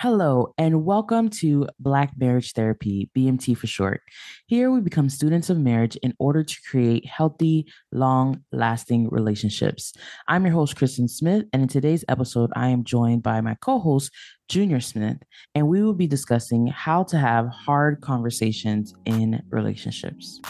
Hello, 0.00 0.54
and 0.56 0.84
welcome 0.84 1.28
to 1.28 1.66
Black 1.80 2.12
Marriage 2.16 2.52
Therapy, 2.52 3.10
BMT 3.16 3.56
for 3.56 3.66
short. 3.66 4.00
Here 4.46 4.70
we 4.70 4.80
become 4.80 5.08
students 5.08 5.50
of 5.50 5.58
marriage 5.58 5.96
in 5.96 6.14
order 6.20 6.44
to 6.44 6.56
create 6.70 7.04
healthy, 7.04 7.66
long 7.90 8.44
lasting 8.52 9.08
relationships. 9.10 9.92
I'm 10.28 10.44
your 10.44 10.54
host, 10.54 10.76
Kristen 10.76 11.08
Smith, 11.08 11.46
and 11.52 11.62
in 11.62 11.68
today's 11.68 12.04
episode, 12.08 12.52
I 12.54 12.68
am 12.68 12.84
joined 12.84 13.24
by 13.24 13.40
my 13.40 13.56
co 13.60 13.80
host, 13.80 14.12
Junior 14.48 14.78
Smith, 14.78 15.16
and 15.56 15.66
we 15.66 15.82
will 15.82 15.94
be 15.94 16.06
discussing 16.06 16.68
how 16.68 17.02
to 17.02 17.18
have 17.18 17.48
hard 17.48 18.00
conversations 18.00 18.94
in 19.04 19.42
relationships. 19.50 20.40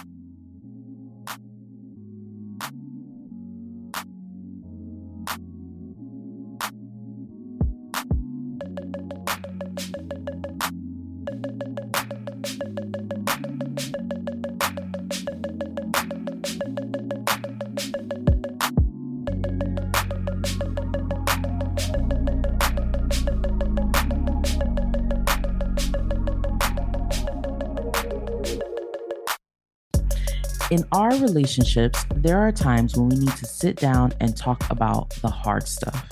Relationships, 31.28 32.06
there 32.14 32.38
are 32.38 32.50
times 32.50 32.96
when 32.96 33.10
we 33.10 33.16
need 33.16 33.36
to 33.36 33.44
sit 33.44 33.76
down 33.76 34.14
and 34.20 34.34
talk 34.34 34.64
about 34.70 35.10
the 35.20 35.28
hard 35.28 35.68
stuff. 35.68 36.08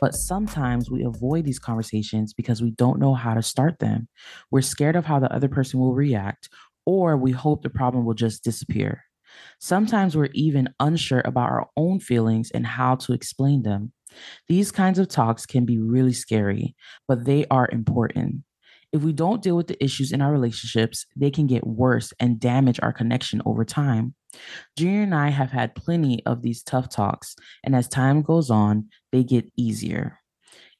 But 0.00 0.14
sometimes 0.14 0.90
we 0.90 1.04
avoid 1.04 1.44
these 1.44 1.58
conversations 1.58 2.32
because 2.32 2.62
we 2.62 2.70
don't 2.70 2.98
know 2.98 3.14
how 3.14 3.34
to 3.34 3.42
start 3.42 3.78
them. 3.78 4.08
We're 4.50 4.62
scared 4.62 4.96
of 4.96 5.04
how 5.04 5.18
the 5.18 5.32
other 5.32 5.48
person 5.48 5.80
will 5.80 5.94
react, 5.94 6.48
or 6.86 7.16
we 7.16 7.32
hope 7.32 7.62
the 7.62 7.68
problem 7.68 8.06
will 8.06 8.14
just 8.14 8.42
disappear. 8.42 9.04
Sometimes 9.60 10.16
we're 10.16 10.30
even 10.32 10.72
unsure 10.80 11.22
about 11.24 11.50
our 11.50 11.68
own 11.76 12.00
feelings 12.00 12.50
and 12.50 12.66
how 12.66 12.94
to 12.96 13.12
explain 13.12 13.62
them. 13.62 13.92
These 14.48 14.72
kinds 14.72 14.98
of 14.98 15.08
talks 15.08 15.44
can 15.44 15.66
be 15.66 15.78
really 15.78 16.14
scary, 16.14 16.74
but 17.06 17.24
they 17.26 17.44
are 17.50 17.68
important. 17.70 18.44
If 18.92 19.02
we 19.02 19.12
don't 19.12 19.42
deal 19.42 19.56
with 19.56 19.66
the 19.66 19.82
issues 19.82 20.12
in 20.12 20.22
our 20.22 20.32
relationships, 20.32 21.04
they 21.14 21.30
can 21.30 21.46
get 21.46 21.66
worse 21.66 22.12
and 22.18 22.40
damage 22.40 22.80
our 22.82 22.92
connection 22.92 23.42
over 23.44 23.64
time. 23.64 24.14
Junior 24.76 25.02
and 25.02 25.14
I 25.14 25.28
have 25.28 25.50
had 25.50 25.74
plenty 25.74 26.24
of 26.24 26.42
these 26.42 26.62
tough 26.62 26.88
talks, 26.88 27.36
and 27.64 27.74
as 27.74 27.88
time 27.88 28.22
goes 28.22 28.50
on, 28.50 28.88
they 29.12 29.24
get 29.24 29.50
easier. 29.56 30.18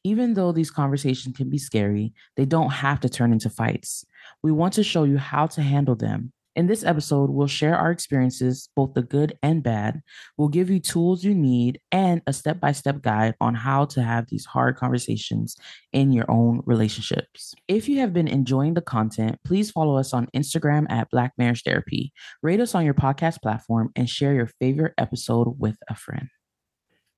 Even 0.04 0.34
though 0.34 0.52
these 0.52 0.70
conversations 0.70 1.36
can 1.36 1.50
be 1.50 1.58
scary, 1.58 2.14
they 2.36 2.46
don't 2.46 2.70
have 2.70 3.00
to 3.00 3.08
turn 3.08 3.32
into 3.32 3.50
fights. 3.50 4.04
We 4.42 4.52
want 4.52 4.74
to 4.74 4.82
show 4.82 5.04
you 5.04 5.18
how 5.18 5.46
to 5.48 5.62
handle 5.62 5.96
them 5.96 6.32
in 6.58 6.66
this 6.66 6.82
episode, 6.82 7.30
we'll 7.30 7.46
share 7.46 7.76
our 7.76 7.92
experiences, 7.92 8.68
both 8.74 8.92
the 8.94 9.02
good 9.02 9.38
and 9.44 9.62
bad. 9.62 10.02
We'll 10.36 10.48
give 10.48 10.68
you 10.68 10.80
tools 10.80 11.22
you 11.22 11.32
need 11.32 11.80
and 11.92 12.20
a 12.26 12.32
step 12.32 12.58
by 12.58 12.72
step 12.72 13.00
guide 13.00 13.36
on 13.40 13.54
how 13.54 13.84
to 13.84 14.02
have 14.02 14.26
these 14.26 14.44
hard 14.44 14.74
conversations 14.74 15.56
in 15.92 16.10
your 16.10 16.28
own 16.28 16.62
relationships. 16.66 17.54
If 17.68 17.88
you 17.88 18.00
have 18.00 18.12
been 18.12 18.26
enjoying 18.26 18.74
the 18.74 18.82
content, 18.82 19.38
please 19.44 19.70
follow 19.70 19.96
us 19.96 20.12
on 20.12 20.26
Instagram 20.34 20.86
at 20.90 21.10
Black 21.10 21.32
Marriage 21.38 21.62
Therapy, 21.62 22.12
rate 22.42 22.58
us 22.58 22.74
on 22.74 22.84
your 22.84 22.94
podcast 22.94 23.40
platform, 23.40 23.92
and 23.94 24.10
share 24.10 24.34
your 24.34 24.50
favorite 24.60 24.94
episode 24.98 25.54
with 25.60 25.76
a 25.88 25.94
friend. 25.94 26.28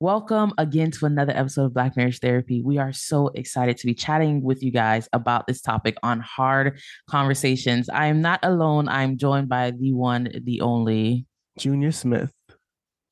Welcome 0.01 0.51
again 0.57 0.89
to 0.89 1.05
another 1.05 1.31
episode 1.35 1.65
of 1.65 1.75
Black 1.75 1.95
Marriage 1.95 2.17
Therapy. 2.17 2.63
We 2.63 2.79
are 2.79 2.91
so 2.91 3.27
excited 3.35 3.77
to 3.77 3.85
be 3.85 3.93
chatting 3.93 4.41
with 4.41 4.63
you 4.63 4.71
guys 4.71 5.07
about 5.13 5.45
this 5.45 5.61
topic 5.61 5.95
on 6.01 6.19
hard 6.21 6.79
conversations. 7.07 7.87
I 7.87 8.07
am 8.07 8.19
not 8.19 8.39
alone. 8.41 8.87
I'm 8.87 9.19
joined 9.19 9.47
by 9.47 9.69
the 9.69 9.93
one, 9.93 10.27
the 10.43 10.61
only 10.61 11.27
Junior 11.59 11.91
Smith. 11.91 12.33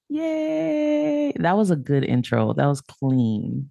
Yay! 0.09 1.31
That 1.35 1.55
was 1.55 1.69
a 1.69 1.75
good 1.75 2.03
intro. 2.03 2.53
That 2.53 2.65
was 2.65 2.81
clean. 2.81 3.69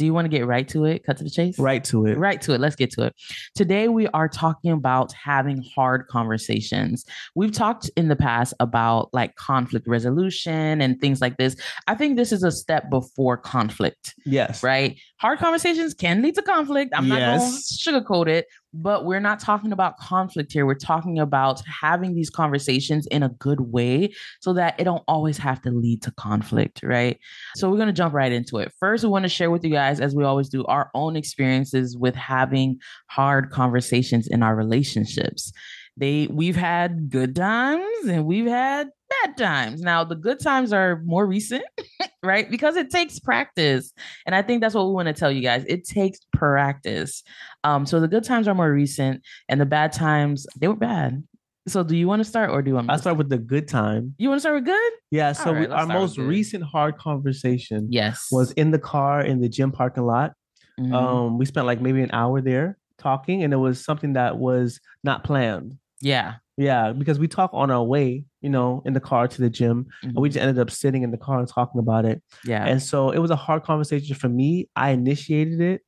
Do 0.00 0.06
you 0.06 0.14
want 0.14 0.24
to 0.24 0.30
get 0.30 0.46
right 0.46 0.66
to 0.68 0.86
it? 0.86 1.04
Cut 1.04 1.18
to 1.18 1.24
the 1.24 1.28
chase? 1.28 1.58
Right 1.58 1.84
to 1.84 2.06
it. 2.06 2.16
Right 2.16 2.40
to 2.40 2.54
it. 2.54 2.60
Let's 2.62 2.74
get 2.74 2.90
to 2.92 3.02
it. 3.02 3.14
Today, 3.54 3.88
we 3.88 4.06
are 4.14 4.30
talking 4.30 4.72
about 4.72 5.12
having 5.12 5.62
hard 5.74 6.06
conversations. 6.08 7.04
We've 7.34 7.52
talked 7.52 7.90
in 7.98 8.08
the 8.08 8.16
past 8.16 8.54
about 8.60 9.10
like 9.12 9.36
conflict 9.36 9.86
resolution 9.86 10.80
and 10.80 10.98
things 11.02 11.20
like 11.20 11.36
this. 11.36 11.54
I 11.86 11.96
think 11.96 12.16
this 12.16 12.32
is 12.32 12.42
a 12.42 12.50
step 12.50 12.88
before 12.88 13.36
conflict. 13.36 14.14
Yes. 14.24 14.62
Right? 14.62 14.98
Hard 15.20 15.38
conversations 15.38 15.92
can 15.92 16.22
lead 16.22 16.34
to 16.36 16.42
conflict. 16.42 16.92
I'm 16.94 17.06
not 17.06 17.18
going 17.18 17.40
to 17.40 17.46
sugarcoat 17.46 18.26
it, 18.26 18.46
but 18.72 19.04
we're 19.04 19.20
not 19.20 19.38
talking 19.38 19.70
about 19.70 19.98
conflict 19.98 20.50
here. 20.50 20.64
We're 20.64 20.74
talking 20.74 21.18
about 21.18 21.60
having 21.66 22.14
these 22.14 22.30
conversations 22.30 23.06
in 23.08 23.22
a 23.22 23.28
good 23.28 23.60
way 23.60 24.14
so 24.40 24.54
that 24.54 24.80
it 24.80 24.84
don't 24.84 25.04
always 25.06 25.36
have 25.36 25.60
to 25.62 25.70
lead 25.70 26.00
to 26.02 26.10
conflict, 26.12 26.80
right? 26.82 27.18
So 27.56 27.68
we're 27.68 27.76
going 27.76 27.88
to 27.88 27.92
jump 27.92 28.14
right 28.14 28.32
into 28.32 28.56
it. 28.58 28.72
First, 28.80 29.04
we 29.04 29.10
want 29.10 29.24
to 29.24 29.28
share 29.28 29.50
with 29.50 29.62
you 29.62 29.70
guys 29.70 30.00
as 30.00 30.14
we 30.14 30.24
always 30.24 30.48
do 30.48 30.64
our 30.64 30.90
own 30.94 31.16
experiences 31.16 31.98
with 31.98 32.14
having 32.14 32.78
hard 33.08 33.50
conversations 33.50 34.26
in 34.26 34.42
our 34.42 34.56
relationships. 34.56 35.52
They 35.98 36.28
we've 36.30 36.56
had 36.56 37.10
good 37.10 37.36
times 37.36 38.06
and 38.06 38.24
we've 38.24 38.46
had 38.46 38.88
bad 39.10 39.36
times. 39.36 39.82
Now, 39.82 40.04
the 40.04 40.14
good 40.14 40.40
times 40.40 40.72
are 40.72 41.00
more 41.04 41.26
recent, 41.26 41.64
right? 42.22 42.50
Because 42.50 42.76
it 42.76 42.90
takes 42.90 43.18
practice. 43.18 43.92
And 44.26 44.34
I 44.34 44.42
think 44.42 44.60
that's 44.60 44.74
what 44.74 44.86
we 44.86 44.92
want 44.92 45.08
to 45.08 45.12
tell 45.12 45.30
you 45.30 45.42
guys. 45.42 45.64
It 45.66 45.84
takes 45.84 46.20
practice. 46.32 47.22
Um, 47.64 47.86
so 47.86 48.00
the 48.00 48.08
good 48.08 48.24
times 48.24 48.48
are 48.48 48.54
more 48.54 48.72
recent 48.72 49.22
and 49.48 49.60
the 49.60 49.66
bad 49.66 49.92
times, 49.92 50.46
they 50.58 50.68
were 50.68 50.76
bad. 50.76 51.22
So 51.68 51.82
do 51.82 51.96
you 51.96 52.08
want 52.08 52.20
to 52.20 52.24
start 52.24 52.50
or 52.50 52.62
do 52.62 52.70
you 52.70 52.74
want 52.74 52.88
me 52.88 52.94
I 52.94 52.96
start 52.96 53.18
with 53.18 53.28
the 53.28 53.38
good 53.38 53.68
time. 53.68 54.14
You 54.18 54.28
want 54.28 54.38
to 54.38 54.40
start 54.40 54.56
with 54.56 54.64
good? 54.64 54.92
Yeah. 55.10 55.32
So 55.32 55.52
right, 55.52 55.68
we, 55.68 55.74
our 55.74 55.86
most 55.86 56.16
recent 56.16 56.64
hard 56.64 56.96
conversation 56.96 57.88
yes 57.90 58.28
was 58.32 58.52
in 58.52 58.70
the 58.70 58.78
car 58.78 59.20
in 59.20 59.40
the 59.40 59.48
gym 59.48 59.70
parking 59.70 60.04
lot. 60.04 60.32
Mm-hmm. 60.80 60.94
Um, 60.94 61.38
we 61.38 61.44
spent 61.44 61.66
like 61.66 61.80
maybe 61.80 62.02
an 62.02 62.10
hour 62.12 62.40
there 62.40 62.78
talking 62.98 63.42
and 63.42 63.52
it 63.52 63.56
was 63.56 63.84
something 63.84 64.14
that 64.14 64.38
was 64.38 64.80
not 65.04 65.22
planned. 65.22 65.76
Yeah. 66.00 66.36
Yeah, 66.60 66.92
because 66.92 67.18
we 67.18 67.26
talk 67.26 67.50
on 67.54 67.70
our 67.70 67.82
way, 67.82 68.26
you 68.42 68.50
know, 68.50 68.82
in 68.84 68.92
the 68.92 69.00
car 69.00 69.26
to 69.26 69.40
the 69.40 69.48
gym, 69.48 69.84
mm-hmm. 69.84 70.08
and 70.08 70.16
we 70.16 70.28
mm-hmm. 70.28 70.34
just 70.34 70.42
ended 70.42 70.58
up 70.58 70.70
sitting 70.70 71.02
in 71.02 71.10
the 71.10 71.16
car 71.16 71.38
and 71.38 71.48
talking 71.48 71.78
about 71.78 72.04
it. 72.04 72.22
Yeah. 72.44 72.66
And 72.66 72.82
so 72.82 73.10
it 73.10 73.18
was 73.18 73.30
a 73.30 73.36
hard 73.36 73.62
conversation 73.62 74.14
for 74.14 74.28
me. 74.28 74.68
I 74.76 74.90
initiated 74.90 75.62
it. 75.62 75.80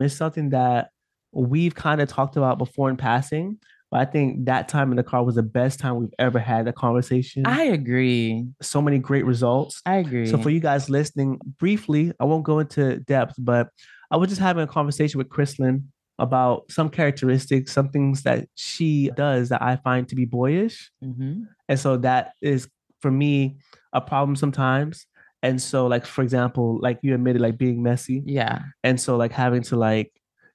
It's 0.00 0.14
something 0.14 0.50
that 0.50 0.90
we've 1.32 1.74
kind 1.74 2.02
of 2.02 2.10
talked 2.10 2.36
about 2.36 2.58
before 2.58 2.90
in 2.90 2.98
passing, 2.98 3.56
but 3.90 4.00
I 4.00 4.04
think 4.04 4.44
that 4.44 4.68
time 4.68 4.90
in 4.90 4.96
the 4.96 5.02
car 5.02 5.24
was 5.24 5.36
the 5.36 5.42
best 5.42 5.80
time 5.80 5.96
we've 5.96 6.14
ever 6.18 6.38
had 6.38 6.68
a 6.68 6.74
conversation. 6.74 7.46
I 7.46 7.64
agree. 7.64 8.46
So 8.60 8.82
many 8.82 8.98
great 8.98 9.24
results. 9.24 9.80
I 9.86 9.96
agree. 9.96 10.26
So 10.26 10.36
for 10.36 10.50
you 10.50 10.60
guys 10.60 10.90
listening, 10.90 11.40
briefly, 11.58 12.12
I 12.20 12.24
won't 12.24 12.44
go 12.44 12.58
into 12.58 12.98
depth, 13.00 13.36
but 13.38 13.68
I 14.10 14.18
was 14.18 14.28
just 14.28 14.42
having 14.42 14.62
a 14.62 14.66
conversation 14.66 15.16
with 15.16 15.30
Chrislyn 15.30 15.84
about 16.18 16.70
some 16.70 16.88
characteristics, 16.88 17.72
some 17.72 17.90
things 17.90 18.22
that 18.22 18.48
she 18.54 19.10
does 19.16 19.50
that 19.50 19.62
I 19.62 19.76
find 19.76 20.08
to 20.08 20.14
be 20.14 20.24
boyish. 20.24 20.90
Mm-hmm. 21.04 21.44
And 21.68 21.78
so 21.78 21.96
that 21.98 22.32
is 22.42 22.68
for 23.00 23.10
me 23.10 23.58
a 23.92 24.00
problem 24.00 24.36
sometimes. 24.36 25.06
And 25.42 25.62
so, 25.62 25.86
like, 25.86 26.04
for 26.04 26.22
example, 26.22 26.80
like 26.82 26.98
you 27.02 27.14
admitted, 27.14 27.40
like 27.40 27.58
being 27.58 27.82
messy. 27.82 28.22
Yeah. 28.26 28.62
And 28.82 29.00
so, 29.00 29.16
like, 29.16 29.30
having 29.30 29.62
to, 29.62 29.76
like, 29.76 30.12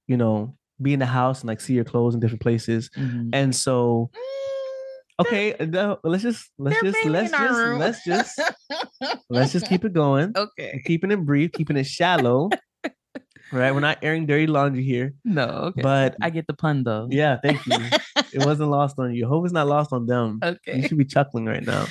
you 0.07 0.17
know, 0.17 0.57
be 0.81 0.93
in 0.93 0.99
the 0.99 1.05
house 1.05 1.41
and 1.41 1.47
like 1.47 1.61
see 1.61 1.73
your 1.73 1.85
clothes 1.85 2.13
in 2.13 2.19
different 2.19 2.41
places. 2.41 2.89
Mm-hmm. 2.97 3.29
And 3.31 3.55
so, 3.55 4.09
mm, 4.13 5.25
okay, 5.25 5.55
no, 5.59 5.99
let's 6.03 6.23
just, 6.23 6.51
let's 6.57 6.81
just, 6.81 7.05
let's 7.05 7.31
just, 7.31 7.79
let's 7.79 8.03
just, 8.03 8.41
let's 9.29 9.51
just 9.53 9.67
keep 9.67 9.85
it 9.85 9.93
going. 9.93 10.33
Okay. 10.43 10.81
Keeping 10.85 11.11
it 11.11 11.25
brief, 11.25 11.51
keeping 11.53 11.77
it 11.77 11.85
shallow 11.85 12.49
right? 13.51 13.73
We're 13.73 13.79
not 13.79 13.99
airing 14.01 14.25
dirty 14.25 14.47
laundry 14.47 14.83
here. 14.83 15.13
No, 15.23 15.45
okay. 15.45 15.81
But 15.81 16.15
I 16.21 16.29
get 16.29 16.47
the 16.47 16.53
pun 16.53 16.83
though. 16.83 17.07
Yeah, 17.09 17.37
thank 17.43 17.65
you. 17.65 17.77
it 18.33 18.45
wasn't 18.45 18.69
lost 18.69 18.99
on 18.99 19.13
you. 19.13 19.27
Hope 19.27 19.45
it's 19.45 19.53
not 19.53 19.67
lost 19.67 19.93
on 19.93 20.05
them. 20.05 20.39
Okay. 20.43 20.77
You 20.77 20.87
should 20.87 20.97
be 20.97 21.05
chuckling 21.05 21.45
right 21.45 21.65
now. 21.65 21.85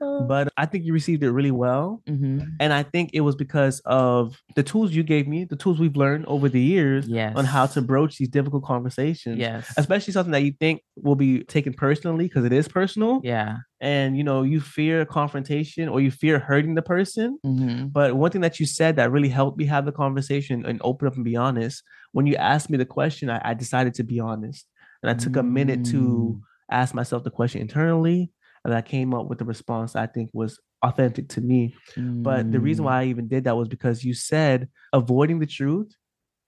But 0.00 0.52
I 0.56 0.66
think 0.66 0.84
you 0.84 0.92
received 0.92 1.22
it 1.22 1.30
really 1.30 1.50
well. 1.50 2.02
Mm-hmm. 2.08 2.40
And 2.58 2.72
I 2.72 2.82
think 2.82 3.10
it 3.12 3.20
was 3.20 3.36
because 3.36 3.80
of 3.84 4.40
the 4.56 4.62
tools 4.62 4.92
you 4.92 5.02
gave 5.02 5.28
me, 5.28 5.44
the 5.44 5.56
tools 5.56 5.78
we've 5.78 5.96
learned 5.96 6.26
over 6.26 6.48
the 6.48 6.60
years 6.60 7.06
yes. 7.06 7.34
on 7.36 7.44
how 7.44 7.66
to 7.66 7.82
broach 7.82 8.16
these 8.16 8.28
difficult 8.28 8.64
conversations. 8.64 9.38
Yes. 9.38 9.72
Especially 9.76 10.12
something 10.12 10.32
that 10.32 10.42
you 10.42 10.52
think 10.58 10.82
will 10.96 11.16
be 11.16 11.44
taken 11.44 11.74
personally 11.74 12.26
because 12.26 12.44
it 12.44 12.52
is 12.52 12.66
personal. 12.66 13.20
Yeah. 13.22 13.58
And 13.80 14.16
you 14.16 14.24
know, 14.24 14.42
you 14.42 14.60
fear 14.60 15.04
confrontation 15.04 15.88
or 15.88 16.00
you 16.00 16.10
fear 16.10 16.38
hurting 16.38 16.74
the 16.74 16.82
person. 16.82 17.38
Mm-hmm. 17.44 17.88
But 17.88 18.16
one 18.16 18.30
thing 18.30 18.40
that 18.40 18.58
you 18.58 18.66
said 18.66 18.96
that 18.96 19.10
really 19.10 19.28
helped 19.28 19.58
me 19.58 19.66
have 19.66 19.84
the 19.84 19.92
conversation 19.92 20.64
and 20.64 20.80
open 20.82 21.08
up 21.08 21.16
and 21.16 21.24
be 21.24 21.36
honest, 21.36 21.82
when 22.12 22.26
you 22.26 22.36
asked 22.36 22.70
me 22.70 22.78
the 22.78 22.86
question, 22.86 23.28
I, 23.28 23.40
I 23.44 23.54
decided 23.54 23.94
to 23.94 24.02
be 24.02 24.18
honest. 24.18 24.66
And 25.02 25.10
I 25.10 25.14
took 25.14 25.32
mm-hmm. 25.32 25.40
a 25.40 25.50
minute 25.50 25.84
to 25.86 25.98
mm. 25.98 26.40
ask 26.70 26.94
myself 26.94 27.24
the 27.24 27.30
question 27.30 27.62
internally 27.62 28.30
and 28.64 28.74
I 28.74 28.82
came 28.82 29.14
up 29.14 29.26
with 29.26 29.38
the 29.38 29.44
response 29.44 29.96
I 29.96 30.06
think 30.06 30.30
was 30.32 30.58
authentic 30.82 31.28
to 31.30 31.40
me. 31.40 31.74
Mm. 31.96 32.22
But 32.22 32.50
the 32.52 32.60
reason 32.60 32.84
why 32.84 33.02
I 33.02 33.04
even 33.06 33.28
did 33.28 33.44
that 33.44 33.56
was 33.56 33.68
because 33.68 34.04
you 34.04 34.14
said 34.14 34.68
avoiding 34.92 35.38
the 35.38 35.46
truth 35.46 35.94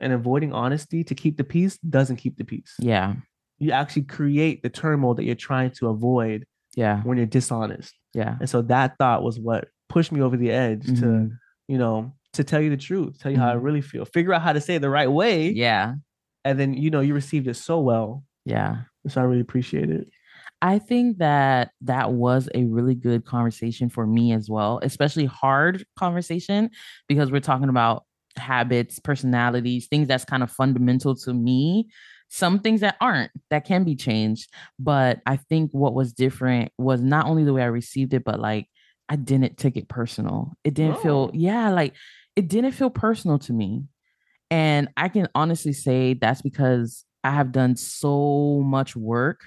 and 0.01 0.13
avoiding 0.13 0.53
honesty 0.53 1.05
to 1.05 1.15
keep 1.15 1.37
the 1.37 1.45
peace 1.45 1.79
doesn't 1.79 2.17
keep 2.17 2.37
the 2.37 2.45
peace. 2.45 2.75
Yeah. 2.79 3.15
You 3.59 3.71
actually 3.73 4.03
create 4.03 4.63
the 4.63 4.71
turmoil 4.71 5.15
that 5.15 5.25
you're 5.25 5.35
trying 5.35 5.71
to 5.73 5.89
avoid 5.89 6.47
Yeah. 6.75 7.03
when 7.03 7.17
you're 7.19 7.27
dishonest. 7.27 7.95
Yeah. 8.15 8.37
And 8.41 8.49
so 8.49 8.63
that 8.63 8.97
thought 8.99 9.23
was 9.23 9.39
what 9.39 9.69
pushed 9.89 10.11
me 10.13 10.21
over 10.21 10.37
the 10.37 10.51
edge 10.51 10.87
to, 10.87 10.93
Mhm. 10.93 11.31
you 11.69 11.79
know, 11.79 12.13
to 12.33 12.43
tell 12.45 12.61
you 12.61 12.71
the 12.71 12.77
truth, 12.79 13.19
tell 13.21 13.31
you 13.31 13.39
how 13.39 13.53
I 13.53 13.57
Mhm. 13.57 13.63
really 13.63 13.81
feel, 13.83 14.05
figure 14.07 14.33
out 14.33 14.41
how 14.43 14.53
to 14.55 14.61
say 14.61 14.77
it 14.77 14.81
the 14.81 14.89
right 14.91 15.11
way. 15.11 15.51
Yeah. 15.51 15.95
And 16.45 16.59
then, 16.59 16.75
you 16.75 16.91
know, 16.91 17.01
you 17.01 17.15
received 17.15 17.47
it 17.47 17.55
so 17.55 17.81
well. 17.81 18.25
Yeah. 18.45 18.83
So 19.09 19.21
I 19.21 19.25
really 19.25 19.41
appreciate 19.43 19.91
it. 19.91 20.09
I 20.63 20.79
think 20.79 21.19
that 21.19 21.73
that 21.83 22.13
was 22.13 22.49
a 22.55 22.65
really 22.65 22.95
good 22.95 23.25
conversation 23.27 23.89
for 23.89 24.07
me 24.07 24.33
as 24.33 24.49
well, 24.49 24.79
especially 24.83 25.27
hard 25.27 25.85
conversation 25.99 26.71
because 27.09 27.33
we're 27.33 27.41
talking 27.41 27.69
about 27.69 28.05
habits, 28.37 29.01
personalities, 29.01 29.89
things 29.89 30.07
that's 30.09 30.25
kind 30.25 30.43
of 30.43 30.51
fundamental 30.53 31.17
to 31.17 31.35
me. 31.35 31.89
Some 32.29 32.61
things 32.61 32.81
that 32.81 32.97
aren't, 33.01 33.33
that 33.51 33.67
can 33.67 33.83
be 33.85 33.97
changed. 33.97 34.51
But 34.79 35.21
I 35.27 35.37
think 35.37 35.73
what 35.73 35.95
was 35.95 36.13
different 36.13 36.71
was 36.79 37.03
not 37.03 37.27
only 37.27 37.45
the 37.45 37.53
way 37.53 37.63
I 37.63 37.67
received 37.67 38.15
it, 38.15 38.25
but 38.25 38.41
like 38.41 38.69
I 39.09 39.17
didn't 39.17 39.59
take 39.59 39.77
it 39.77 39.89
personal. 39.89 40.53
It 40.65 40.75
didn't 40.75 40.99
feel, 41.01 41.29
Oh. 41.29 41.31
yeah, 41.35 41.71
like 41.71 41.95
it 42.37 42.49
didn't 42.49 42.73
feel 42.73 42.89
personal 42.89 43.39
to 43.41 43.53
me. 43.53 43.85
And 44.51 44.89
I 44.97 45.09
can 45.09 45.29
honestly 45.35 45.73
say 45.73 46.15
that's 46.15 46.41
because 46.41 47.05
I 47.25 47.33
have 47.33 47.53
done 47.53 47.75
so 47.77 48.63
much 48.65 48.95
work 48.97 49.41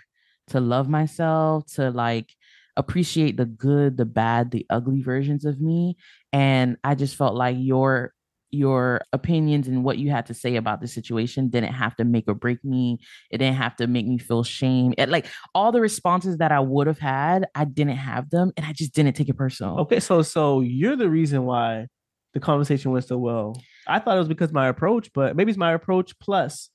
to 0.50 0.60
love 0.60 0.90
myself, 0.90 1.66
to 1.74 1.92
like 1.92 2.34
appreciate 2.78 3.38
the 3.38 3.46
good, 3.46 3.98
the 3.98 4.06
bad, 4.06 4.52
the 4.52 4.66
ugly 4.70 5.02
versions 5.02 5.46
of 5.46 5.62
me. 5.62 5.98
And 6.34 6.78
I 6.84 6.96
just 6.96 7.16
felt 7.16 7.36
like 7.36 7.56
your 7.60 8.14
your 8.52 9.02
opinions 9.12 9.68
and 9.68 9.84
what 9.84 9.98
you 9.98 10.10
had 10.10 10.26
to 10.28 10.34
say 10.34 10.56
about 10.56 10.80
the 10.80 10.88
situation 10.88 11.50
didn't 11.50 11.74
have 11.74 11.96
to 11.98 12.06
make 12.06 12.26
or 12.28 12.34
break 12.34 12.64
me. 12.64 13.00
It 13.30 13.40
didn't 13.40 13.58
have 13.58 13.76
to 13.78 13.88
make 13.88 14.08
me 14.08 14.18
feel 14.18 14.44
shame. 14.44 14.94
It, 14.98 15.10
like 15.10 15.28
all 15.54 15.72
the 15.72 15.82
responses 15.82 16.38
that 16.38 16.52
I 16.52 16.60
would 16.60 16.88
have 16.88 17.00
had, 17.00 17.48
I 17.54 17.66
didn't 17.66 17.98
have 17.98 18.30
them 18.30 18.54
and 18.56 18.66
I 18.66 18.72
just 18.72 18.94
didn't 18.94 19.14
take 19.14 19.30
it 19.30 19.38
personal. 19.38 19.80
Okay, 19.82 20.00
so 20.00 20.22
so 20.22 20.62
you're 20.62 20.96
the 20.96 21.10
reason 21.10 21.46
why 21.46 21.88
the 22.34 22.40
conversation 22.40 22.92
went 22.92 23.06
so 23.06 23.18
well. 23.18 23.62
I 23.88 24.00
thought 24.00 24.16
it 24.16 24.20
was 24.20 24.28
because 24.28 24.52
my 24.52 24.68
approach, 24.68 25.12
but 25.14 25.36
maybe 25.36 25.52
it's 25.52 25.58
my 25.58 25.74
approach 25.74 26.18
plus 26.20 26.70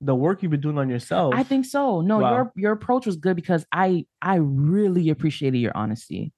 the 0.00 0.14
work 0.14 0.42
you've 0.42 0.50
been 0.50 0.60
doing 0.60 0.78
on 0.78 0.88
yourself. 0.88 1.34
I 1.34 1.42
think 1.42 1.64
so. 1.64 2.00
No, 2.00 2.18
Wow. 2.20 2.32
your 2.32 2.52
your 2.56 2.72
approach 2.72 3.06
was 3.06 3.16
good 3.16 3.36
because 3.36 3.64
I 3.72 4.06
I 4.20 4.36
really 4.36 5.08
appreciated 5.10 5.58
your 5.58 5.76
honesty. 5.76 6.32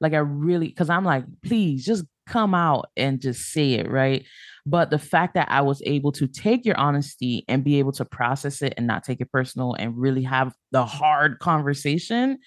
Like 0.00 0.12
I 0.14 0.18
really 0.18 0.68
because 0.68 0.90
I'm 0.90 1.04
like, 1.04 1.24
please 1.42 1.84
just 1.84 2.04
come 2.26 2.54
out 2.54 2.86
and 2.96 3.20
just 3.20 3.50
say 3.52 3.72
it, 3.74 3.90
right? 3.90 4.24
But 4.64 4.90
the 4.90 4.98
fact 4.98 5.34
that 5.34 5.50
I 5.50 5.62
was 5.62 5.82
able 5.84 6.12
to 6.12 6.28
take 6.28 6.64
your 6.64 6.76
honesty 6.78 7.44
and 7.48 7.64
be 7.64 7.78
able 7.80 7.92
to 7.92 8.04
process 8.04 8.62
it 8.62 8.74
and 8.76 8.86
not 8.86 9.02
take 9.04 9.20
it 9.20 9.32
personal 9.32 9.74
and 9.74 9.96
really 9.98 10.22
have 10.22 10.54
the 10.70 10.86
hard 10.86 11.40
conversation, 11.40 12.38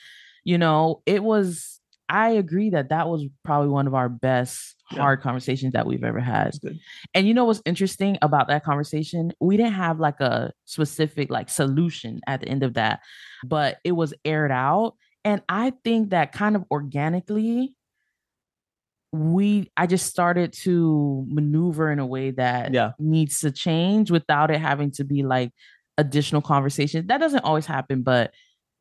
you 0.45 0.57
know, 0.57 1.01
it 1.05 1.23
was 1.23 1.72
I 2.09 2.31
agree 2.31 2.69
that 2.71 2.89
that 2.89 3.07
was 3.07 3.25
probably 3.43 3.69
one 3.69 3.87
of 3.87 3.93
our 3.93 4.09
best 4.09 4.75
Yeah. 4.91 4.99
hard 5.01 5.21
conversations 5.21 5.73
that 5.73 5.87
we've 5.87 6.03
ever 6.03 6.19
had. 6.19 6.51
Good. 6.61 6.79
And 7.13 7.27
you 7.27 7.33
know 7.33 7.45
what's 7.45 7.61
interesting 7.65 8.17
about 8.21 8.47
that 8.49 8.63
conversation? 8.63 9.31
We 9.39 9.57
didn't 9.57 9.73
have 9.73 9.99
like 9.99 10.19
a 10.19 10.51
specific 10.65 11.31
like 11.31 11.49
solution 11.49 12.21
at 12.27 12.41
the 12.41 12.47
end 12.49 12.61
of 12.63 12.73
that, 12.75 12.99
but 13.43 13.77
it 13.83 13.93
was 13.93 14.13
aired 14.25 14.51
out. 14.51 14.95
And 15.25 15.41
I 15.49 15.71
think 15.83 16.09
that 16.11 16.31
kind 16.33 16.55
of 16.55 16.65
organically, 16.69 17.73
we 19.11 19.71
I 19.77 19.85
just 19.87 20.07
started 20.07 20.53
to 20.63 21.25
maneuver 21.29 21.91
in 21.91 21.99
a 21.99 22.05
way 22.05 22.31
that 22.31 22.73
Yeah. 22.73 22.91
needs 22.99 23.39
to 23.41 23.51
change 23.51 24.09
without 24.11 24.49
it 24.51 24.59
having 24.59 24.91
to 24.91 25.03
be 25.03 25.23
like 25.23 25.51
additional 25.97 26.41
conversation. 26.41 27.07
That 27.07 27.19
doesn't 27.19 27.43
always 27.45 27.65
happen, 27.67 28.01
but 28.01 28.33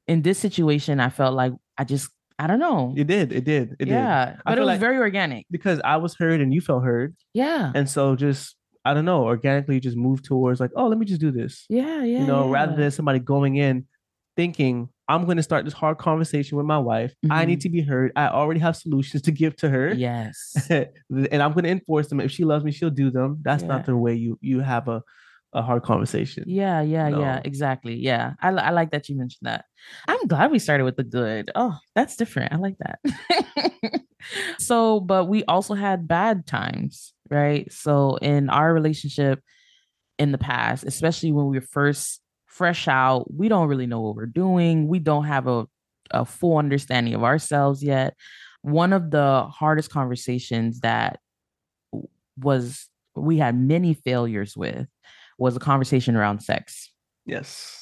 in 0.09 0.23
this 0.23 0.39
situation, 0.39 1.01
I 1.01 1.11
felt 1.11 1.35
like 1.35 1.53
I 1.79 1.85
just 1.85 2.11
I 2.43 2.47
don't 2.47 2.59
know. 2.59 2.93
It 2.97 3.07
did. 3.07 3.33
It 3.33 3.45
did. 3.45 3.73
It 3.79 3.85
did. 3.87 3.89
yeah, 3.89 4.37
I 4.45 4.51
but 4.51 4.59
it 4.59 4.63
was 4.63 4.67
like- 4.69 4.81
very 4.81 4.99
organic. 4.99 5.47
Because 5.51 5.81
I 5.85 5.97
was 5.99 6.15
heard 6.17 6.41
and 6.41 6.53
you 6.53 6.61
felt 6.61 6.83
heard. 6.85 7.15
Yeah. 7.35 7.71
And 7.75 7.89
so 7.89 8.17
just 8.17 8.57
I 8.85 8.95
don't 8.95 9.05
know, 9.05 9.25
organically 9.25 9.79
just 9.79 9.97
move 9.97 10.23
towards 10.25 10.59
like, 10.59 10.73
oh, 10.75 10.89
let 10.89 10.99
me 10.99 11.07
just 11.07 11.21
do 11.21 11.31
this. 11.31 11.65
Yeah, 11.69 12.03
yeah. 12.03 12.19
you 12.21 12.27
know, 12.27 12.49
rather 12.49 12.75
than 12.75 12.91
somebody 12.91 13.21
going 13.21 13.55
in 13.57 13.87
thinking, 14.37 14.89
I'm 15.09 15.25
going 15.25 15.37
to 15.37 15.43
start 15.43 15.65
this 15.65 15.75
hard 15.75 15.99
conversation 15.99 16.57
with 16.57 16.67
my 16.67 16.79
wife. 16.79 17.13
I 17.31 17.45
need 17.45 17.59
Mhm. 17.59 17.63
to 17.63 17.69
be 17.69 17.83
heard. 17.83 18.13
I 18.17 18.29
already 18.29 18.61
have 18.61 18.77
solutions 18.77 19.23
to 19.23 19.31
give 19.31 19.55
to 19.57 19.69
her. 19.69 19.93
Yes. 19.95 20.67
and 20.71 21.43
I'm 21.43 21.53
going 21.53 21.65
to 21.65 21.71
enforce 21.71 22.09
them. 22.09 22.19
If 22.21 22.33
she 22.33 22.45
loves 22.45 22.65
me, 22.65 22.73
she'll 22.73 22.91
do 22.91 23.11
them. 23.11 23.39
That's 23.43 23.63
Yeah. 23.63 23.69
not 23.69 23.87
the 23.87 23.97
way 23.97 24.15
you 24.15 24.39
you 24.41 24.61
have 24.61 24.89
a, 24.89 25.03
a 25.53 25.63
hard 25.63 25.83
conversation. 25.83 26.45
Yeah, 26.47 26.81
yeah, 26.81 27.09
yeah, 27.09 27.41
exactly. 27.45 27.95
Yeah. 27.95 28.35
I, 28.41 28.51
I 28.51 28.71
like 28.71 28.91
that 28.93 29.09
you 29.09 29.17
mentioned 29.17 29.47
that. 29.47 29.67
I'm 30.09 30.27
glad 30.27 30.51
we 30.51 30.59
started 30.59 30.85
with 30.85 30.97
the 30.97 31.05
good. 31.05 31.51
Oh, 31.55 31.77
that's 31.95 32.17
different. 32.17 32.53
I 32.53 32.57
like 32.57 32.77
that. 32.79 34.03
so, 34.59 35.01
but 35.01 35.27
we 35.27 35.45
also 35.45 35.75
had 35.75 36.09
bad 36.09 36.47
times, 36.47 37.13
right? 37.29 37.71
So, 37.71 38.17
in 38.17 38.49
our 38.49 38.73
relationship 38.73 39.41
in 40.19 40.33
the 40.33 40.39
past, 40.39 40.85
especially 40.85 41.33
when 41.33 41.47
we 41.47 41.59
were 41.59 41.67
first 41.67 42.23
fresh 42.47 42.89
out, 42.89 43.33
we 43.33 43.49
don't 43.49 43.69
really 43.69 43.87
know 43.87 44.01
what 44.01 44.17
we're 44.17 44.27
doing. 44.27 44.89
We 44.89 45.01
don't 45.01 45.25
have 45.25 45.47
a, 45.47 45.67
a 46.11 46.25
full 46.25 46.57
understanding 46.57 47.15
of 47.15 47.25
ourselves 47.25 47.83
yet. 47.83 48.15
One 48.63 48.93
of 48.93 49.11
the 49.11 49.49
hardest 49.53 49.91
conversations 49.91 50.81
that 50.81 51.19
was 52.39 52.89
we 53.15 53.37
had 53.39 53.55
many 53.59 53.93
failures 53.93 54.57
with 54.57 54.87
was 55.39 55.57
a 55.57 55.61
conversation 55.61 56.17
around 56.17 56.41
sex. 56.41 56.91
Yes. 57.27 57.82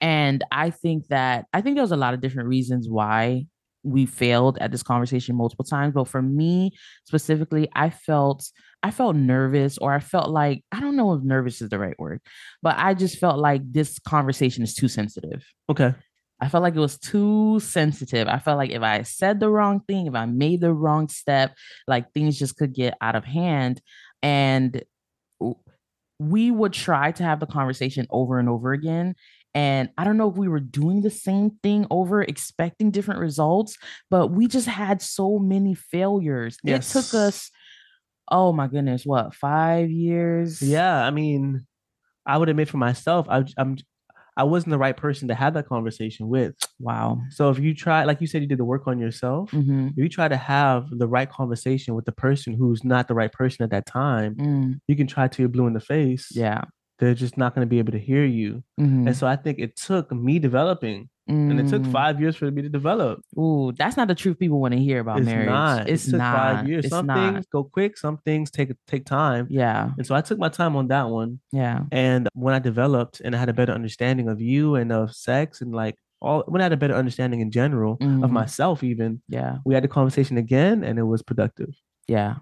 And 0.00 0.44
I 0.50 0.70
think 0.70 1.08
that 1.08 1.46
I 1.52 1.60
think 1.60 1.76
there 1.76 1.82
was 1.82 1.92
a 1.92 1.96
lot 1.96 2.14
of 2.14 2.20
different 2.20 2.48
reasons 2.48 2.88
why 2.88 3.46
we 3.82 4.04
failed 4.04 4.58
at 4.60 4.72
this 4.72 4.82
conversation 4.82 5.36
multiple 5.36 5.64
times. 5.64 5.94
But 5.94 6.08
for 6.08 6.20
me 6.20 6.72
specifically, 7.04 7.68
I 7.74 7.90
felt 7.90 8.50
I 8.82 8.90
felt 8.90 9.16
nervous 9.16 9.78
or 9.78 9.92
I 9.92 10.00
felt 10.00 10.30
like 10.30 10.64
I 10.72 10.80
don't 10.80 10.96
know 10.96 11.12
if 11.14 11.22
nervous 11.22 11.62
is 11.62 11.70
the 11.70 11.78
right 11.78 11.98
word, 11.98 12.20
but 12.62 12.76
I 12.78 12.94
just 12.94 13.18
felt 13.18 13.38
like 13.38 13.62
this 13.70 13.98
conversation 14.00 14.62
is 14.62 14.74
too 14.74 14.88
sensitive. 14.88 15.44
Okay. 15.70 15.94
I 16.40 16.48
felt 16.48 16.62
like 16.62 16.76
it 16.76 16.80
was 16.80 16.98
too 16.98 17.58
sensitive. 17.60 18.28
I 18.28 18.38
felt 18.38 18.58
like 18.58 18.70
if 18.70 18.82
I 18.82 19.02
said 19.02 19.40
the 19.40 19.48
wrong 19.48 19.80
thing, 19.88 20.06
if 20.06 20.14
I 20.14 20.26
made 20.26 20.60
the 20.60 20.72
wrong 20.72 21.08
step, 21.08 21.54
like 21.86 22.12
things 22.12 22.38
just 22.38 22.56
could 22.56 22.74
get 22.74 22.94
out 23.00 23.16
of 23.16 23.24
hand. 23.24 23.80
And 24.22 24.72
w- 24.72 24.86
we 26.18 26.50
would 26.50 26.72
try 26.72 27.12
to 27.12 27.22
have 27.22 27.40
the 27.40 27.46
conversation 27.46 28.06
over 28.10 28.38
and 28.38 28.48
over 28.48 28.72
again. 28.72 29.14
And 29.54 29.88
I 29.96 30.04
don't 30.04 30.18
know 30.18 30.28
if 30.30 30.36
we 30.36 30.48
were 30.48 30.60
doing 30.60 31.00
the 31.00 31.10
same 31.10 31.52
thing 31.62 31.86
over, 31.90 32.22
expecting 32.22 32.90
different 32.90 33.20
results, 33.20 33.78
but 34.10 34.28
we 34.28 34.48
just 34.48 34.66
had 34.66 35.00
so 35.00 35.38
many 35.38 35.74
failures. 35.74 36.58
It 36.62 36.82
took 36.82 37.14
us, 37.14 37.50
oh 38.30 38.52
my 38.52 38.66
goodness, 38.66 39.04
what, 39.06 39.34
five 39.34 39.90
years? 39.90 40.60
Yeah. 40.60 41.02
I 41.02 41.10
mean, 41.10 41.66
I 42.26 42.36
would 42.36 42.50
admit 42.50 42.68
for 42.68 42.76
myself, 42.76 43.26
I, 43.30 43.44
I'm 43.56 43.78
I 44.36 44.44
wasn't 44.44 44.70
the 44.72 44.78
right 44.78 44.96
person 44.96 45.28
to 45.28 45.34
have 45.34 45.54
that 45.54 45.66
conversation 45.66 46.28
with. 46.28 46.54
Wow. 46.78 47.22
So 47.30 47.48
if 47.50 47.58
you 47.58 47.74
try, 47.74 48.04
like 48.04 48.20
you 48.20 48.26
said, 48.26 48.42
you 48.42 48.48
did 48.48 48.58
the 48.58 48.64
work 48.66 48.86
on 48.86 48.98
yourself. 48.98 49.50
hmm 49.50 49.88
If 49.88 49.96
you 49.96 50.08
try 50.08 50.28
to 50.28 50.36
have 50.36 50.84
the 50.90 51.08
right 51.08 51.30
conversation 51.30 51.94
with 51.94 52.04
the 52.04 52.12
person 52.12 52.52
who's 52.54 52.84
not 52.84 53.08
the 53.08 53.14
right 53.14 53.32
person 53.32 53.62
at 53.64 53.70
that 53.70 53.86
time, 53.86 54.34
Mm, 54.36 54.80
you 54.88 54.94
can 54.96 55.06
try 55.06 55.26
to 55.28 55.42
be 55.42 55.46
blue 55.48 55.66
in 55.66 55.72
the 55.72 55.80
face. 55.80 56.28
yeah. 56.34 56.64
They're 56.98 57.14
just 57.14 57.36
not 57.36 57.54
going 57.54 57.66
to 57.66 57.68
be 57.68 57.78
able 57.78 57.92
to 57.92 57.98
hear 57.98 58.24
you. 58.24 58.62
Mhm. 58.80 59.06
And 59.06 59.16
so 59.16 59.26
I 59.26 59.36
think 59.36 59.58
it 59.58 59.76
took 59.76 60.10
me 60.12 60.38
developing, 60.38 61.08
and 61.28 61.58
it 61.60 61.68
took 61.68 61.82
Mm. 61.82 61.90
five 61.92 62.20
years 62.20 62.36
for 62.36 62.50
me 62.50 62.62
to 62.62 62.68
develop. 62.68 63.20
Ooh, 63.38 63.72
that's 63.76 63.96
not 63.96 64.06
the 64.08 64.14
truth 64.14 64.38
people 64.38 64.60
want 64.60 64.72
to 64.74 64.80
hear 64.80 65.00
about 65.00 65.18
it's 65.18 65.26
marriage. 65.26 65.48
not. 65.48 65.88
It's 65.88 66.06
it 66.06 66.12
took 66.12 66.18
not. 66.18 66.36
five 66.36 66.68
years. 66.68 66.84
It's 66.84 66.94
some 66.94 67.06
not. 67.06 67.34
things 67.34 67.46
go 67.52 67.64
quick. 67.64 67.98
Some 67.98 68.18
things 68.18 68.50
take 68.50 68.72
take 68.86 69.04
time. 69.04 69.46
Yeah. 69.50 69.90
And 69.98 70.06
so 70.06 70.14
I 70.14 70.20
took 70.22 70.38
my 70.38 70.48
time 70.48 70.76
on 70.76 70.86
that 70.88 71.10
one. 71.10 71.40
Yeah. 71.52 71.82
And 71.92 72.28
when 72.34 72.54
I 72.54 72.60
developed 72.60 73.20
and 73.24 73.34
I 73.34 73.38
had 73.38 73.48
a 73.48 73.52
better 73.52 73.72
understanding 73.72 74.28
of 74.28 74.40
you 74.40 74.76
and 74.76 74.92
of 74.92 75.14
sex 75.14 75.60
and 75.60 75.74
like 75.74 75.96
all, 76.22 76.44
when 76.46 76.60
I 76.62 76.64
had 76.64 76.72
a 76.72 76.76
better 76.78 76.94
understanding 76.94 77.40
in 77.40 77.50
general 77.50 77.98
Mhm. 77.98 78.24
of 78.24 78.30
myself, 78.30 78.82
even 78.82 79.20
Yeah. 79.28 79.58
we 79.66 79.74
had 79.74 79.84
the 79.84 79.88
conversation 79.88 80.38
again, 80.38 80.82
and 80.82 80.98
it 80.98 81.02
was 81.02 81.22
productive. 81.22 81.74
Yeah. 82.08 82.36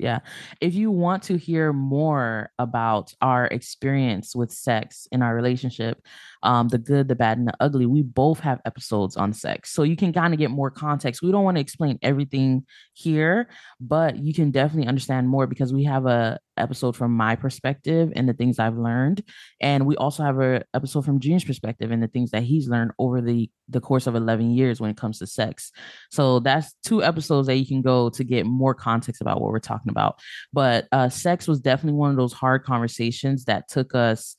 Yeah. 0.00 0.20
If 0.62 0.74
you 0.74 0.90
want 0.90 1.22
to 1.24 1.36
hear 1.36 1.74
more 1.74 2.50
about 2.58 3.12
our 3.20 3.46
experience 3.46 4.34
with 4.34 4.50
sex 4.50 5.06
in 5.12 5.20
our 5.20 5.34
relationship, 5.34 6.00
um, 6.42 6.68
the 6.68 6.78
good, 6.78 7.06
the 7.06 7.14
bad, 7.14 7.36
and 7.36 7.46
the 7.46 7.52
ugly, 7.60 7.84
we 7.84 8.00
both 8.02 8.40
have 8.40 8.62
episodes 8.64 9.18
on 9.18 9.34
sex. 9.34 9.74
So 9.74 9.82
you 9.82 9.96
can 9.96 10.14
kind 10.14 10.32
of 10.32 10.38
get 10.38 10.50
more 10.50 10.70
context. 10.70 11.20
We 11.20 11.30
don't 11.30 11.44
want 11.44 11.58
to 11.58 11.60
explain 11.60 11.98
everything 12.00 12.64
here, 12.94 13.50
but 13.78 14.16
you 14.16 14.32
can 14.32 14.50
definitely 14.50 14.88
understand 14.88 15.28
more 15.28 15.46
because 15.46 15.70
we 15.70 15.84
have 15.84 16.06
a 16.06 16.38
episode 16.56 16.96
from 16.96 17.12
my 17.12 17.36
perspective 17.36 18.12
and 18.14 18.28
the 18.28 18.32
things 18.32 18.58
I've 18.58 18.76
learned. 18.76 19.22
And 19.60 19.86
we 19.86 19.96
also 19.96 20.22
have 20.22 20.40
a 20.40 20.62
episode 20.74 21.04
from 21.04 21.20
Junior's 21.20 21.44
perspective 21.44 21.90
and 21.90 22.02
the 22.02 22.08
things 22.08 22.30
that 22.30 22.42
he's 22.42 22.68
learned 22.68 22.92
over 22.98 23.20
the 23.20 23.50
the 23.68 23.80
course 23.80 24.06
of 24.06 24.16
11 24.16 24.50
years 24.50 24.80
when 24.80 24.90
it 24.90 24.96
comes 24.96 25.20
to 25.20 25.26
sex. 25.26 25.70
So 26.10 26.40
that's 26.40 26.74
two 26.84 27.04
episodes 27.04 27.46
that 27.46 27.56
you 27.56 27.66
can 27.66 27.82
go 27.82 28.10
to 28.10 28.24
get 28.24 28.46
more 28.46 28.74
context 28.74 29.20
about 29.20 29.40
what 29.40 29.52
we're 29.52 29.60
talking 29.60 29.90
about. 29.90 30.18
But 30.52 30.88
uh, 30.90 31.08
sex 31.08 31.46
was 31.46 31.60
definitely 31.60 31.98
one 31.98 32.10
of 32.10 32.16
those 32.16 32.32
hard 32.32 32.64
conversations 32.64 33.44
that 33.44 33.68
took 33.68 33.94
us 33.94 34.36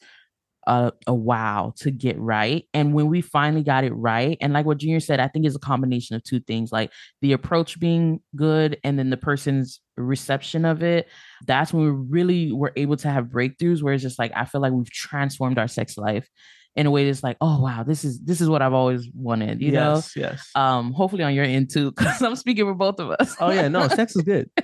a, 0.67 0.91
a 1.07 1.13
while 1.13 1.71
to 1.79 1.91
get 1.91 2.19
right. 2.19 2.67
And 2.73 2.93
when 2.93 3.07
we 3.07 3.21
finally 3.21 3.63
got 3.63 3.83
it 3.83 3.93
right, 3.93 4.37
and 4.41 4.53
like 4.53 4.65
what 4.65 4.77
Junior 4.77 4.99
said, 4.99 5.19
I 5.19 5.27
think 5.27 5.45
it's 5.45 5.55
a 5.55 5.59
combination 5.59 6.15
of 6.15 6.23
two 6.23 6.39
things 6.39 6.71
like 6.71 6.91
the 7.21 7.33
approach 7.33 7.79
being 7.79 8.21
good 8.35 8.77
and 8.83 8.97
then 8.97 9.09
the 9.09 9.17
person's 9.17 9.81
reception 10.01 10.65
of 10.65 10.83
it. 10.83 11.07
That's 11.45 11.73
when 11.73 11.83
we 11.83 11.91
really 11.91 12.51
were 12.51 12.73
able 12.75 12.97
to 12.97 13.09
have 13.09 13.25
breakthroughs 13.25 13.81
where 13.81 13.93
it's 13.93 14.03
just 14.03 14.19
like, 14.19 14.31
I 14.35 14.45
feel 14.45 14.61
like 14.61 14.73
we've 14.73 14.89
transformed 14.89 15.57
our 15.57 15.67
sex 15.67 15.97
life 15.97 16.29
in 16.75 16.85
a 16.85 16.91
way 16.91 17.05
that's 17.05 17.23
like, 17.23 17.37
oh 17.41 17.61
wow, 17.61 17.83
this 17.83 18.03
is 18.03 18.19
this 18.21 18.41
is 18.41 18.49
what 18.49 18.61
I've 18.61 18.73
always 18.73 19.07
wanted, 19.13 19.61
you 19.61 19.71
yes, 19.71 20.15
know? 20.15 20.21
Yes. 20.21 20.49
Um, 20.55 20.93
hopefully 20.93 21.23
on 21.23 21.33
your 21.33 21.45
end 21.45 21.69
too, 21.69 21.91
because 21.91 22.21
I'm 22.21 22.35
speaking 22.35 22.65
for 22.65 22.73
both 22.73 22.99
of 22.99 23.11
us. 23.11 23.35
oh 23.39 23.51
yeah, 23.51 23.67
no, 23.67 23.87
sex 23.87 24.15
is 24.15 24.21
good. 24.21 24.49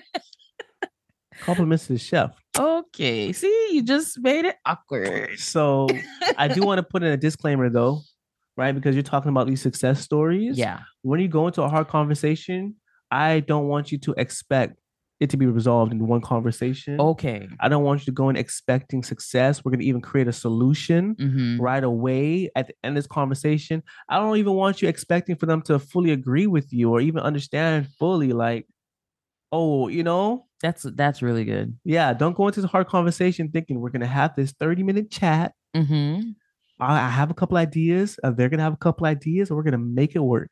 Compliments 1.41 1.87
to 1.87 1.93
the 1.93 1.99
chef. 1.99 2.31
Okay. 2.57 3.31
See, 3.31 3.69
you 3.71 3.83
just 3.83 4.19
made 4.19 4.45
it 4.45 4.55
awkward. 4.65 5.37
So 5.37 5.87
I 6.37 6.47
do 6.47 6.63
want 6.63 6.79
to 6.79 6.83
put 6.83 7.03
in 7.03 7.11
a 7.11 7.17
disclaimer 7.17 7.69
though, 7.69 8.01
right? 8.55 8.71
Because 8.71 8.95
you're 8.95 9.03
talking 9.03 9.29
about 9.29 9.47
these 9.47 9.61
success 9.61 10.01
stories. 10.01 10.57
Yeah. 10.57 10.79
When 11.03 11.19
you 11.19 11.27
go 11.27 11.45
into 11.47 11.61
a 11.61 11.69
hard 11.69 11.89
conversation, 11.89 12.75
I 13.11 13.41
don't 13.41 13.67
want 13.67 13.91
you 13.91 13.97
to 13.99 14.13
expect 14.17 14.77
it 15.19 15.29
to 15.31 15.37
be 15.37 15.45
resolved 15.47 15.91
in 15.91 16.05
one 16.07 16.21
conversation. 16.21 16.99
Okay. 17.01 17.47
I 17.59 17.69
don't 17.69 17.83
want 17.83 18.01
you 18.01 18.05
to 18.05 18.11
go 18.11 18.29
in 18.29 18.35
expecting 18.35 19.01
success. 19.03 19.65
We're 19.65 19.71
going 19.71 19.79
to 19.79 19.85
even 19.85 20.01
create 20.01 20.27
a 20.27 20.33
solution 20.33 21.15
Mhm. 21.15 21.59
right 21.59 21.83
away 21.83 22.49
at 22.55 22.67
the 22.67 22.73
end 22.83 22.95
of 22.97 23.03
this 23.03 23.07
conversation. 23.07 23.81
I 24.09 24.19
don't 24.19 24.37
even 24.37 24.53
want 24.53 24.81
you 24.81 24.87
expecting 24.87 25.35
for 25.35 25.47
them 25.47 25.61
to 25.63 25.79
fully 25.79 26.11
agree 26.11 26.45
with 26.47 26.71
you 26.71 26.91
or 26.91 27.01
even 27.01 27.21
understand 27.21 27.87
fully, 27.99 28.31
like, 28.31 28.67
oh, 29.51 29.87
you 29.87 30.03
know, 30.03 30.45
That's 30.61 30.83
that's 30.95 31.21
really 31.21 31.45
good. 31.45 31.75
yeah, 31.83 32.13
don't 32.13 32.35
go 32.35 32.47
into 32.47 32.61
this 32.61 32.69
hard 32.69 32.87
conversation 32.87 33.49
thinking 33.49 33.79
we're 33.79 33.89
going 33.91 34.01
to 34.01 34.07
have 34.07 34.35
this 34.35 34.51
30 34.51 34.83
minute 34.83 35.09
chat. 35.09 35.53
Mm-hmm. 35.75 36.31
I 36.79 36.99
I 37.07 37.09
have 37.09 37.31
a 37.31 37.33
couple 37.33 37.57
ideas. 37.57 38.19
Uh, 38.23 38.31
they're 38.31 38.49
going 38.49 38.59
to 38.59 38.63
have 38.63 38.73
a 38.73 38.77
couple 38.77 39.05
ideas, 39.07 39.49
and 39.49 39.57
we're 39.57 39.63
going 39.63 39.71
to 39.73 39.77
make 39.77 40.15
it 40.15 40.19
work. 40.19 40.51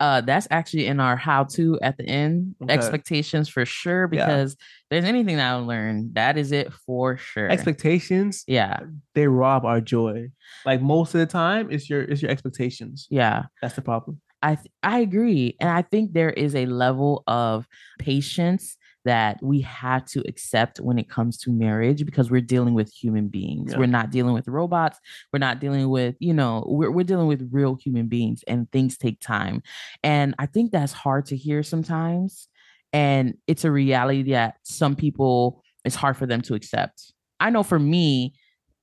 Uh, 0.00 0.20
that's 0.20 0.48
actually 0.50 0.86
in 0.86 0.98
our 0.98 1.16
how 1.16 1.44
to 1.44 1.78
at 1.80 1.96
the 1.96 2.04
end 2.04 2.54
Okay. 2.62 2.74
expectations 2.74 3.48
for 3.48 3.64
sure. 3.64 4.08
Because 4.08 4.52
if 4.54 4.58
there's 4.90 5.04
anything 5.04 5.36
that 5.36 5.52
I 5.52 5.54
learned, 5.54 6.14
that 6.16 6.36
is 6.36 6.50
it 6.52 6.72
for 6.72 7.16
sure. 7.16 7.48
Expectations, 7.48 8.42
yeah, 8.48 8.80
they 9.14 9.28
rob 9.28 9.64
our 9.64 9.80
joy. 9.80 10.30
Like 10.66 10.82
most 10.82 11.14
of 11.14 11.20
the 11.20 11.26
time, 11.26 11.70
it's 11.70 11.88
your 11.88 12.02
it's 12.02 12.22
your 12.22 12.30
expectations. 12.30 13.06
yeah. 13.10 13.44
That's 13.62 13.76
the 13.76 13.82
problem. 13.82 14.20
I 14.42 14.56
th- 14.56 14.66
I 14.82 14.98
agree, 14.98 15.56
and 15.60 15.70
I 15.70 15.82
think 15.82 16.12
there 16.12 16.30
is 16.30 16.54
a 16.54 16.66
level 16.66 17.22
of 17.26 17.66
patience 17.98 18.76
that 19.04 19.38
we 19.42 19.60
have 19.60 20.04
to 20.06 20.22
accept 20.28 20.78
when 20.78 20.98
it 20.98 21.08
comes 21.08 21.36
to 21.38 21.50
marriage 21.50 22.04
because 22.04 22.30
we're 22.30 22.40
dealing 22.40 22.74
with 22.74 22.92
human 22.92 23.28
beings. 23.28 23.72
Yeah. 23.72 23.78
We're 23.78 23.86
not 23.86 24.10
dealing 24.10 24.34
with 24.34 24.48
robots. 24.48 24.98
We're 25.32 25.38
not 25.38 25.60
dealing 25.60 25.88
with 25.88 26.16
you 26.18 26.34
know 26.34 26.64
we're 26.66 26.90
we're 26.90 27.04
dealing 27.04 27.26
with 27.26 27.48
real 27.52 27.76
human 27.76 28.08
beings, 28.08 28.42
and 28.46 28.70
things 28.72 28.96
take 28.96 29.20
time. 29.20 29.62
And 30.02 30.34
I 30.38 30.46
think 30.46 30.72
that's 30.72 30.92
hard 30.92 31.26
to 31.26 31.36
hear 31.36 31.62
sometimes, 31.62 32.48
and 32.92 33.34
it's 33.46 33.64
a 33.64 33.70
reality 33.70 34.32
that 34.32 34.56
some 34.62 34.96
people 34.96 35.62
it's 35.84 35.96
hard 35.96 36.16
for 36.16 36.26
them 36.26 36.40
to 36.42 36.54
accept. 36.54 37.12
I 37.40 37.50
know 37.50 37.62
for 37.62 37.78
me, 37.78 38.34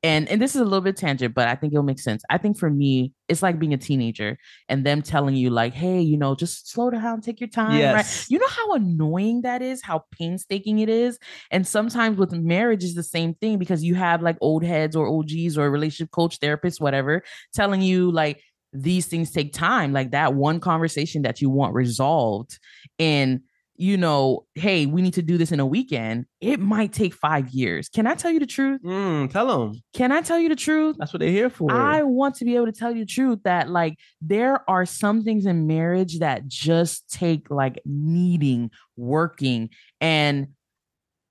and 0.04 0.28
and 0.30 0.42
this 0.42 0.56
is 0.56 0.62
a 0.62 0.64
little 0.64 0.82
bit 0.82 0.98
tangent, 0.98 1.36
but 1.36 1.48
I 1.48 1.56
think 1.56 1.74
it'll 1.74 1.84
make 1.84 2.00
sense. 2.00 2.24
I 2.30 2.38
think 2.40 2.58
for 2.58 2.70
me, 2.70 3.14
it's 3.28 3.44
like 3.44 3.60
being 3.60 3.74
a 3.74 3.78
teenager 3.78 4.38
and 4.68 4.84
them 4.84 5.02
telling 5.02 5.36
you 5.36 5.52
like, 5.52 5.74
hey, 5.74 6.02
you 6.02 6.18
know, 6.18 6.34
just 6.34 6.72
slow 6.72 6.90
down, 6.90 7.22
take 7.22 7.40
your 7.40 7.50
time. 7.50 7.80
Right? 7.94 8.26
You 8.28 8.40
know 8.40 8.48
how 8.48 8.74
annoying 8.74 9.42
that 9.44 9.62
is, 9.62 9.82
how 9.84 10.06
painstaking 10.12 10.80
it 10.80 10.90
is. 10.90 11.20
And 11.52 11.68
sometimes 11.68 12.18
with 12.18 12.32
marriage 12.32 12.84
is 12.84 12.96
the 12.96 13.04
same 13.04 13.36
thing 13.36 13.60
because 13.60 13.84
you 13.84 13.94
have 13.94 14.24
like 14.24 14.38
old 14.42 14.64
heads 14.64 14.96
or 14.96 15.08
OGs 15.08 15.58
or 15.58 15.70
relationship 15.70 16.12
coach, 16.12 16.40
therapists, 16.40 16.82
whatever, 16.82 17.24
telling 17.54 17.84
you 17.84 18.12
like 18.12 18.42
these 18.74 19.06
things 19.06 19.32
take 19.32 19.54
time. 19.54 19.94
Like 19.94 20.12
that 20.12 20.34
one 20.34 20.60
conversation 20.60 21.22
that 21.24 21.42
you 21.42 21.50
want 21.50 21.76
resolved 21.76 22.58
in 22.98 23.44
you 23.82 23.98
know, 23.98 24.46
hey, 24.54 24.86
we 24.86 25.02
need 25.02 25.16
to 25.16 25.24
do 25.24 25.40
this 25.40 25.52
in 25.52 25.60
a 25.60 25.66
weekend, 25.66 26.28
it 26.40 26.60
might 26.60 26.94
take 26.94 27.16
five 27.16 27.50
years. 27.50 27.90
Can 27.90 28.06
I 28.06 28.14
tell 28.14 28.30
you 28.30 28.40
the 28.40 28.46
truth? 28.46 28.80
Mm, 28.84 29.32
tell 29.32 29.48
them. 29.48 29.82
Can 29.96 30.12
I 30.12 30.22
tell 30.22 30.38
you 30.38 30.50
the 30.50 30.56
truth? 30.56 30.98
That's 31.00 31.12
what 31.12 31.20
they're 31.20 31.32
here 31.32 31.50
for. 31.50 31.72
I 31.72 32.04
want 32.04 32.36
to 32.36 32.46
be 32.46 32.56
able 32.56 32.68
to 32.68 32.72
tell 32.72 32.92
you 32.92 33.00
the 33.00 33.12
truth 33.12 33.40
that 33.44 33.72
like 33.72 33.98
there 34.22 34.70
are 34.70 34.86
some 34.86 35.24
things 35.24 35.48
in 35.48 35.66
marriage 35.66 36.20
that 36.20 36.48
just 36.48 37.10
take 37.10 37.50
like 37.50 37.82
needing, 37.84 38.70
working. 38.98 39.72
And 40.00 40.50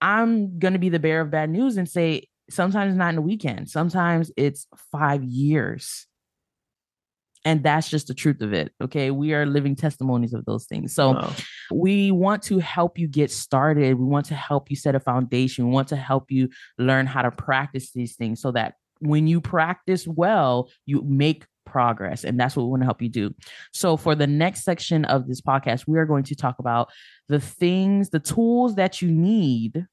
I'm 0.00 0.58
going 0.58 0.72
to 0.72 0.80
be 0.80 0.88
the 0.88 0.98
bearer 0.98 1.20
of 1.20 1.30
bad 1.30 1.50
news 1.50 1.76
and 1.76 1.88
say 1.88 2.26
sometimes 2.50 2.96
not 2.96 3.10
in 3.10 3.18
a 3.18 3.22
weekend, 3.22 3.70
sometimes 3.70 4.32
it's 4.36 4.66
five 4.90 5.22
years. 5.22 6.08
And 7.44 7.62
that's 7.62 7.88
just 7.88 8.08
the 8.08 8.14
truth 8.14 8.42
of 8.42 8.52
it. 8.52 8.72
Okay. 8.82 9.10
We 9.12 9.34
are 9.34 9.46
living 9.46 9.76
testimonies 9.76 10.34
of 10.34 10.44
those 10.44 10.66
things. 10.66 10.94
So, 10.94 11.12
Wow. 11.12 11.32
We 11.72 12.10
want 12.10 12.42
to 12.44 12.58
help 12.58 12.98
you 12.98 13.08
get 13.08 13.30
started. 13.30 13.94
We 13.94 14.04
want 14.04 14.26
to 14.26 14.34
help 14.34 14.70
you 14.70 14.76
set 14.76 14.94
a 14.94 15.00
foundation. 15.00 15.66
We 15.66 15.72
want 15.72 15.88
to 15.88 15.96
help 15.96 16.30
you 16.30 16.48
learn 16.78 17.06
how 17.06 17.22
to 17.22 17.30
practice 17.30 17.92
these 17.92 18.16
things 18.16 18.40
so 18.40 18.52
that 18.52 18.74
when 19.00 19.26
you 19.26 19.40
practice 19.40 20.06
well, 20.06 20.70
you 20.86 21.02
make 21.02 21.46
progress. 21.64 22.24
And 22.24 22.38
that's 22.38 22.56
what 22.56 22.64
we 22.64 22.70
want 22.70 22.82
to 22.82 22.86
help 22.86 23.00
you 23.00 23.08
do. 23.08 23.34
So, 23.72 23.96
for 23.96 24.14
the 24.14 24.26
next 24.26 24.64
section 24.64 25.04
of 25.04 25.26
this 25.26 25.40
podcast, 25.40 25.84
we 25.86 25.98
are 25.98 26.06
going 26.06 26.24
to 26.24 26.34
talk 26.34 26.58
about 26.58 26.90
the 27.28 27.40
things, 27.40 28.10
the 28.10 28.20
tools 28.20 28.74
that 28.74 29.00
you 29.00 29.10
need 29.10 29.86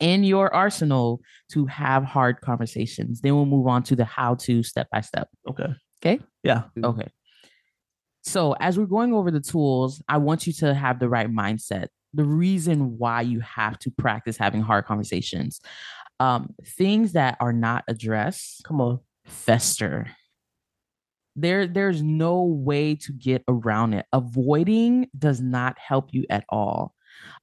in 0.00 0.24
your 0.24 0.54
arsenal 0.54 1.20
to 1.52 1.66
have 1.66 2.04
hard 2.04 2.40
conversations. 2.40 3.20
Then 3.20 3.34
we'll 3.34 3.46
move 3.46 3.66
on 3.66 3.82
to 3.84 3.96
the 3.96 4.04
how 4.04 4.34
to 4.36 4.62
step 4.62 4.88
by 4.90 5.00
step. 5.00 5.28
Okay. 5.48 5.74
Okay. 6.02 6.20
Yeah. 6.42 6.64
Okay. 6.82 7.08
So, 8.26 8.56
as 8.58 8.76
we're 8.76 8.86
going 8.86 9.14
over 9.14 9.30
the 9.30 9.40
tools, 9.40 10.02
I 10.08 10.18
want 10.18 10.48
you 10.48 10.52
to 10.54 10.74
have 10.74 10.98
the 10.98 11.08
right 11.08 11.30
mindset. 11.30 11.86
The 12.12 12.24
reason 12.24 12.98
why 12.98 13.20
you 13.20 13.38
have 13.40 13.78
to 13.80 13.90
practice 13.90 14.36
having 14.36 14.62
hard 14.62 14.84
conversations. 14.84 15.60
Um, 16.18 16.54
things 16.64 17.12
that 17.12 17.36
are 17.40 17.52
not 17.52 17.84
addressed 17.88 18.64
Come 18.64 18.80
on. 18.80 19.00
fester. 19.26 20.08
There, 21.36 21.66
there's 21.66 22.02
no 22.02 22.42
way 22.42 22.94
to 22.96 23.12
get 23.12 23.44
around 23.46 23.92
it. 23.94 24.06
Avoiding 24.12 25.08
does 25.16 25.40
not 25.40 25.78
help 25.78 26.08
you 26.12 26.24
at 26.30 26.44
all. 26.48 26.94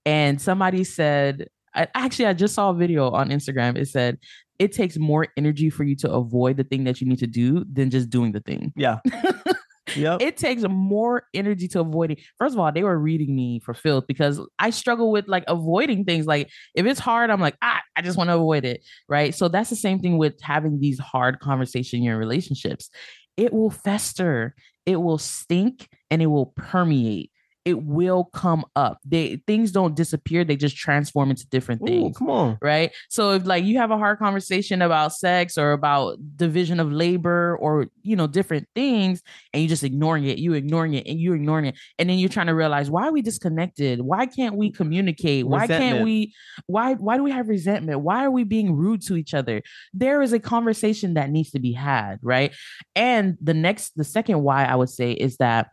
And 0.05 0.41
somebody 0.41 0.83
said, 0.83 1.47
I, 1.75 1.87
actually, 1.93 2.25
I 2.25 2.33
just 2.33 2.55
saw 2.55 2.71
a 2.71 2.73
video 2.73 3.11
on 3.11 3.29
Instagram. 3.29 3.77
It 3.77 3.87
said, 3.87 4.17
it 4.59 4.71
takes 4.73 4.97
more 4.97 5.27
energy 5.37 5.69
for 5.69 5.83
you 5.83 5.95
to 5.97 6.11
avoid 6.11 6.57
the 6.57 6.63
thing 6.63 6.83
that 6.85 6.99
you 6.99 7.07
need 7.07 7.19
to 7.19 7.27
do 7.27 7.63
than 7.71 7.89
just 7.89 8.09
doing 8.09 8.31
the 8.31 8.39
thing 8.41 8.73
Yeah. 8.75 8.99
yep. 9.95 10.21
it 10.21 10.37
takes 10.37 10.63
more 10.67 11.23
energy 11.33 11.67
to 11.69 11.81
avoid 11.81 12.11
it. 12.11 12.21
First 12.37 12.55
of 12.55 12.59
all, 12.59 12.71
they 12.71 12.83
were 12.83 12.97
reading 12.97 13.35
me 13.35 13.59
for 13.59 13.73
filth 13.73 14.05
because 14.07 14.39
I 14.59 14.69
struggle 14.69 15.11
with 15.11 15.27
like 15.27 15.43
avoiding 15.47 16.05
things. 16.05 16.25
Like 16.25 16.49
if 16.75 16.85
it's 16.85 16.99
hard, 16.99 17.29
I'm 17.29 17.41
like, 17.41 17.57
ah, 17.61 17.81
I 17.95 18.01
just 18.01 18.17
want 18.17 18.29
to 18.29 18.35
avoid 18.35 18.65
it. 18.65 18.85
Right. 19.07 19.33
So 19.33 19.47
that's 19.47 19.69
the 19.69 19.75
same 19.75 19.99
thing 19.99 20.17
with 20.17 20.39
having 20.41 20.79
these 20.79 20.99
hard 20.99 21.39
conversations 21.39 21.99
in 21.99 22.03
your 22.03 22.17
relationships. 22.17 22.89
It 23.35 23.53
will 23.53 23.71
fester, 23.71 24.55
it 24.85 24.97
will 24.97 25.17
stink, 25.17 25.89
and 26.11 26.21
it 26.21 26.27
will 26.27 26.53
permeate. 26.55 27.31
It 27.65 27.81
will 27.83 28.25
come 28.25 28.65
up. 28.75 28.99
They 29.05 29.41
things 29.47 29.71
don't 29.71 29.95
disappear, 29.95 30.43
they 30.43 30.55
just 30.55 30.75
transform 30.75 31.29
into 31.29 31.47
different 31.47 31.81
Ooh, 31.81 31.85
things 31.85 32.17
come 32.17 32.29
on. 32.29 32.57
right? 32.61 32.91
So 33.09 33.31
if 33.31 33.45
like 33.45 33.63
you 33.63 33.77
have 33.77 33.91
a 33.91 33.97
hard 33.97 34.19
conversation 34.19 34.81
about 34.81 35.13
sex 35.13 35.57
or 35.57 35.71
about 35.71 36.17
division 36.35 36.79
of 36.79 36.91
labor 36.91 37.57
or 37.59 37.87
you 38.01 38.15
know 38.15 38.27
different 38.27 38.67
things 38.75 39.21
and 39.53 39.61
you 39.61 39.69
just 39.69 39.83
ignoring 39.83 40.25
it, 40.25 40.37
you 40.37 40.53
ignoring 40.53 40.93
it 40.93 41.07
and 41.07 41.19
you 41.19 41.33
ignoring 41.33 41.65
it 41.65 41.75
and 41.97 42.09
then 42.09 42.17
you're 42.17 42.29
trying 42.29 42.47
to 42.47 42.55
realize 42.55 42.89
why 42.89 43.07
are 43.07 43.11
we 43.11 43.21
disconnected? 43.21 44.01
Why 44.01 44.25
can't 44.25 44.55
we 44.55 44.71
communicate? 44.71 45.47
Why 45.47 45.67
can't 45.67 46.03
we 46.03 46.33
why 46.67 46.93
why 46.95 47.17
do 47.17 47.23
we 47.23 47.31
have 47.31 47.47
resentment? 47.47 48.01
Why 48.01 48.25
are 48.25 48.31
we 48.31 48.43
being 48.43 48.75
rude 48.75 49.01
to 49.07 49.15
each 49.15 49.33
other? 49.33 49.61
There 49.93 50.21
is 50.21 50.33
a 50.33 50.39
conversation 50.39 51.13
that 51.15 51.29
needs 51.29 51.51
to 51.51 51.59
be 51.59 51.73
had, 51.73 52.19
right? 52.21 52.53
And 52.95 53.37
the 53.41 53.53
next 53.53 53.95
the 53.95 54.03
second 54.03 54.43
why 54.43 54.65
I 54.65 54.75
would 54.75 54.89
say 54.89 55.11
is 55.11 55.37
that 55.37 55.69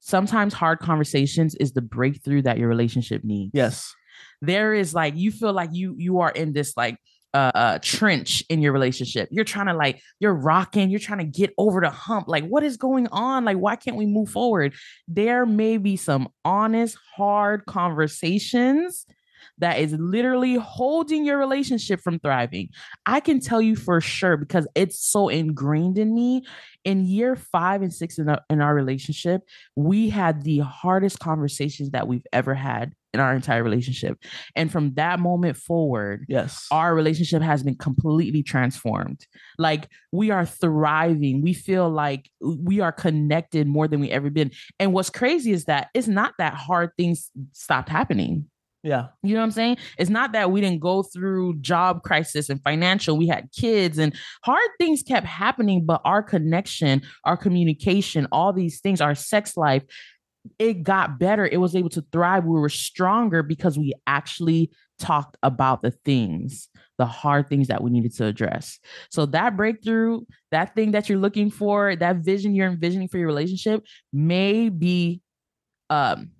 sometimes 0.00 0.52
hard 0.54 0.78
conversations 0.80 1.54
is 1.56 1.72
the 1.72 1.82
breakthrough 1.82 2.42
that 2.42 2.58
your 2.58 2.68
relationship 2.68 3.22
needs 3.24 3.50
Yes. 3.54 3.94
there 4.42 4.74
is 4.74 4.94
like 4.94 5.14
you 5.16 5.30
feel 5.30 5.52
like 5.52 5.70
you 5.72 5.94
you 5.98 6.20
are 6.20 6.30
in 6.30 6.52
this 6.52 6.76
like 6.76 6.96
uh, 7.32 7.52
uh 7.54 7.78
trench 7.80 8.42
in 8.48 8.60
your 8.60 8.72
relationship. 8.72 9.28
You're 9.30 9.44
trying 9.44 9.66
to 9.66 9.74
like 9.74 10.00
you're 10.18 10.34
rocking, 10.34 10.90
you're 10.90 10.98
trying 10.98 11.20
to 11.20 11.24
get 11.40 11.54
over 11.58 11.80
the 11.80 11.88
hump. 11.90 12.26
Like 12.26 12.44
what 12.44 12.64
is 12.64 12.76
going 12.76 13.06
on? 13.12 13.44
Like 13.44 13.56
why 13.56 13.76
can't 13.76 13.96
we 13.96 14.06
move 14.06 14.30
forward? 14.30 14.74
There 15.06 15.46
may 15.46 15.76
be 15.76 15.96
some 15.96 16.28
honest 16.44 16.98
hard 17.16 17.66
conversations 17.66 19.06
that 19.60 19.78
is 19.78 19.92
literally 19.92 20.54
holding 20.54 21.24
your 21.24 21.38
relationship 21.38 22.00
from 22.00 22.18
thriving. 22.18 22.68
I 23.06 23.20
can 23.20 23.40
tell 23.40 23.60
you 23.60 23.76
for 23.76 24.00
sure 24.00 24.36
because 24.36 24.66
it's 24.74 24.98
so 24.98 25.28
ingrained 25.28 25.98
in 25.98 26.14
me. 26.14 26.42
In 26.84 27.04
year 27.04 27.36
five 27.36 27.82
and 27.82 27.92
six 27.92 28.18
in 28.18 28.28
our, 28.28 28.40
in 28.48 28.60
our 28.60 28.74
relationship, 28.74 29.42
we 29.76 30.08
had 30.08 30.42
the 30.42 30.60
hardest 30.60 31.18
conversations 31.18 31.90
that 31.90 32.08
we've 32.08 32.26
ever 32.32 32.54
had 32.54 32.94
in 33.12 33.20
our 33.20 33.34
entire 33.34 33.62
relationship. 33.62 34.18
And 34.54 34.70
from 34.70 34.94
that 34.94 35.20
moment 35.20 35.56
forward, 35.56 36.24
yes, 36.28 36.66
our 36.70 36.94
relationship 36.94 37.42
has 37.42 37.62
been 37.62 37.74
completely 37.74 38.42
transformed. 38.42 39.26
Like 39.58 39.88
we 40.12 40.30
are 40.30 40.46
thriving. 40.46 41.42
We 41.42 41.52
feel 41.52 41.90
like 41.90 42.30
we 42.40 42.80
are 42.80 42.92
connected 42.92 43.66
more 43.66 43.88
than 43.88 44.00
we 44.00 44.10
ever 44.10 44.30
been. 44.30 44.52
And 44.78 44.92
what's 44.92 45.10
crazy 45.10 45.52
is 45.52 45.64
that 45.64 45.88
it's 45.92 46.08
not 46.08 46.34
that 46.38 46.54
hard 46.54 46.90
things 46.96 47.30
stopped 47.52 47.88
happening. 47.88 48.46
Yeah. 48.82 49.08
You 49.22 49.34
know 49.34 49.40
what 49.40 49.44
I'm 49.44 49.50
saying? 49.50 49.76
It's 49.98 50.10
not 50.10 50.32
that 50.32 50.50
we 50.50 50.60
didn't 50.62 50.80
go 50.80 51.02
through 51.02 51.58
job 51.60 52.02
crisis 52.02 52.48
and 52.48 52.62
financial, 52.62 53.18
we 53.18 53.26
had 53.26 53.50
kids 53.52 53.98
and 53.98 54.14
hard 54.42 54.70
things 54.78 55.02
kept 55.02 55.26
happening, 55.26 55.84
but 55.84 56.00
our 56.04 56.22
connection, 56.22 57.02
our 57.24 57.36
communication, 57.36 58.26
all 58.32 58.52
these 58.52 58.80
things, 58.80 59.00
our 59.00 59.14
sex 59.14 59.56
life, 59.56 59.84
it 60.58 60.82
got 60.82 61.18
better. 61.18 61.46
It 61.46 61.58
was 61.58 61.76
able 61.76 61.90
to 61.90 62.04
thrive. 62.12 62.44
We 62.44 62.58
were 62.58 62.70
stronger 62.70 63.42
because 63.42 63.78
we 63.78 63.92
actually 64.06 64.70
talked 64.98 65.36
about 65.42 65.82
the 65.82 65.90
things, 65.90 66.68
the 66.96 67.04
hard 67.04 67.48
things 67.48 67.68
that 67.68 67.82
we 67.82 67.90
needed 67.90 68.14
to 68.16 68.26
address. 68.26 68.78
So 69.10 69.26
that 69.26 69.56
breakthrough, 69.56 70.20
that 70.50 70.74
thing 70.74 70.92
that 70.92 71.08
you're 71.08 71.18
looking 71.18 71.50
for, 71.50 71.94
that 71.96 72.16
vision 72.16 72.54
you're 72.54 72.68
envisioning 72.68 73.08
for 73.08 73.18
your 73.18 73.26
relationship 73.26 73.84
may 74.12 74.70
be 74.70 75.20
um 75.90 76.30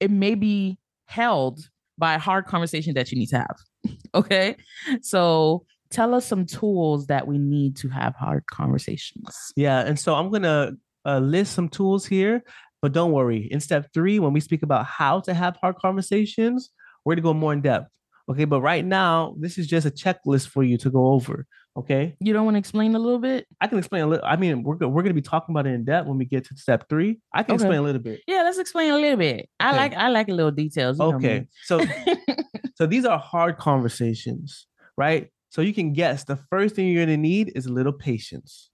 it 0.00 0.10
may 0.10 0.34
be 0.36 0.78
held 1.06 1.68
by 1.98 2.14
a 2.14 2.18
hard 2.18 2.46
conversation 2.46 2.94
that 2.94 3.10
you 3.10 3.18
need 3.18 3.28
to 3.28 3.38
have. 3.38 3.56
okay. 4.14 4.56
So 5.02 5.64
tell 5.90 6.14
us 6.14 6.26
some 6.26 6.46
tools 6.46 7.06
that 7.06 7.26
we 7.26 7.38
need 7.38 7.76
to 7.76 7.88
have 7.88 8.14
hard 8.14 8.44
conversations. 8.46 9.52
Yeah. 9.56 9.80
And 9.80 9.98
so 9.98 10.14
I'm 10.14 10.30
going 10.30 10.42
to 10.42 10.76
uh, 11.04 11.18
list 11.18 11.54
some 11.54 11.68
tools 11.68 12.06
here, 12.06 12.42
but 12.82 12.92
don't 12.92 13.12
worry. 13.12 13.48
In 13.50 13.60
step 13.60 13.88
three, 13.92 14.18
when 14.18 14.32
we 14.32 14.40
speak 14.40 14.62
about 14.62 14.86
how 14.86 15.20
to 15.20 15.34
have 15.34 15.56
hard 15.56 15.76
conversations, 15.76 16.70
we're 17.04 17.14
going 17.14 17.22
to 17.22 17.28
go 17.28 17.34
more 17.34 17.52
in 17.52 17.62
depth. 17.62 17.88
Okay. 18.30 18.44
But 18.44 18.60
right 18.60 18.84
now, 18.84 19.34
this 19.38 19.58
is 19.58 19.66
just 19.66 19.86
a 19.86 19.90
checklist 19.90 20.48
for 20.48 20.62
you 20.62 20.76
to 20.78 20.90
go 20.90 21.08
over. 21.08 21.46
Okay. 21.78 22.16
You 22.20 22.32
don't 22.32 22.44
want 22.44 22.56
to 22.56 22.58
explain 22.58 22.96
a 22.96 22.98
little 22.98 23.20
bit? 23.20 23.46
I 23.60 23.68
can 23.68 23.78
explain 23.78 24.02
a 24.02 24.06
little. 24.08 24.24
I 24.26 24.34
mean, 24.34 24.64
we're, 24.64 24.74
we're 24.74 25.02
going 25.02 25.06
to 25.06 25.14
be 25.14 25.22
talking 25.22 25.52
about 25.52 25.66
it 25.66 25.74
in 25.74 25.84
depth 25.84 26.08
when 26.08 26.18
we 26.18 26.24
get 26.24 26.44
to 26.46 26.56
step 26.56 26.88
three. 26.88 27.20
I 27.32 27.44
can 27.44 27.54
okay. 27.54 27.62
explain 27.62 27.78
a 27.78 27.82
little 27.82 28.02
bit. 28.02 28.20
Yeah, 28.26 28.42
let's 28.42 28.58
explain 28.58 28.90
a 28.90 28.96
little 28.96 29.16
bit. 29.16 29.48
I 29.60 29.76
like 29.76 29.94
I 29.94 30.08
like 30.08 30.28
a 30.28 30.32
little 30.32 30.50
details. 30.50 30.98
okay. 30.98 31.46
So 31.64 31.80
so 32.74 32.86
these 32.86 33.04
are 33.04 33.18
hard 33.18 33.58
conversations, 33.58 34.66
right? 34.96 35.28
So 35.50 35.62
you 35.62 35.72
can 35.72 35.92
guess 35.92 36.24
the 36.24 36.36
first 36.50 36.74
thing 36.74 36.88
you're 36.88 37.06
going 37.06 37.16
to 37.16 37.22
need 37.22 37.52
is 37.54 37.66
a 37.66 37.72
little 37.72 37.92
patience. 37.92 38.70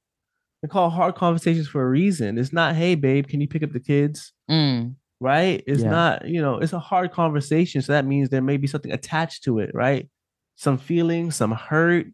They 0.62 0.68
call 0.68 0.88
hard 0.88 1.14
conversations 1.14 1.68
for 1.68 1.82
a 1.82 1.88
reason. 1.88 2.38
It's 2.38 2.52
not, 2.52 2.74
hey, 2.74 2.94
babe, 2.94 3.28
can 3.28 3.40
you 3.40 3.46
pick 3.46 3.62
up 3.62 3.72
the 3.72 3.80
kids? 3.80 4.32
Mm. 4.50 4.94
Right? 5.20 5.62
It's 5.66 5.82
yeah. 5.82 5.90
not, 5.90 6.26
you 6.26 6.40
know, 6.40 6.58
it's 6.58 6.72
a 6.72 6.78
hard 6.78 7.12
conversation. 7.12 7.82
So 7.82 7.92
that 7.92 8.06
means 8.06 8.30
there 8.30 8.42
may 8.42 8.56
be 8.56 8.66
something 8.66 8.90
attached 8.90 9.44
to 9.44 9.58
it, 9.58 9.70
right? 9.74 10.08
Some 10.56 10.78
feelings, 10.78 11.36
some 11.36 11.52
hurt, 11.52 12.06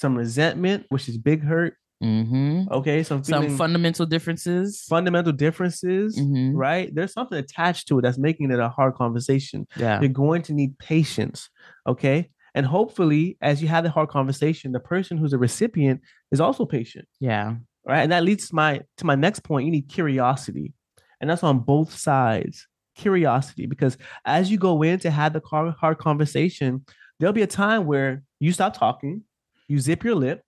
some 0.00 0.16
resentment, 0.16 0.86
which 0.88 1.08
is 1.08 1.18
big 1.18 1.44
hurt. 1.44 1.74
Mm-hmm. 2.02 2.72
Okay, 2.72 3.02
some 3.02 3.22
some 3.22 3.56
fundamental 3.58 4.06
differences. 4.06 4.84
Fundamental 4.88 5.32
differences, 5.32 6.18
mm-hmm. 6.18 6.56
right? 6.56 6.92
There's 6.94 7.12
something 7.12 7.36
attached 7.36 7.88
to 7.88 7.98
it 7.98 8.02
that's 8.02 8.16
making 8.16 8.50
it 8.50 8.58
a 8.58 8.70
hard 8.70 8.94
conversation. 8.94 9.66
Yeah, 9.76 10.00
you're 10.00 10.08
going 10.08 10.40
to 10.42 10.54
need 10.54 10.78
patience. 10.78 11.50
Okay, 11.86 12.30
and 12.54 12.64
hopefully, 12.64 13.36
as 13.42 13.60
you 13.60 13.68
have 13.68 13.84
the 13.84 13.90
hard 13.90 14.08
conversation, 14.08 14.72
the 14.72 14.80
person 14.80 15.18
who's 15.18 15.34
a 15.34 15.38
recipient 15.38 16.00
is 16.32 16.40
also 16.40 16.64
patient. 16.64 17.06
Yeah, 17.20 17.56
right. 17.86 18.00
And 18.00 18.12
that 18.12 18.24
leads 18.24 18.48
to 18.48 18.54
my 18.54 18.80
to 18.96 19.04
my 19.04 19.14
next 19.14 19.40
point. 19.40 19.66
You 19.66 19.72
need 19.72 19.90
curiosity, 19.90 20.72
and 21.20 21.28
that's 21.28 21.44
on 21.44 21.58
both 21.58 21.94
sides. 21.94 22.66
Curiosity, 22.96 23.66
because 23.66 23.98
as 24.24 24.50
you 24.50 24.56
go 24.56 24.82
in 24.82 24.98
to 25.00 25.10
have 25.10 25.34
the 25.34 25.40
hard 25.44 25.98
conversation, 25.98 26.84
there'll 27.18 27.32
be 27.34 27.42
a 27.42 27.46
time 27.46 27.84
where 27.84 28.22
you 28.40 28.52
stop 28.52 28.76
talking 28.76 29.22
you 29.70 29.78
zip 29.78 30.04
your 30.04 30.16
lip 30.16 30.42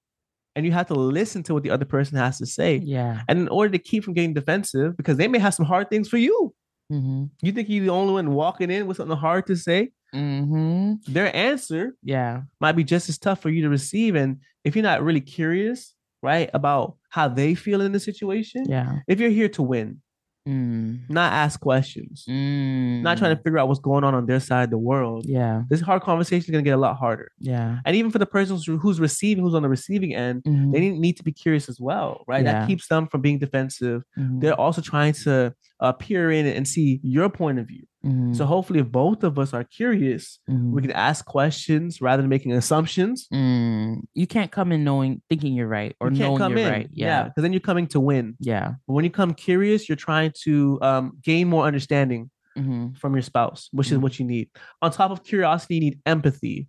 and 0.57 0.67
you 0.67 0.73
have 0.73 0.89
to 0.89 0.95
listen 0.95 1.43
to 1.45 1.55
what 1.55 1.63
the 1.63 1.71
other 1.71 1.85
person 1.85 2.19
has 2.19 2.39
to 2.39 2.47
say. 2.47 2.77
Yeah. 2.77 3.23
And 3.29 3.39
in 3.39 3.49
order 3.49 3.71
to 3.71 3.79
keep 3.79 4.05
from 4.05 4.15
getting 4.15 4.35
defensive, 4.35 4.97
because 4.97 5.17
they 5.17 5.29
may 5.29 5.39
have 5.39 5.55
some 5.55 5.65
hard 5.65 5.89
things 5.89 6.09
for 6.09 6.19
you. 6.19 6.53
Mm-hmm. 6.93 7.25
You 7.41 7.53
think 7.53 7.69
you're 7.69 7.85
the 7.85 7.91
only 7.91 8.15
one 8.15 8.33
walking 8.33 8.71
in 8.71 8.87
with 8.87 8.99
something 8.99 9.17
hard 9.17 9.47
to 9.47 9.57
say? 9.57 9.93
Mm-hmm. 10.15 11.11
Their 11.11 11.35
answer, 11.35 11.95
yeah, 12.03 12.43
might 12.61 12.73
be 12.73 12.85
just 12.85 13.09
as 13.09 13.17
tough 13.17 13.41
for 13.41 13.49
you 13.49 13.63
to 13.63 13.71
receive. 13.71 14.15
And 14.15 14.41
if 14.65 14.77
you're 14.77 14.83
not 14.83 15.03
really 15.03 15.23
curious, 15.23 15.95
right, 16.23 16.51
about 16.53 16.97
how 17.09 17.29
they 17.29 17.55
feel 17.55 17.81
in 17.81 17.93
the 17.93 18.01
situation, 18.01 18.67
yeah, 18.69 18.99
if 19.09 19.21
you're 19.21 19.31
here 19.31 19.49
to 19.51 19.63
win, 19.63 20.03
Mm. 20.49 21.09
Not 21.09 21.33
ask 21.33 21.61
questions. 21.61 22.25
Mm. 22.29 23.03
Not 23.03 23.19
trying 23.19 23.37
to 23.37 23.43
figure 23.43 23.59
out 23.59 23.69
what's 23.69 23.81
going 23.81 24.05
on 24.05 24.15
on 24.15 24.27
their 24.27 24.41
side 24.41 24.65
of 24.65 24.71
the 24.71 24.79
world. 24.79 25.25
Yeah. 25.27 25.63
This 25.69 25.81
hard 25.81 26.03
conversation 26.03 26.45
is 26.45 26.51
going 26.51 26.65
to 26.65 26.69
get 26.69 26.75
a 26.75 26.81
lot 26.81 26.97
harder. 26.97 27.31
Yeah. 27.39 27.79
And 27.85 27.97
even 27.97 28.11
for 28.11 28.19
the 28.19 28.27
person 28.27 28.59
who's 28.79 29.01
receiving, 29.01 29.45
who's 29.45 29.55
on 29.55 29.63
the 29.63 29.69
receiving 29.69 30.15
end, 30.15 30.43
mm-hmm. 30.43 30.73
they 30.73 30.91
need 30.91 31.17
to 31.19 31.23
be 31.23 31.33
curious 31.33 31.69
as 31.69 31.81
well, 31.81 32.25
right? 32.27 32.45
Yeah. 32.45 32.61
That 32.61 32.69
keeps 32.69 32.89
them 32.89 33.07
from 33.07 33.21
being 33.21 33.39
defensive. 33.39 34.03
Mm-hmm. 34.19 34.41
They're 34.41 34.61
also 34.61 34.81
trying 34.81 35.13
to 35.25 35.55
uh, 35.81 35.93
peer 35.93 36.31
in 36.31 36.47
and 36.47 36.67
see 36.67 37.01
your 37.03 37.29
point 37.29 37.59
of 37.59 37.69
view. 37.69 37.85
Mm-hmm. 38.05 38.35
So 38.35 38.47
hopefully, 38.47 38.81
if 38.81 38.91
both 38.91 39.23
of 39.23 39.39
us 39.39 39.55
are 39.55 39.63
curious, 39.63 40.41
mm-hmm. 40.51 40.73
we 40.73 40.83
can 40.83 40.91
ask 40.91 41.25
questions 41.25 42.01
rather 42.01 42.23
than 42.23 42.29
making 42.29 42.53
assumptions. 42.53 43.29
Mm. 43.33 44.03
You 44.15 44.27
can't 44.27 44.51
come 44.51 44.73
in 44.73 44.83
knowing 44.83 45.23
thinking 45.29 45.55
you're 45.55 45.69
right 45.69 45.95
or 46.01 46.11
you 46.11 46.19
knowing 46.19 46.51
you're 46.51 46.59
in. 46.59 46.73
right. 46.73 46.91
Yeah, 46.93 47.25
because 47.25 47.35
yeah, 47.37 47.43
then 47.43 47.53
you're 47.53 47.61
coming 47.61 47.87
to 47.89 48.01
win. 48.01 48.37
Yeah. 48.41 48.75
But 48.87 48.95
when 48.95 49.05
you 49.05 49.11
come 49.11 49.35
curious, 49.35 49.89
you're 49.89 49.97
trying 49.97 50.33
to 50.43 50.79
um, 50.83 51.13
gain 51.23 51.49
more 51.49 51.65
understanding 51.65 52.31
mm-hmm. 52.59 52.95
from 52.95 53.15
your 53.15 53.23
spouse, 53.23 53.69
which 53.73 53.87
is 53.87 53.95
mm-hmm. 53.95 54.03
what 54.03 54.19
you 54.19 54.25
need. 54.25 54.51
On 54.81 54.91
top 54.91 55.13
of 55.13 55.23
curiosity, 55.23 55.75
you 55.77 55.81
need 55.81 56.01
empathy. 56.05 56.69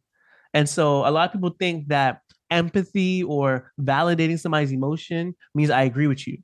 And 0.54 0.70
so 0.70 1.08
a 1.08 1.10
lot 1.10 1.28
of 1.28 1.34
people 1.34 1.56
think 1.58 1.88
that 1.88 2.20
empathy 2.52 3.24
or 3.24 3.72
validating 3.82 4.40
somebody's 4.40 4.72
emotion 4.72 5.36
means 5.56 5.72
I 5.72 5.84
agree 5.84 6.06
with 6.06 6.28
you. 6.28 6.38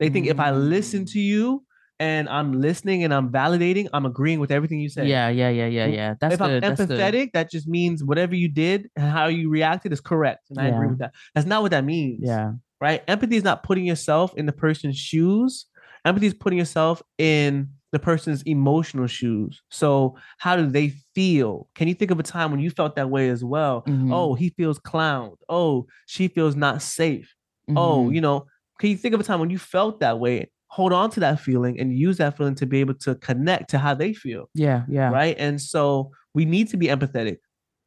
They 0.00 0.10
think 0.10 0.26
if 0.26 0.40
I 0.40 0.50
listen 0.50 1.04
mm. 1.04 1.12
to 1.12 1.20
you, 1.20 1.64
and 2.00 2.28
I'm 2.28 2.60
listening 2.60 3.04
and 3.04 3.14
I'm 3.14 3.30
validating, 3.30 3.88
I'm 3.92 4.06
agreeing 4.06 4.40
with 4.40 4.50
everything 4.50 4.80
you 4.80 4.88
say. 4.88 5.06
Yeah, 5.06 5.28
yeah, 5.28 5.48
yeah, 5.48 5.66
yeah, 5.66 5.86
yeah. 5.86 6.14
That's 6.20 6.34
if. 6.34 6.42
I'm 6.42 6.60
empathetic, 6.60 7.32
that 7.32 7.50
just 7.50 7.68
means 7.68 8.02
whatever 8.02 8.34
you 8.34 8.48
did 8.48 8.90
and 8.96 9.10
how 9.10 9.26
you 9.26 9.48
reacted 9.48 9.92
is 9.92 10.00
correct. 10.00 10.50
And 10.50 10.58
I 10.58 10.66
agree 10.68 10.88
with 10.88 10.98
that. 10.98 11.14
That's 11.34 11.46
not 11.46 11.62
what 11.62 11.70
that 11.70 11.84
means. 11.84 12.20
Yeah. 12.22 12.52
Right? 12.80 13.02
Empathy 13.08 13.36
is 13.36 13.44
not 13.44 13.62
putting 13.62 13.84
yourself 13.84 14.34
in 14.36 14.46
the 14.46 14.52
person's 14.52 14.98
shoes. 14.98 15.66
Empathy 16.04 16.26
is 16.26 16.34
putting 16.34 16.58
yourself 16.58 17.02
in 17.16 17.70
the 17.92 17.98
person's 17.98 18.42
emotional 18.42 19.06
shoes. 19.06 19.62
So, 19.70 20.16
how 20.38 20.56
do 20.56 20.66
they 20.66 20.92
feel? 21.14 21.68
Can 21.76 21.86
you 21.86 21.94
think 21.94 22.10
of 22.10 22.18
a 22.18 22.24
time 22.24 22.50
when 22.50 22.60
you 22.60 22.70
felt 22.70 22.96
that 22.96 23.08
way 23.08 23.28
as 23.28 23.44
well? 23.44 23.82
Mm-hmm. 23.86 24.12
Oh, 24.12 24.34
he 24.34 24.50
feels 24.50 24.80
clowned. 24.80 25.36
Oh, 25.48 25.86
she 26.06 26.26
feels 26.28 26.56
not 26.56 26.82
safe. 26.82 27.32
Oh, 27.68 27.72
mm-hmm. 27.72 27.78
Oh, 27.78 28.10
you 28.10 28.20
know, 28.20 28.46
can 28.80 28.90
you 28.90 28.96
think 28.96 29.14
of 29.14 29.20
a 29.20 29.24
time 29.24 29.38
when 29.38 29.50
you 29.50 29.58
felt 29.58 30.00
that 30.00 30.18
way? 30.18 30.50
Hold 30.74 30.92
on 30.92 31.08
to 31.08 31.20
that 31.20 31.38
feeling 31.38 31.78
and 31.78 31.96
use 31.96 32.16
that 32.16 32.36
feeling 32.36 32.56
to 32.56 32.66
be 32.66 32.80
able 32.80 32.94
to 32.94 33.14
connect 33.14 33.70
to 33.70 33.78
how 33.78 33.94
they 33.94 34.12
feel. 34.12 34.50
Yeah, 34.54 34.82
yeah. 34.88 35.08
Right. 35.08 35.36
And 35.38 35.62
so 35.62 36.10
we 36.34 36.44
need 36.44 36.68
to 36.70 36.76
be 36.76 36.88
empathetic 36.88 37.36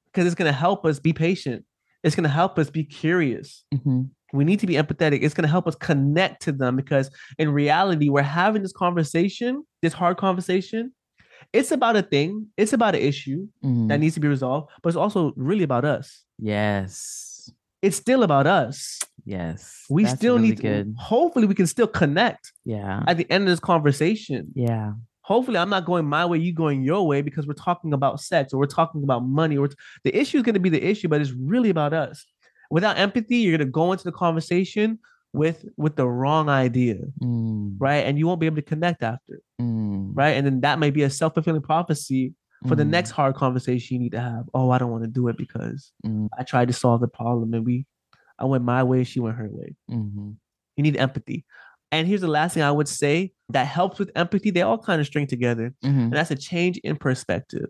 because 0.05 0.25
it's 0.25 0.35
going 0.35 0.49
to 0.49 0.57
help 0.57 0.85
us 0.85 0.97
be 0.97 1.11
patient. 1.11 1.65
It's 2.05 2.15
going 2.15 2.23
to 2.23 2.29
help 2.29 2.57
us 2.57 2.69
be 2.69 2.85
curious. 2.85 3.65
Mm-hmm. 3.75 4.03
We 4.31 4.45
need 4.45 4.61
to 4.61 4.67
be 4.67 4.75
empathetic. 4.75 5.19
It's 5.21 5.33
going 5.33 5.43
to 5.43 5.49
help 5.49 5.67
us 5.67 5.75
connect 5.75 6.43
to 6.43 6.53
them 6.53 6.77
because 6.77 7.11
in 7.37 7.51
reality, 7.51 8.07
we're 8.07 8.21
having 8.21 8.61
this 8.61 8.71
conversation, 8.71 9.65
this 9.81 9.91
hard 9.91 10.15
conversation. 10.15 10.93
It's 11.51 11.71
about 11.71 11.97
a 11.97 12.01
thing, 12.01 12.47
it's 12.55 12.71
about 12.71 12.95
an 12.95 13.01
issue 13.01 13.49
mm-hmm. 13.65 13.87
that 13.87 13.99
needs 13.99 14.13
to 14.13 14.21
be 14.21 14.29
resolved, 14.29 14.69
but 14.81 14.87
it's 14.87 14.97
also 14.97 15.33
really 15.35 15.63
about 15.63 15.83
us. 15.83 16.23
Yes. 16.39 17.51
It's 17.81 17.97
still 17.97 18.23
about 18.23 18.47
us. 18.47 19.01
Yes. 19.27 19.85
We 19.89 20.05
still 20.05 20.35
really 20.35 20.49
need 20.49 20.57
to, 20.57 20.63
good. 20.63 20.95
hopefully 20.97 21.47
we 21.47 21.53
can 21.55 21.67
still 21.67 21.87
connect. 21.87 22.53
Yeah. 22.63 23.03
At 23.07 23.17
the 23.17 23.29
end 23.29 23.43
of 23.43 23.49
this 23.49 23.59
conversation. 23.59 24.51
Yeah. 24.55 24.93
Hopefully 25.21 25.57
I'm 25.57 25.69
not 25.69 25.85
going 25.85 26.05
my 26.05 26.25
way, 26.25 26.37
you 26.37 26.53
going 26.53 26.83
your 26.83 27.05
way 27.05 27.21
because 27.21 27.45
we're 27.45 27.53
talking 27.53 27.91
about 27.91 28.21
sex 28.21 28.53
or 28.53 28.59
we're 28.59 28.67
talking 28.67 29.03
about 29.03 29.25
money 29.25 29.57
or 29.57 29.69
the 30.05 30.17
issue 30.17 30.37
is 30.37 30.43
going 30.43 30.53
to 30.53 30.61
be 30.61 30.69
the 30.69 30.81
issue, 30.81 31.09
but 31.09 31.19
it's 31.19 31.31
really 31.31 31.69
about 31.69 31.93
us. 31.93 32.25
Without 32.71 32.97
empathy, 32.97 33.37
you're 33.37 33.57
going 33.57 33.67
to 33.67 33.71
go 33.71 33.91
into 33.91 34.05
the 34.05 34.13
conversation 34.13 34.99
with 35.33 35.65
with 35.75 35.97
the 35.97 36.07
wrong 36.07 36.47
idea, 36.47 36.95
mm. 37.21 37.75
right? 37.77 38.05
And 38.05 38.17
you 38.17 38.25
won't 38.27 38.39
be 38.39 38.45
able 38.45 38.55
to 38.55 38.61
connect 38.61 39.03
after, 39.03 39.41
mm. 39.61 40.09
right? 40.13 40.31
And 40.31 40.45
then 40.45 40.61
that 40.61 40.79
may 40.79 40.89
be 40.89 41.03
a 41.03 41.09
self 41.09 41.33
fulfilling 41.33 41.61
prophecy 41.61 42.33
for 42.67 42.75
the 42.75 42.85
next 42.85 43.11
hard 43.11 43.35
conversation 43.35 43.95
you 43.95 43.99
need 43.99 44.13
to 44.13 44.19
have. 44.19 44.45
Oh, 44.53 44.71
I 44.71 44.77
don't 44.77 44.91
want 44.91 45.03
to 45.03 45.09
do 45.09 45.27
it 45.27 45.37
because 45.37 45.91
Mm. 46.05 46.29
I 46.37 46.43
tried 46.43 46.69
to 46.69 46.73
solve 46.73 47.01
the 47.01 47.07
problem 47.07 47.53
and 47.53 47.65
we, 47.65 47.85
I 48.39 48.45
went 48.45 48.63
my 48.63 48.83
way, 48.83 49.03
she 49.03 49.19
went 49.19 49.37
her 49.37 49.49
way. 49.49 49.75
Mhm. 49.89 50.35
You 50.75 50.83
need 50.83 50.97
empathy. 50.97 51.45
And 51.91 52.07
here's 52.07 52.21
the 52.21 52.27
last 52.27 52.53
thing 52.53 52.63
I 52.63 52.71
would 52.71 52.87
say 52.87 53.31
that 53.49 53.65
helps 53.65 53.97
with 53.99 54.11
empathy. 54.15 54.51
They 54.51 54.61
all 54.61 54.77
kind 54.77 54.99
of 54.99 55.07
string 55.07 55.25
together, 55.27 55.73
Mhm. 55.83 56.03
and 56.05 56.13
that's 56.13 56.31
a 56.31 56.35
change 56.35 56.77
in 56.79 56.97
perspective. 56.97 57.69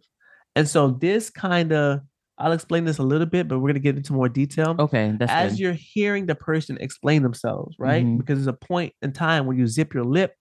And 0.55 0.67
so 0.67 0.89
this 0.89 1.29
kind 1.29 1.71
of, 1.71 2.01
I'll 2.39 2.51
explain 2.51 2.85
this 2.85 2.97
a 2.97 3.03
little 3.03 3.27
bit, 3.27 3.47
but 3.47 3.59
we're 3.59 3.69
gonna 3.69 3.79
get 3.79 3.95
into 3.95 4.13
more 4.13 4.29
detail. 4.29 4.75
Okay, 4.79 5.15
that's 5.19 5.31
As 5.31 5.51
good. 5.53 5.59
you're 5.59 5.73
hearing 5.73 6.25
the 6.25 6.35
person 6.35 6.77
explain 6.81 7.21
themselves, 7.23 7.75
right? 7.79 8.05
Mhm. 8.05 8.17
Because 8.17 8.39
there's 8.39 8.47
a 8.47 8.53
point 8.53 8.93
in 9.01 9.11
time 9.11 9.45
when 9.45 9.57
you 9.57 9.67
zip 9.67 9.93
your 9.93 10.03
lip 10.03 10.33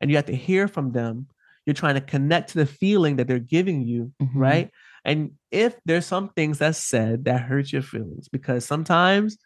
and 0.00 0.10
you 0.10 0.16
have 0.16 0.26
to 0.26 0.34
hear 0.36 0.68
from 0.68 0.92
them. 0.92 1.26
You're 1.66 1.74
trying 1.74 1.96
to 1.96 2.00
connect 2.00 2.50
to 2.50 2.58
the 2.58 2.66
feeling 2.66 3.16
that 3.16 3.28
they're 3.28 3.38
giving 3.38 3.82
you, 3.86 4.12
Mhm. 4.22 4.30
right? 4.34 4.70
And 5.04 5.32
if 5.50 5.76
there's 5.84 6.06
some 6.06 6.30
things 6.30 6.58
that's 6.58 6.78
said 6.78 7.24
that 7.26 7.42
hurt 7.42 7.72
your 7.72 7.82
feelings, 7.82 8.28
because 8.28 8.64
sometimes 8.64 9.36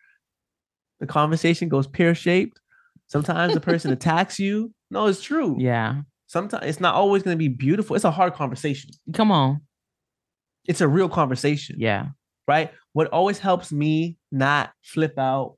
the 1.02 1.06
conversation 1.06 1.68
goes 1.68 1.86
pear 1.86 2.14
shaped, 2.14 2.60
sometimes 3.08 3.52
the 3.54 3.60
person 3.60 3.92
attacks 3.98 4.38
you. 4.38 4.72
No, 4.90 5.06
it's 5.06 5.20
true. 5.22 5.56
Yeah. 5.58 6.02
Sometimes 6.28 6.64
it's 6.64 6.80
not 6.80 6.94
always 6.94 7.22
going 7.22 7.34
to 7.34 7.38
be 7.38 7.48
beautiful. 7.48 7.96
It's 7.96 8.04
a 8.06 8.10
hard 8.10 8.34
conversation. 8.34 8.90
Come 9.12 9.30
on. 9.30 9.60
It's 10.66 10.80
a 10.80 10.86
real 10.88 11.08
conversation. 11.08 11.76
Yeah. 11.78 12.06
right? 12.48 12.70
What 12.92 13.08
always 13.08 13.38
helps 13.38 13.72
me 13.72 14.16
not 14.30 14.70
flip 14.82 15.18
out 15.18 15.56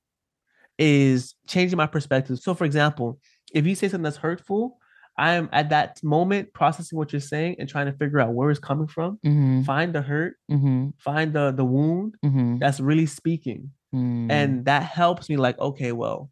is 0.78 1.34
changing 1.46 1.76
my 1.76 1.86
perspective. 1.86 2.38
So, 2.38 2.54
for 2.54 2.64
example, 2.64 3.18
if 3.52 3.66
you 3.66 3.74
say 3.74 3.88
something 3.88 4.02
that's 4.02 4.16
hurtful, 4.16 4.78
I 5.16 5.34
am 5.34 5.48
at 5.52 5.68
that 5.70 6.02
moment 6.02 6.52
processing 6.54 6.98
what 6.98 7.12
you're 7.12 7.20
saying 7.20 7.56
and 7.58 7.68
trying 7.68 7.86
to 7.86 7.92
figure 7.92 8.18
out 8.18 8.32
where 8.34 8.50
it's 8.50 8.58
coming 8.58 8.88
from. 8.88 9.18
Mm-hmm. 9.24 9.62
Find 9.62 9.94
the 9.94 10.02
hurt, 10.02 10.36
Mm-hmm. 10.50 10.88
find 10.98 11.32
the 11.32 11.52
the 11.52 11.64
wound 11.64 12.16
Mm-hmm. 12.24 12.58
that's 12.58 12.80
really 12.80 13.06
speaking, 13.06 13.70
and 13.94 14.60
mm. 14.60 14.64
that 14.64 14.82
helps 14.82 15.28
me. 15.28 15.36
Like, 15.36 15.58
okay, 15.58 15.92
well, 15.92 16.30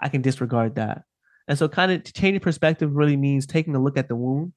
I 0.00 0.08
can 0.08 0.22
disregard 0.22 0.76
that. 0.76 1.02
And 1.48 1.58
so, 1.58 1.68
kind 1.68 1.92
of 1.92 2.04
changing 2.04 2.40
perspective 2.40 2.94
really 2.94 3.16
means 3.16 3.46
taking 3.46 3.74
a 3.74 3.82
look 3.82 3.96
at 3.98 4.08
the 4.08 4.16
wound 4.16 4.52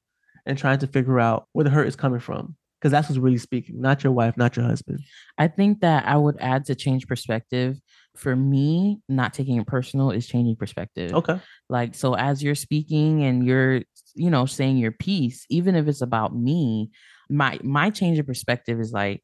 and 0.46 0.56
trying 0.56 0.78
to 0.78 0.86
figure 0.86 1.18
out 1.18 1.46
where 1.52 1.64
the 1.64 1.70
hurt 1.70 1.88
is 1.88 1.96
coming 1.96 2.20
from, 2.20 2.56
because 2.78 2.92
that's 2.92 3.08
what's 3.08 3.18
really 3.18 3.38
speaking, 3.38 3.80
not 3.80 4.04
your 4.04 4.12
wife, 4.12 4.36
not 4.36 4.56
your 4.56 4.64
husband. 4.66 5.00
I 5.38 5.48
think 5.48 5.80
that 5.80 6.06
I 6.06 6.16
would 6.16 6.36
add 6.40 6.66
to 6.66 6.74
change 6.74 7.06
perspective. 7.06 7.78
For 8.16 8.36
me, 8.36 9.00
not 9.08 9.34
taking 9.34 9.56
it 9.56 9.66
personal 9.66 10.12
is 10.12 10.28
changing 10.28 10.54
perspective. 10.54 11.12
Okay. 11.12 11.40
Like, 11.68 11.96
so 11.96 12.14
as 12.14 12.44
you're 12.44 12.54
speaking 12.54 13.24
and 13.24 13.44
you're, 13.44 13.82
you 14.14 14.30
know, 14.30 14.46
saying 14.46 14.76
your 14.76 14.92
piece, 14.92 15.44
even 15.50 15.74
if 15.74 15.88
it's 15.88 16.00
about 16.00 16.32
me, 16.36 16.92
my 17.28 17.58
my 17.64 17.90
change 17.90 18.20
of 18.20 18.26
perspective 18.28 18.78
is 18.78 18.92
like, 18.92 19.20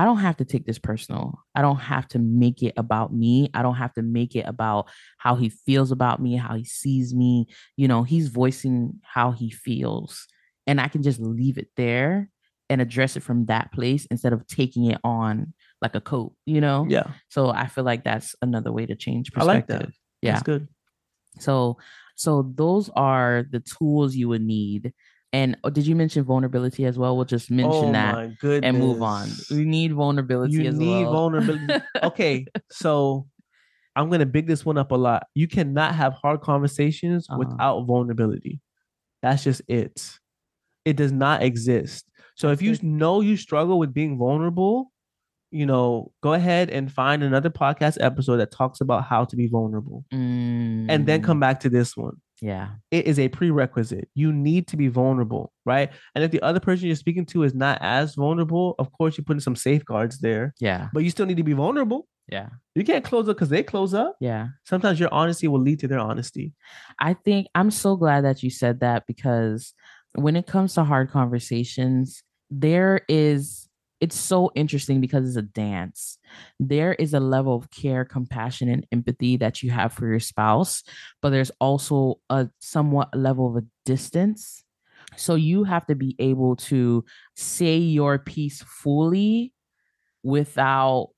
I 0.00 0.04
don't 0.06 0.16
have 0.16 0.38
to 0.38 0.46
take 0.46 0.64
this 0.64 0.78
personal. 0.78 1.38
I 1.54 1.60
don't 1.60 1.76
have 1.76 2.08
to 2.08 2.18
make 2.18 2.62
it 2.62 2.72
about 2.78 3.12
me. 3.12 3.50
I 3.52 3.60
don't 3.60 3.74
have 3.74 3.92
to 3.94 4.02
make 4.02 4.34
it 4.34 4.46
about 4.46 4.88
how 5.18 5.34
he 5.34 5.50
feels 5.50 5.92
about 5.92 6.22
me, 6.22 6.36
how 6.36 6.54
he 6.56 6.64
sees 6.64 7.14
me. 7.14 7.48
You 7.76 7.86
know, 7.86 8.02
he's 8.02 8.28
voicing 8.28 8.94
how 9.02 9.32
he 9.32 9.50
feels. 9.50 10.26
And 10.66 10.80
I 10.80 10.88
can 10.88 11.02
just 11.02 11.20
leave 11.20 11.58
it 11.58 11.68
there 11.76 12.30
and 12.70 12.80
address 12.80 13.14
it 13.14 13.22
from 13.22 13.44
that 13.46 13.72
place 13.72 14.06
instead 14.06 14.32
of 14.32 14.46
taking 14.46 14.86
it 14.86 14.98
on 15.04 15.52
like 15.82 15.94
a 15.94 16.00
coat, 16.00 16.32
you 16.46 16.62
know? 16.62 16.86
Yeah. 16.88 17.08
So 17.28 17.50
I 17.50 17.66
feel 17.66 17.84
like 17.84 18.02
that's 18.02 18.34
another 18.40 18.72
way 18.72 18.86
to 18.86 18.96
change 18.96 19.32
perspective. 19.32 19.76
I 19.76 19.78
like 19.80 19.86
that. 19.86 19.94
Yeah. 20.22 20.32
That's 20.32 20.44
good. 20.44 20.68
So 21.40 21.76
so 22.16 22.50
those 22.54 22.88
are 22.96 23.44
the 23.50 23.60
tools 23.60 24.16
you 24.16 24.30
would 24.30 24.40
need. 24.42 24.94
And 25.32 25.56
oh, 25.62 25.70
did 25.70 25.86
you 25.86 25.94
mention 25.94 26.24
vulnerability 26.24 26.84
as 26.86 26.98
well? 26.98 27.14
We'll 27.16 27.24
just 27.24 27.50
mention 27.50 27.90
oh 27.90 27.92
that 27.92 28.14
and 28.64 28.78
move 28.78 29.00
on. 29.02 29.28
We 29.50 29.64
need 29.64 29.92
vulnerability 29.92 30.52
You 30.54 30.70
need 30.72 31.04
well. 31.04 31.12
vulnerability. 31.12 31.84
okay, 32.02 32.46
so 32.70 33.26
I'm 33.94 34.10
gonna 34.10 34.26
big 34.26 34.46
this 34.46 34.64
one 34.64 34.76
up 34.78 34.90
a 34.92 34.96
lot. 34.96 35.26
You 35.34 35.46
cannot 35.46 35.94
have 35.94 36.14
hard 36.14 36.40
conversations 36.40 37.28
Uh-huh. 37.30 37.38
without 37.38 37.82
vulnerability. 37.86 38.60
That's 39.22 39.44
just 39.44 39.62
it. 39.68 40.18
It 40.84 40.96
does 40.96 41.12
not 41.12 41.42
exist. 41.42 42.06
So 42.34 42.50
if 42.50 42.62
you 42.62 42.70
That's 42.72 42.82
know 42.82 43.20
you 43.20 43.36
struggle 43.36 43.78
with 43.78 43.92
being 43.92 44.18
vulnerable, 44.18 44.90
you 45.50 45.66
know, 45.66 46.10
go 46.22 46.32
ahead 46.32 46.70
and 46.70 46.90
find 46.90 47.22
another 47.22 47.50
podcast 47.50 47.98
episode 48.00 48.38
that 48.38 48.50
talks 48.50 48.80
about 48.80 49.04
how 49.04 49.24
to 49.26 49.36
be 49.36 49.46
vulnerable, 49.46 50.04
and 50.10 51.06
then 51.06 51.20
Mm, 51.20 51.24
come 51.24 51.40
back 51.40 51.60
to 51.60 51.68
this 51.68 51.96
one. 51.96 52.20
Yeah. 52.42 52.68
it 52.90 53.06
is 53.06 53.18
a 53.18 53.28
prerequisite. 53.28 54.08
You 54.14 54.32
need 54.32 54.66
to 54.68 54.76
be 54.76 54.88
vulnerable, 54.88 55.52
right? 55.66 55.90
And 56.14 56.24
if 56.24 56.30
the 56.30 56.40
other 56.42 56.60
person 56.60 56.86
you're 56.86 56.96
speaking 56.96 57.26
to 57.26 57.42
is 57.42 57.54
not 57.54 57.78
as 57.82 58.14
vulnerable, 58.14 58.74
of 58.78 58.90
course 58.92 59.18
you 59.18 59.24
put 59.24 59.36
in 59.36 59.40
some 59.40 59.56
safeguards 59.56 60.18
there, 60.20 60.54
Yeah. 60.60 60.88
but 60.94 61.04
you 61.04 61.10
still 61.10 61.26
need 61.26 61.36
to 61.36 61.42
be 61.42 61.52
vulnerable. 61.52 62.06
Yeah. 62.28 62.48
You 62.74 62.84
can't 62.84 63.04
close 63.04 63.28
up 63.28 63.36
because 63.36 63.48
they 63.48 63.62
close 63.62 63.92
up. 63.92 64.16
Yeah. 64.20 64.48
Sometimes 64.64 65.00
your 65.00 65.12
honesty 65.12 65.48
will 65.48 65.60
lead 65.60 65.80
to 65.80 65.88
their 65.88 65.98
honesty. 65.98 66.52
I 67.00 67.14
think 67.14 67.48
I'm 67.54 67.70
so 67.70 67.96
glad 67.96 68.24
that 68.24 68.42
you 68.42 68.50
said 68.50 68.80
that 68.80 69.04
because 69.06 69.74
when 70.14 70.36
it 70.36 70.46
comes 70.46 70.74
to 70.74 70.84
hard 70.84 71.10
conversations, 71.10 72.22
there 72.50 73.02
is 73.08 73.68
it's 74.00 74.18
so 74.18 74.50
interesting 74.54 75.00
because 75.00 75.28
it's 75.28 75.36
a 75.36 75.42
dance. 75.42 76.18
There 76.58 76.94
is 76.94 77.12
a 77.12 77.20
level 77.20 77.54
of 77.54 77.70
care, 77.70 78.04
compassion, 78.04 78.68
and 78.68 78.86
empathy 78.90 79.36
that 79.36 79.62
you 79.62 79.70
have 79.70 79.92
for 79.92 80.06
your 80.06 80.20
spouse, 80.20 80.82
but 81.20 81.30
there's 81.30 81.50
also 81.60 82.20
a 82.30 82.48
somewhat 82.60 83.14
level 83.14 83.48
of 83.48 83.62
a 83.62 83.66
distance. 83.84 84.64
So 85.16 85.34
you 85.34 85.64
have 85.64 85.86
to 85.86 85.94
be 85.94 86.16
able 86.18 86.56
to 86.56 87.04
say 87.36 87.76
your 87.76 88.18
piece 88.18 88.62
fully 88.62 89.52
without 90.22 91.10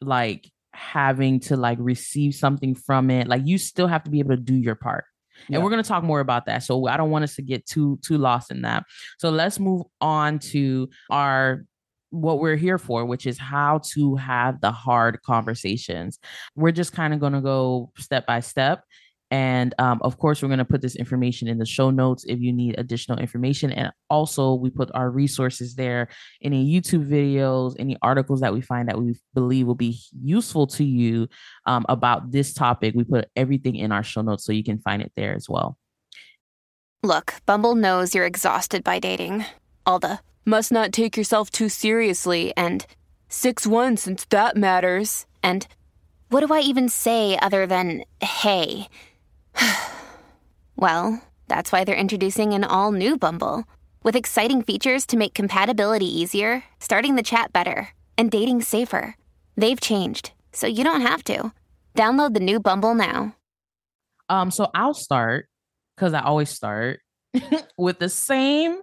like 0.00 0.50
having 0.72 1.40
to 1.40 1.56
like 1.56 1.78
receive 1.80 2.34
something 2.34 2.74
from 2.74 3.10
it. 3.10 3.28
Like 3.28 3.42
you 3.46 3.56
still 3.56 3.86
have 3.86 4.04
to 4.04 4.10
be 4.10 4.18
able 4.18 4.36
to 4.36 4.42
do 4.42 4.56
your 4.56 4.74
part. 4.74 5.04
Yeah. 5.48 5.56
And 5.56 5.64
we're 5.64 5.70
going 5.70 5.82
to 5.82 5.88
talk 5.88 6.04
more 6.04 6.20
about 6.20 6.46
that. 6.46 6.62
So 6.62 6.86
I 6.86 6.96
don't 6.96 7.10
want 7.10 7.24
us 7.24 7.36
to 7.36 7.42
get 7.42 7.66
too 7.66 7.98
too 8.02 8.18
lost 8.18 8.50
in 8.50 8.62
that. 8.62 8.84
So 9.18 9.30
let's 9.30 9.58
move 9.58 9.82
on 10.00 10.38
to 10.50 10.88
our 11.08 11.64
what 12.10 12.40
we're 12.40 12.56
here 12.56 12.78
for, 12.78 13.04
which 13.04 13.26
is 13.26 13.38
how 13.38 13.80
to 13.92 14.16
have 14.16 14.60
the 14.60 14.70
hard 14.70 15.22
conversations. 15.22 16.18
We're 16.54 16.72
just 16.72 16.92
kind 16.92 17.14
of 17.14 17.20
going 17.20 17.32
to 17.32 17.40
go 17.40 17.92
step 17.98 18.26
by 18.26 18.40
step. 18.40 18.84
And 19.32 19.74
um, 19.78 20.00
of 20.02 20.18
course, 20.18 20.42
we're 20.42 20.48
going 20.48 20.58
to 20.58 20.64
put 20.64 20.82
this 20.82 20.96
information 20.96 21.46
in 21.46 21.58
the 21.58 21.66
show 21.66 21.90
notes 21.90 22.24
if 22.26 22.40
you 22.40 22.52
need 22.52 22.74
additional 22.78 23.18
information. 23.18 23.70
And 23.70 23.92
also, 24.08 24.54
we 24.54 24.70
put 24.70 24.90
our 24.92 25.08
resources 25.08 25.76
there 25.76 26.08
any 26.42 26.68
YouTube 26.68 27.08
videos, 27.08 27.76
any 27.78 27.96
articles 28.02 28.40
that 28.40 28.52
we 28.52 28.60
find 28.60 28.88
that 28.88 29.00
we 29.00 29.14
believe 29.32 29.68
will 29.68 29.76
be 29.76 30.00
useful 30.20 30.66
to 30.68 30.84
you 30.84 31.28
um, 31.66 31.86
about 31.88 32.32
this 32.32 32.52
topic. 32.52 32.94
We 32.96 33.04
put 33.04 33.28
everything 33.36 33.76
in 33.76 33.92
our 33.92 34.02
show 34.02 34.22
notes 34.22 34.44
so 34.44 34.52
you 34.52 34.64
can 34.64 34.80
find 34.80 35.00
it 35.00 35.12
there 35.16 35.34
as 35.34 35.48
well. 35.48 35.78
Look, 37.04 37.34
Bumble 37.46 37.76
knows 37.76 38.14
you're 38.14 38.26
exhausted 38.26 38.82
by 38.82 38.98
dating. 38.98 39.44
All 39.86 39.98
the 39.98 40.20
must 40.44 40.72
not 40.72 40.92
take 40.92 41.16
yourself 41.16 41.50
too 41.50 41.68
seriously 41.68 42.52
and 42.56 42.86
6 43.28 43.66
1 43.66 43.96
since 43.96 44.24
that 44.26 44.56
matters. 44.56 45.26
And 45.42 45.66
what 46.28 46.46
do 46.46 46.52
I 46.52 46.60
even 46.60 46.88
say 46.88 47.38
other 47.40 47.66
than 47.66 48.04
hey? 48.20 48.88
well, 50.76 51.22
that's 51.48 51.72
why 51.72 51.84
they're 51.84 51.94
introducing 51.96 52.52
an 52.52 52.64
all 52.64 52.92
new 52.92 53.16
Bumble 53.16 53.64
with 54.02 54.16
exciting 54.16 54.62
features 54.62 55.06
to 55.06 55.16
make 55.16 55.34
compatibility 55.34 56.06
easier, 56.06 56.64
starting 56.78 57.16
the 57.16 57.22
chat 57.22 57.52
better, 57.52 57.88
and 58.16 58.30
dating 58.30 58.62
safer. 58.62 59.16
They've 59.56 59.80
changed, 59.80 60.32
so 60.52 60.66
you 60.66 60.84
don't 60.84 61.02
have 61.02 61.24
to. 61.24 61.52
Download 61.94 62.34
the 62.34 62.40
new 62.40 62.60
Bumble 62.60 62.94
now. 62.94 63.34
Um, 64.28 64.50
so 64.50 64.70
I'll 64.74 64.94
start 64.94 65.48
because 65.96 66.14
I 66.14 66.20
always 66.20 66.50
start 66.50 67.00
with 67.76 67.98
the 67.98 68.08
same 68.08 68.80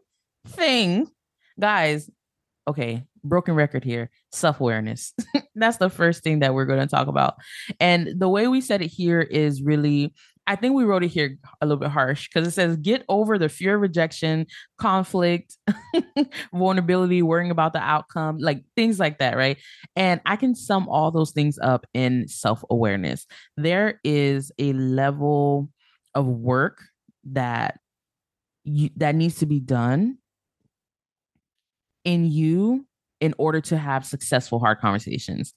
thing. 0.48 1.08
Guys, 1.60 2.10
okay, 2.68 3.04
broken 3.24 3.56
record 3.56 3.84
here. 3.84 4.10
Self-awareness. 4.32 5.14
That's 5.56 5.78
the 5.78 5.90
first 5.90 6.24
thing 6.24 6.40
that 6.40 6.54
we're 6.54 6.66
going 6.66 6.80
to 6.80 6.88
talk 6.88 7.08
about. 7.08 7.36
And 7.80 8.20
the 8.20 8.30
way 8.30 8.48
we 8.48 8.62
said 8.62 8.82
it 8.82 8.88
here 8.88 9.22
is 9.22 9.62
really 9.62 10.14
I 10.48 10.56
think 10.56 10.76
we 10.76 10.86
wrote 10.86 11.04
it 11.04 11.10
here 11.10 11.38
a 11.60 11.66
little 11.66 11.80
bit 11.80 11.90
harsh 11.90 12.30
because 12.30 12.48
it 12.48 12.52
says 12.52 12.78
get 12.78 13.04
over 13.10 13.38
the 13.38 13.50
fear 13.50 13.76
of 13.76 13.82
rejection, 13.82 14.48
conflict, 14.78 15.58
vulnerability, 16.54 17.22
worrying 17.22 17.52
about 17.52 17.74
the 17.74 17.80
outcome, 17.80 18.38
like 18.38 18.64
things 18.74 18.98
like 18.98 19.20
that, 19.20 19.36
right? 19.36 19.58
And 19.98 20.22
I 20.26 20.38
can 20.38 20.56
sum 20.56 20.88
all 20.88 21.12
those 21.12 21.32
things 21.32 21.60
up 21.62 21.86
in 21.94 22.30
self 22.30 22.64
awareness. 22.70 23.28
There 23.58 24.00
is 24.06 24.54
a 24.58 24.72
level 24.72 25.70
of 26.16 26.26
work 26.26 26.82
that 27.32 27.80
you, 28.64 28.90
that 28.96 29.16
needs 29.16 29.36
to 29.40 29.46
be 29.46 29.60
done 29.60 30.18
in 32.08 32.26
you 32.26 32.88
in 33.20 33.36
order 33.38 33.60
to 33.60 33.78
have 33.78 34.06
successful 34.06 34.60
hard 34.60 34.80
conversations. 34.80 35.54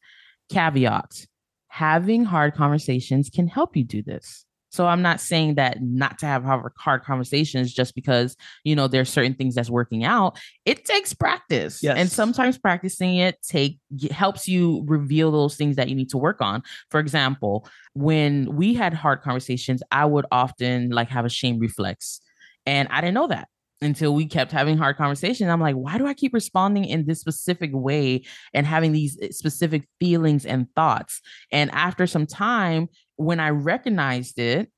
Caveat 0.51 1.27
having 1.69 2.25
hard 2.25 2.55
conversations 2.55 3.31
can 3.31 3.47
help 3.47 3.77
you 3.77 3.85
do 3.85 4.03
this. 4.03 4.45
So 4.71 4.87
I'm 4.87 5.03
not 5.03 5.21
saying 5.21 5.55
that 5.55 5.81
not 5.81 6.19
to 6.19 6.27
have 6.27 6.45
hard 6.77 7.05
conversations 7.05 7.73
just 7.73 7.95
because, 7.95 8.37
you 8.65 8.75
know, 8.75 8.89
there's 8.89 9.09
certain 9.09 9.35
things 9.35 9.55
that's 9.55 9.71
working 9.71 10.05
out. 10.05 10.39
It 10.65 10.85
takes 10.85 11.15
practice. 11.15 11.83
Yes. 11.83 11.97
And 11.97 12.11
sometimes 12.11 12.59
practicing 12.59 13.17
it 13.17 13.39
take 13.43 13.79
helps 14.11 14.49
you 14.49 14.85
reveal 14.87 15.31
those 15.31 15.57
things 15.57 15.77
that 15.77 15.89
you 15.89 15.95
need 15.95 16.11
to 16.11 16.19
work 16.19 16.41
on. 16.41 16.63
For 16.91 16.99
example, 16.99 17.69
when 17.95 18.57
we 18.57 18.75
had 18.75 18.93
hard 18.93 19.23
conversations, 19.23 19.83
I 19.93 20.05
would 20.05 20.27
often 20.33 20.91
like 20.91 21.09
have 21.11 21.25
a 21.25 21.31
shame 21.31 21.61
reflex. 21.61 22.21
And 22.67 22.89
I 22.91 23.01
didn't 23.01 23.15
know 23.15 23.29
that 23.29 23.49
until 23.83 24.14
we 24.14 24.27
kept 24.27 24.53
having 24.53 24.77
hard 24.77 24.97
conversations. 24.97 25.49
I'm 25.49 25.61
like, 25.61 25.75
why 25.75 25.99
do 25.99 26.07
I 26.07 26.14
keep 26.14 26.35
responding 26.35 26.85
in 26.85 27.07
this 27.07 27.21
specific 27.21 27.71
way 27.73 28.25
and 28.53 28.66
having 28.66 28.93
these 28.93 29.19
eh, 29.23 29.29
specific 29.31 29.88
feelings 29.99 30.45
and 30.45 30.66
thoughts? 30.75 31.21
And 31.51 31.71
after 31.73 32.07
some 32.07 32.27
time, 32.27 32.88
when 33.16 33.40
I 33.40 33.51
recognized 33.51 34.38
it, 34.38 34.71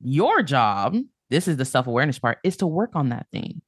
your 0.00 0.42
job, 0.42 0.96
this 1.30 1.48
is 1.48 1.56
the 1.56 1.64
self 1.64 1.86
awareness 1.86 2.18
part, 2.18 2.38
is 2.44 2.56
to 2.58 2.66
work 2.66 2.90
on 2.94 3.08
that 3.08 3.26
thing 3.32 3.62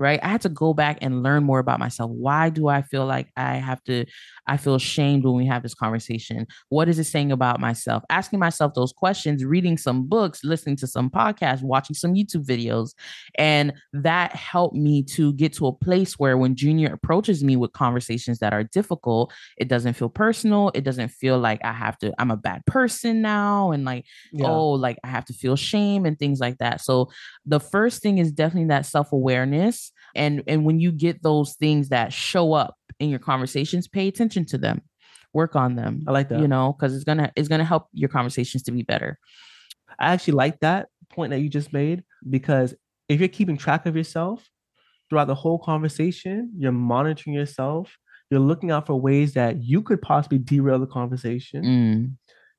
right? 0.00 0.18
I 0.22 0.28
had 0.28 0.40
to 0.40 0.48
go 0.48 0.72
back 0.72 0.98
and 1.02 1.22
learn 1.22 1.44
more 1.44 1.58
about 1.58 1.78
myself. 1.78 2.10
Why 2.10 2.48
do 2.48 2.68
I 2.68 2.80
feel 2.80 3.04
like 3.04 3.28
I 3.36 3.56
have 3.56 3.84
to, 3.84 4.06
I 4.50 4.56
feel 4.56 4.78
shamed 4.78 5.24
when 5.24 5.36
we 5.36 5.46
have 5.46 5.62
this 5.62 5.74
conversation? 5.74 6.44
What 6.70 6.88
is 6.88 6.98
it 6.98 7.04
saying 7.04 7.30
about 7.30 7.60
myself? 7.60 8.02
Asking 8.10 8.40
myself 8.40 8.74
those 8.74 8.92
questions, 8.92 9.44
reading 9.44 9.78
some 9.78 10.08
books, 10.08 10.42
listening 10.42 10.74
to 10.78 10.88
some 10.88 11.08
podcasts, 11.08 11.62
watching 11.62 11.94
some 11.94 12.14
YouTube 12.14 12.44
videos. 12.44 12.90
And 13.38 13.72
that 13.92 14.34
helped 14.34 14.74
me 14.74 15.04
to 15.04 15.32
get 15.34 15.52
to 15.54 15.68
a 15.68 15.72
place 15.72 16.18
where 16.18 16.36
when 16.36 16.56
Junior 16.56 16.92
approaches 16.92 17.44
me 17.44 17.54
with 17.54 17.72
conversations 17.74 18.40
that 18.40 18.52
are 18.52 18.64
difficult, 18.64 19.32
it 19.56 19.68
doesn't 19.68 19.94
feel 19.94 20.08
personal. 20.08 20.72
It 20.74 20.82
doesn't 20.82 21.10
feel 21.10 21.38
like 21.38 21.64
I 21.64 21.72
have 21.72 21.96
to, 21.98 22.12
I'm 22.18 22.32
a 22.32 22.36
bad 22.36 22.66
person 22.66 23.22
now. 23.22 23.70
And 23.70 23.84
like, 23.84 24.04
yeah. 24.32 24.48
oh, 24.48 24.70
like 24.70 24.98
I 25.04 25.08
have 25.08 25.26
to 25.26 25.32
feel 25.32 25.54
shame 25.54 26.04
and 26.04 26.18
things 26.18 26.40
like 26.40 26.58
that. 26.58 26.80
So 26.80 27.08
the 27.46 27.60
first 27.60 28.02
thing 28.02 28.18
is 28.18 28.32
definitely 28.32 28.70
that 28.70 28.84
self 28.84 29.12
awareness 29.12 29.92
and 30.14 30.42
and 30.46 30.64
when 30.64 30.80
you 30.80 30.92
get 30.92 31.22
those 31.22 31.54
things 31.54 31.90
that 31.90 32.12
show 32.12 32.52
up 32.52 32.74
in 32.98 33.08
your 33.08 33.18
conversations 33.18 33.88
pay 33.88 34.08
attention 34.08 34.44
to 34.44 34.58
them 34.58 34.82
work 35.32 35.54
on 35.54 35.76
them 35.76 36.02
i 36.06 36.12
like 36.12 36.28
that 36.28 36.40
you 36.40 36.48
know 36.48 36.72
because 36.72 36.94
it's 36.94 37.04
gonna 37.04 37.30
it's 37.36 37.48
gonna 37.48 37.64
help 37.64 37.86
your 37.92 38.08
conversations 38.08 38.62
to 38.62 38.72
be 38.72 38.82
better 38.82 39.18
i 39.98 40.12
actually 40.12 40.34
like 40.34 40.58
that 40.60 40.88
point 41.10 41.30
that 41.30 41.40
you 41.40 41.48
just 41.48 41.72
made 41.72 42.02
because 42.28 42.74
if 43.08 43.20
you're 43.20 43.28
keeping 43.28 43.56
track 43.56 43.86
of 43.86 43.96
yourself 43.96 44.48
throughout 45.08 45.26
the 45.26 45.34
whole 45.34 45.58
conversation 45.58 46.50
you're 46.56 46.72
monitoring 46.72 47.34
yourself 47.34 47.96
you're 48.30 48.40
looking 48.40 48.70
out 48.70 48.86
for 48.86 49.00
ways 49.00 49.34
that 49.34 49.62
you 49.62 49.82
could 49.82 50.00
possibly 50.02 50.38
derail 50.38 50.78
the 50.78 50.86
conversation 50.86 51.64
mm. 51.64 52.10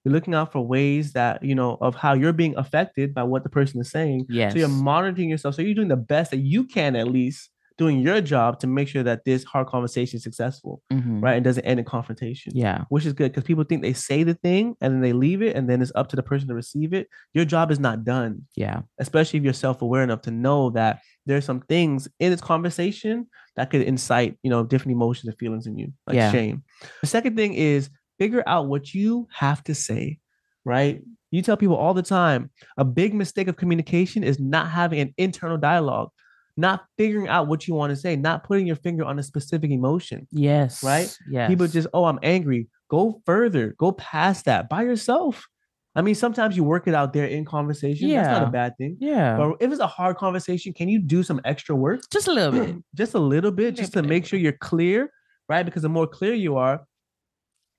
You're 0.03 0.13
looking 0.13 0.33
out 0.33 0.51
for 0.51 0.65
ways 0.65 1.13
that, 1.13 1.43
you 1.43 1.53
know, 1.53 1.77
of 1.79 1.93
how 1.93 2.13
you're 2.13 2.33
being 2.33 2.55
affected 2.57 3.13
by 3.13 3.23
what 3.23 3.43
the 3.43 3.49
person 3.49 3.79
is 3.79 3.91
saying. 3.91 4.25
Yes. 4.29 4.53
So 4.53 4.59
you're 4.59 4.67
monitoring 4.67 5.29
yourself. 5.29 5.55
So 5.55 5.61
you're 5.61 5.75
doing 5.75 5.89
the 5.89 5.95
best 5.95 6.31
that 6.31 6.37
you 6.37 6.63
can 6.63 6.95
at 6.95 7.07
least 7.07 7.50
doing 7.81 7.99
your 7.99 8.21
job 8.21 8.59
to 8.59 8.67
make 8.67 8.87
sure 8.87 9.01
that 9.01 9.25
this 9.25 9.43
hard 9.43 9.65
conversation 9.65 10.17
is 10.17 10.23
successful, 10.23 10.83
mm-hmm. 10.93 11.19
right? 11.19 11.33
And 11.33 11.43
doesn't 11.43 11.65
end 11.65 11.79
in 11.79 11.85
confrontation. 11.85 12.53
Yeah. 12.55 12.83
Which 12.89 13.07
is 13.07 13.13
good 13.13 13.31
because 13.31 13.43
people 13.43 13.63
think 13.63 13.81
they 13.81 13.93
say 13.93 14.21
the 14.21 14.35
thing 14.35 14.75
and 14.81 14.93
then 14.93 15.01
they 15.01 15.13
leave 15.13 15.41
it 15.41 15.55
and 15.55 15.67
then 15.67 15.81
it's 15.81 15.91
up 15.95 16.07
to 16.09 16.15
the 16.15 16.21
person 16.21 16.47
to 16.49 16.53
receive 16.53 16.93
it. 16.93 17.07
Your 17.33 17.43
job 17.43 17.71
is 17.71 17.79
not 17.79 18.03
done. 18.03 18.43
Yeah. 18.55 18.81
Especially 18.99 19.39
if 19.39 19.43
you're 19.43 19.53
self-aware 19.53 20.03
enough 20.03 20.21
to 20.23 20.31
know 20.31 20.69
that 20.69 21.01
there's 21.25 21.43
some 21.43 21.61
things 21.61 22.07
in 22.19 22.29
this 22.29 22.39
conversation 22.39 23.25
that 23.55 23.71
could 23.71 23.81
incite, 23.81 24.37
you 24.43 24.51
know, 24.51 24.63
different 24.63 24.91
emotions 24.91 25.27
and 25.27 25.39
feelings 25.39 25.65
in 25.65 25.75
you, 25.75 25.91
like 26.05 26.17
yeah. 26.17 26.31
shame. 26.31 26.63
The 27.01 27.07
second 27.07 27.35
thing 27.35 27.55
is 27.55 27.89
figure 28.19 28.43
out 28.45 28.67
what 28.67 28.93
you 28.93 29.27
have 29.33 29.63
to 29.63 29.73
say, 29.73 30.19
right? 30.65 31.01
You 31.31 31.41
tell 31.41 31.57
people 31.57 31.77
all 31.77 31.95
the 31.95 32.03
time 32.03 32.51
a 32.77 32.85
big 32.85 33.15
mistake 33.15 33.47
of 33.47 33.57
communication 33.57 34.23
is 34.23 34.39
not 34.39 34.69
having 34.69 34.99
an 34.99 35.15
internal 35.17 35.57
dialogue, 35.57 36.11
not 36.57 36.85
figuring 36.97 37.27
out 37.27 37.47
what 37.47 37.67
you 37.67 37.73
want 37.73 37.91
to 37.91 37.95
say, 37.95 38.15
not 38.15 38.43
putting 38.43 38.67
your 38.67 38.75
finger 38.75 39.03
on 39.03 39.19
a 39.19 39.23
specific 39.23 39.71
emotion. 39.71 40.27
Yes. 40.31 40.83
Right? 40.83 41.15
Yeah. 41.29 41.47
People 41.47 41.67
just, 41.67 41.87
oh, 41.93 42.05
I'm 42.05 42.19
angry. 42.23 42.67
Go 42.89 43.21
further, 43.25 43.75
go 43.77 43.93
past 43.93 44.45
that 44.45 44.69
by 44.69 44.83
yourself. 44.83 45.47
I 45.93 46.01
mean, 46.01 46.15
sometimes 46.15 46.55
you 46.55 46.63
work 46.63 46.87
it 46.87 46.93
out 46.93 47.11
there 47.11 47.25
in 47.25 47.43
conversation. 47.43 48.07
Yeah. 48.07 48.23
That's 48.23 48.39
not 48.39 48.47
a 48.47 48.51
bad 48.51 48.77
thing. 48.77 48.97
Yeah. 48.99 49.35
But 49.37 49.57
if 49.59 49.71
it's 49.71 49.81
a 49.81 49.87
hard 49.87 50.17
conversation, 50.17 50.73
can 50.73 50.87
you 50.87 50.99
do 50.99 51.21
some 51.21 51.41
extra 51.43 51.75
work? 51.75 52.01
Just 52.11 52.27
a 52.27 52.33
little 52.33 52.65
bit. 52.65 52.75
just 52.95 53.13
a 53.13 53.19
little 53.19 53.51
bit, 53.51 53.75
just 53.75 53.93
to 53.93 54.03
make 54.03 54.25
sure 54.25 54.39
you're 54.39 54.53
clear, 54.53 55.11
right? 55.49 55.63
Because 55.63 55.81
the 55.81 55.89
more 55.89 56.07
clear 56.07 56.33
you 56.33 56.55
are, 56.55 56.81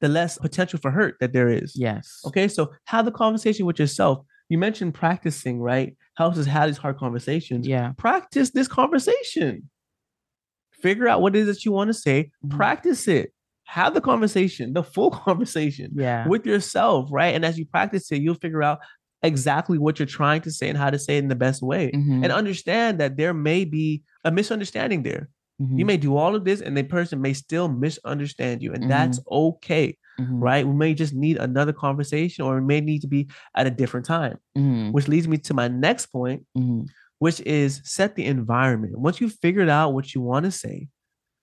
the 0.00 0.08
less 0.08 0.36
potential 0.36 0.78
for 0.78 0.90
hurt 0.90 1.16
that 1.20 1.32
there 1.32 1.48
is. 1.48 1.74
Yes. 1.74 2.20
Okay. 2.26 2.48
So 2.48 2.72
have 2.84 3.04
the 3.06 3.12
conversation 3.12 3.64
with 3.64 3.78
yourself. 3.78 4.24
You 4.48 4.58
mentioned 4.58 4.92
practicing, 4.92 5.60
right? 5.60 5.96
Helps 6.16 6.38
us 6.38 6.46
have 6.46 6.68
these 6.68 6.78
hard 6.78 6.98
conversations. 6.98 7.66
Yeah. 7.66 7.92
Practice 7.96 8.50
this 8.50 8.68
conversation. 8.68 9.70
Figure 10.72 11.08
out 11.08 11.22
what 11.22 11.34
it 11.34 11.40
is 11.40 11.46
that 11.46 11.64
you 11.64 11.72
want 11.72 11.88
to 11.88 11.94
say. 11.94 12.30
Mm-hmm. 12.44 12.56
Practice 12.56 13.08
it. 13.08 13.32
Have 13.64 13.94
the 13.94 14.00
conversation, 14.00 14.74
the 14.74 14.82
full 14.82 15.10
conversation 15.26 15.92
yeah. 15.94 16.26
with 16.28 16.44
yourself, 16.44 17.08
right? 17.10 17.34
And 17.34 17.44
as 17.44 17.58
you 17.58 17.64
practice 17.64 18.10
it, 18.12 18.20
you'll 18.20 18.34
figure 18.34 18.62
out 18.62 18.80
exactly 19.22 19.78
what 19.78 19.98
you're 19.98 20.06
trying 20.06 20.42
to 20.42 20.50
say 20.50 20.68
and 20.68 20.76
how 20.76 20.90
to 20.90 20.98
say 20.98 21.16
it 21.16 21.20
in 21.20 21.28
the 21.28 21.34
best 21.34 21.62
way. 21.62 21.92
Mm-hmm. 21.94 22.24
And 22.24 22.32
understand 22.32 22.98
that 23.00 23.16
there 23.16 23.32
may 23.32 23.64
be 23.64 24.02
a 24.24 24.30
misunderstanding 24.30 25.02
there. 25.04 25.30
Mm-hmm. 25.60 25.78
You 25.78 25.84
may 25.84 25.96
do 25.96 26.16
all 26.16 26.34
of 26.34 26.44
this 26.44 26.60
and 26.60 26.76
the 26.76 26.82
person 26.82 27.20
may 27.20 27.32
still 27.32 27.68
misunderstand 27.68 28.62
you, 28.62 28.72
and 28.72 28.82
mm-hmm. 28.82 28.90
that's 28.90 29.20
okay. 29.30 29.96
Mm-hmm. 30.20 30.40
Right? 30.40 30.66
We 30.66 30.74
may 30.74 30.94
just 30.94 31.14
need 31.14 31.38
another 31.38 31.72
conversation 31.72 32.44
or 32.44 32.58
it 32.58 32.62
may 32.62 32.80
need 32.80 33.00
to 33.00 33.06
be 33.06 33.28
at 33.56 33.66
a 33.66 33.70
different 33.70 34.06
time. 34.06 34.38
Mm-hmm. 34.56 34.90
Which 34.92 35.08
leads 35.08 35.26
me 35.26 35.38
to 35.38 35.54
my 35.54 35.68
next 35.68 36.06
point, 36.06 36.44
mm-hmm. 36.56 36.82
which 37.18 37.40
is 37.40 37.80
set 37.84 38.14
the 38.14 38.26
environment. 38.26 38.98
Once 38.98 39.20
you've 39.20 39.34
figured 39.40 39.70
out 39.70 39.94
what 39.94 40.14
you 40.14 40.20
want 40.20 40.44
to 40.44 40.50
say, 40.50 40.88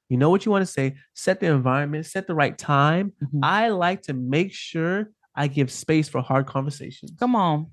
you 0.10 0.18
know 0.18 0.30
what 0.30 0.46
you 0.46 0.52
want 0.52 0.64
to 0.64 0.72
say, 0.72 0.96
set 1.14 1.40
the 1.40 1.48
environment, 1.48 2.06
set 2.06 2.28
the 2.28 2.36
right 2.36 2.58
time. 2.58 3.14
Mm-hmm. 3.24 3.40
I 3.44 3.70
like 3.70 4.04
to 4.04 4.14
make 4.14 4.54
sure 4.54 5.10
I 5.36 5.48
give 5.48 5.72
space 5.72 6.10
for 6.10 6.22
hard 6.22 6.48
conversations. 6.48 7.14
Come 7.20 7.36
on. 7.36 7.68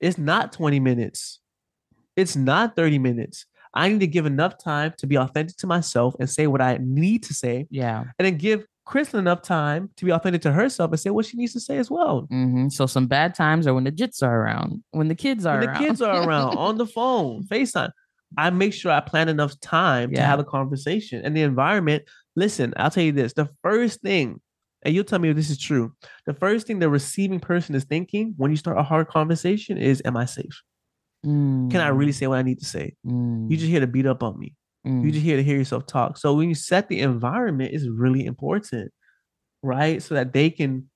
It's 0.00 0.18
not 0.18 0.52
20 0.52 0.80
minutes. 0.80 1.40
It's 2.16 2.34
not 2.34 2.76
30 2.76 2.98
minutes. 2.98 3.46
I 3.76 3.88
need 3.88 4.00
to 4.00 4.06
give 4.06 4.26
enough 4.26 4.58
time 4.58 4.94
to 4.98 5.06
be 5.06 5.16
authentic 5.16 5.56
to 5.58 5.66
myself 5.66 6.14
and 6.18 6.28
say 6.28 6.46
what 6.46 6.62
I 6.62 6.78
need 6.80 7.22
to 7.24 7.34
say. 7.34 7.66
Yeah. 7.70 8.04
And 8.18 8.26
then 8.26 8.38
give 8.38 8.64
Crystal 8.86 9.18
enough 9.18 9.42
time 9.42 9.90
to 9.96 10.04
be 10.04 10.12
authentic 10.12 10.42
to 10.42 10.52
herself 10.52 10.92
and 10.92 11.00
say 11.00 11.10
what 11.10 11.26
she 11.26 11.36
needs 11.36 11.52
to 11.54 11.60
say 11.60 11.78
as 11.78 11.90
well. 11.90 12.22
Mm-hmm. 12.32 12.68
So 12.68 12.86
some 12.86 13.08
bad 13.08 13.34
times 13.34 13.66
are 13.66 13.74
when 13.74 13.82
the 13.82 13.90
jits 13.90 14.22
are 14.22 14.42
around, 14.42 14.84
when 14.92 15.08
the 15.08 15.14
kids 15.16 15.44
are 15.44 15.58
when 15.58 15.68
around. 15.68 15.82
the 15.82 15.86
kids 15.88 16.00
are 16.00 16.22
around 16.22 16.56
on 16.56 16.78
the 16.78 16.86
phone, 16.86 17.42
FaceTime. 17.50 17.90
I 18.38 18.50
make 18.50 18.72
sure 18.72 18.92
I 18.92 19.00
plan 19.00 19.28
enough 19.28 19.58
time 19.58 20.12
yeah. 20.12 20.20
to 20.20 20.26
have 20.26 20.38
a 20.38 20.44
conversation 20.44 21.20
and 21.24 21.36
the 21.36 21.42
environment. 21.42 22.04
Listen, 22.36 22.74
I'll 22.76 22.90
tell 22.90 23.02
you 23.02 23.10
this: 23.10 23.32
the 23.32 23.48
first 23.60 24.02
thing, 24.02 24.40
and 24.84 24.94
you'll 24.94 25.02
tell 25.02 25.18
me 25.18 25.30
if 25.30 25.36
this 25.36 25.50
is 25.50 25.58
true. 25.58 25.92
The 26.26 26.34
first 26.34 26.68
thing 26.68 26.78
the 26.78 26.88
receiving 26.88 27.40
person 27.40 27.74
is 27.74 27.84
thinking 27.84 28.34
when 28.36 28.52
you 28.52 28.56
start 28.56 28.78
a 28.78 28.84
hard 28.84 29.08
conversation 29.08 29.78
is, 29.78 30.00
"Am 30.04 30.16
I 30.16 30.26
safe?" 30.26 30.62
Mm. 31.24 31.70
Can 31.70 31.80
I 31.80 31.88
really 31.88 32.12
say 32.12 32.26
what 32.26 32.38
I 32.38 32.42
need 32.42 32.58
to 32.60 32.64
say? 32.64 32.94
Mm. 33.06 33.50
You 33.50 33.56
just 33.56 33.70
here 33.70 33.80
to 33.80 33.86
beat 33.86 34.06
up 34.06 34.22
on 34.22 34.38
me. 34.38 34.54
Mm. 34.86 35.04
You 35.04 35.10
just 35.10 35.24
here 35.24 35.36
to 35.36 35.42
hear 35.42 35.56
yourself 35.56 35.86
talk. 35.86 36.18
So 36.18 36.34
when 36.34 36.48
you 36.48 36.54
set 36.54 36.88
the 36.88 37.00
environment 37.00 37.72
is 37.72 37.88
really 37.88 38.24
important, 38.24 38.92
right? 39.62 40.02
So 40.02 40.14
that 40.14 40.32
they 40.32 40.50
can 40.50 40.88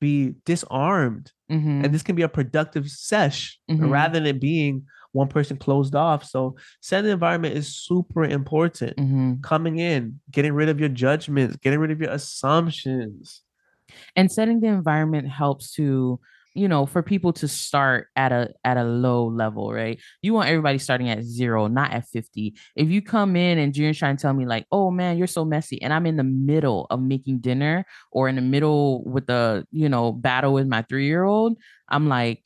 be 0.00 0.34
disarmed. 0.44 1.32
Mm-hmm. 1.50 1.84
And 1.84 1.94
this 1.94 2.02
can 2.02 2.14
be 2.14 2.22
a 2.22 2.28
productive 2.28 2.88
sesh 2.88 3.58
mm-hmm. 3.70 3.88
rather 3.88 4.14
than 4.14 4.26
it 4.26 4.40
being 4.40 4.86
one 5.12 5.28
person 5.28 5.56
closed 5.56 5.94
off. 5.94 6.24
So 6.24 6.56
setting 6.80 7.06
the 7.06 7.12
environment 7.12 7.56
is 7.56 7.74
super 7.74 8.24
important. 8.24 8.96
Mm-hmm. 8.96 9.40
Coming 9.42 9.78
in, 9.78 10.20
getting 10.30 10.52
rid 10.52 10.68
of 10.68 10.78
your 10.78 10.88
judgments, 10.88 11.56
getting 11.56 11.78
rid 11.78 11.90
of 11.90 12.00
your 12.00 12.10
assumptions. 12.10 13.42
And 14.14 14.30
setting 14.30 14.60
the 14.60 14.68
environment 14.68 15.28
helps 15.28 15.72
to 15.72 16.20
you 16.58 16.68
know 16.68 16.86
for 16.86 17.02
people 17.02 17.32
to 17.32 17.48
start 17.48 18.08
at 18.16 18.32
a 18.32 18.50
at 18.64 18.76
a 18.76 18.84
low 18.84 19.26
level 19.26 19.72
right? 19.72 20.00
You 20.22 20.34
want 20.34 20.48
everybody 20.48 20.78
starting 20.78 21.08
at 21.08 21.22
zero 21.22 21.66
not 21.68 21.92
at 21.92 22.06
50 22.06 22.54
if 22.76 22.88
you 22.88 23.02
come 23.02 23.36
in 23.36 23.58
and 23.58 23.76
you're 23.76 23.94
trying 23.94 24.16
to 24.16 24.22
tell 24.22 24.34
me 24.34 24.46
like 24.46 24.66
oh 24.72 24.90
man 24.90 25.18
you're 25.18 25.26
so 25.26 25.44
messy 25.44 25.80
and 25.82 25.92
i'm 25.92 26.06
in 26.06 26.16
the 26.16 26.24
middle 26.24 26.86
of 26.90 27.00
making 27.00 27.38
dinner 27.38 27.84
or 28.12 28.28
in 28.28 28.36
the 28.36 28.42
middle 28.42 29.04
with 29.04 29.26
the 29.26 29.66
you 29.70 29.88
know 29.88 30.12
battle 30.12 30.52
with 30.52 30.66
my 30.66 30.82
three 30.82 31.06
year 31.06 31.24
old 31.24 31.56
i'm 31.88 32.08
like 32.08 32.42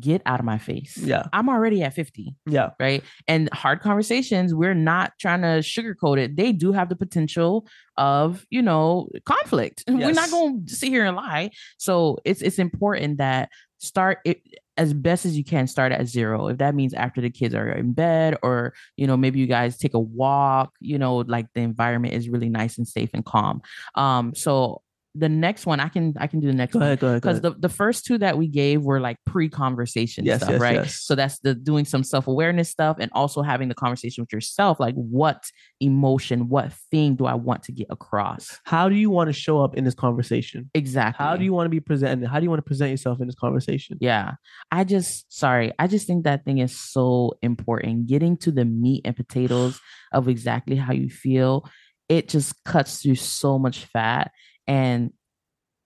get 0.00 0.22
out 0.26 0.40
of 0.40 0.46
my 0.46 0.58
face. 0.58 0.96
Yeah. 0.96 1.24
I'm 1.32 1.48
already 1.48 1.82
at 1.82 1.94
50. 1.94 2.34
Yeah. 2.46 2.70
Right. 2.78 3.02
And 3.28 3.48
hard 3.52 3.80
conversations, 3.80 4.54
we're 4.54 4.74
not 4.74 5.12
trying 5.20 5.42
to 5.42 5.60
sugarcoat 5.60 6.18
it. 6.18 6.36
They 6.36 6.52
do 6.52 6.72
have 6.72 6.88
the 6.88 6.96
potential 6.96 7.66
of, 7.96 8.44
you 8.50 8.62
know, 8.62 9.08
conflict. 9.24 9.84
Yes. 9.86 9.96
We're 10.04 10.12
not 10.12 10.30
going 10.30 10.66
to 10.66 10.74
sit 10.74 10.88
here 10.88 11.04
and 11.04 11.16
lie. 11.16 11.50
So 11.78 12.18
it's 12.24 12.42
it's 12.42 12.58
important 12.58 13.18
that 13.18 13.50
start 13.78 14.18
it 14.24 14.40
as 14.76 14.92
best 14.92 15.24
as 15.24 15.36
you 15.36 15.44
can 15.44 15.66
start 15.66 15.92
at 15.92 16.06
zero 16.06 16.48
if 16.48 16.58
that 16.58 16.74
means 16.74 16.94
after 16.94 17.20
the 17.20 17.30
kids 17.30 17.54
are 17.54 17.70
in 17.70 17.92
bed 17.92 18.36
or 18.42 18.74
you 18.96 19.06
know 19.06 19.16
maybe 19.16 19.38
you 19.38 19.46
guys 19.46 19.76
take 19.76 19.94
a 19.94 19.98
walk 19.98 20.72
you 20.80 20.98
know 20.98 21.18
like 21.18 21.46
the 21.54 21.60
environment 21.60 22.14
is 22.14 22.28
really 22.28 22.48
nice 22.48 22.76
and 22.78 22.88
safe 22.88 23.10
and 23.14 23.24
calm 23.24 23.62
um 23.94 24.34
so 24.34 24.80
the 25.16 25.28
next 25.28 25.64
one, 25.64 25.78
I 25.78 25.88
can 25.88 26.14
I 26.18 26.26
can 26.26 26.40
do 26.40 26.48
the 26.48 26.54
next 26.54 26.72
Go 26.72 26.80
one 26.80 26.86
ahead, 26.88 26.98
go 27.00 27.06
ahead. 27.06 27.22
go 27.22 27.26
because 27.28 27.38
ahead. 27.44 27.56
the, 27.62 27.68
the 27.68 27.72
first 27.72 28.04
two 28.04 28.18
that 28.18 28.36
we 28.36 28.48
gave 28.48 28.82
were 28.82 28.98
like 28.98 29.16
pre-conversation 29.26 30.24
Yes, 30.24 30.38
stuff, 30.40 30.50
yes, 30.50 30.60
right? 30.60 30.74
yes. 30.74 31.02
So 31.02 31.14
that's 31.14 31.38
the 31.40 31.54
doing 31.54 31.84
some 31.84 32.02
self-awareness 32.02 32.68
stuff 32.68 32.96
and 32.98 33.10
also 33.14 33.42
having 33.42 33.68
the 33.68 33.74
conversation 33.74 34.22
with 34.22 34.32
yourself, 34.32 34.80
like 34.80 34.94
what 34.96 35.44
emotion, 35.80 36.48
what 36.48 36.72
thing 36.90 37.14
do 37.14 37.26
I 37.26 37.34
want 37.34 37.62
to 37.64 37.72
get 37.72 37.86
across? 37.90 38.58
how 38.64 38.88
do 38.88 38.96
you 38.96 39.10
want 39.10 39.28
to 39.28 39.32
show 39.32 39.62
up 39.62 39.76
in 39.76 39.84
this 39.84 39.94
conversation? 39.94 40.70
Exactly. 40.74 41.24
How 41.24 41.36
do 41.36 41.44
you 41.44 41.52
want 41.52 41.66
to 41.66 41.70
be 41.70 41.80
presented? 41.80 42.26
How 42.28 42.38
do 42.40 42.44
you 42.44 42.50
want 42.50 42.58
to 42.58 42.68
present 42.68 42.90
yourself 42.90 43.20
in 43.20 43.26
this 43.26 43.36
conversation? 43.36 43.98
Yeah. 44.00 44.32
I 44.72 44.84
just 44.84 45.32
sorry. 45.32 45.72
I 45.78 45.86
just 45.86 46.06
think 46.06 46.24
that 46.24 46.44
thing 46.44 46.58
is 46.58 46.76
so 46.76 47.34
important. 47.42 48.06
Getting 48.08 48.36
to 48.38 48.50
the 48.50 48.64
meat 48.64 49.02
and 49.04 49.14
potatoes 49.14 49.80
of 50.12 50.28
exactly 50.28 50.76
how 50.76 50.92
you 50.92 51.08
feel, 51.08 51.68
it 52.08 52.28
just 52.28 52.62
cuts 52.64 53.02
through 53.02 53.14
so 53.16 53.58
much 53.58 53.84
fat. 53.86 54.30
And 54.66 55.12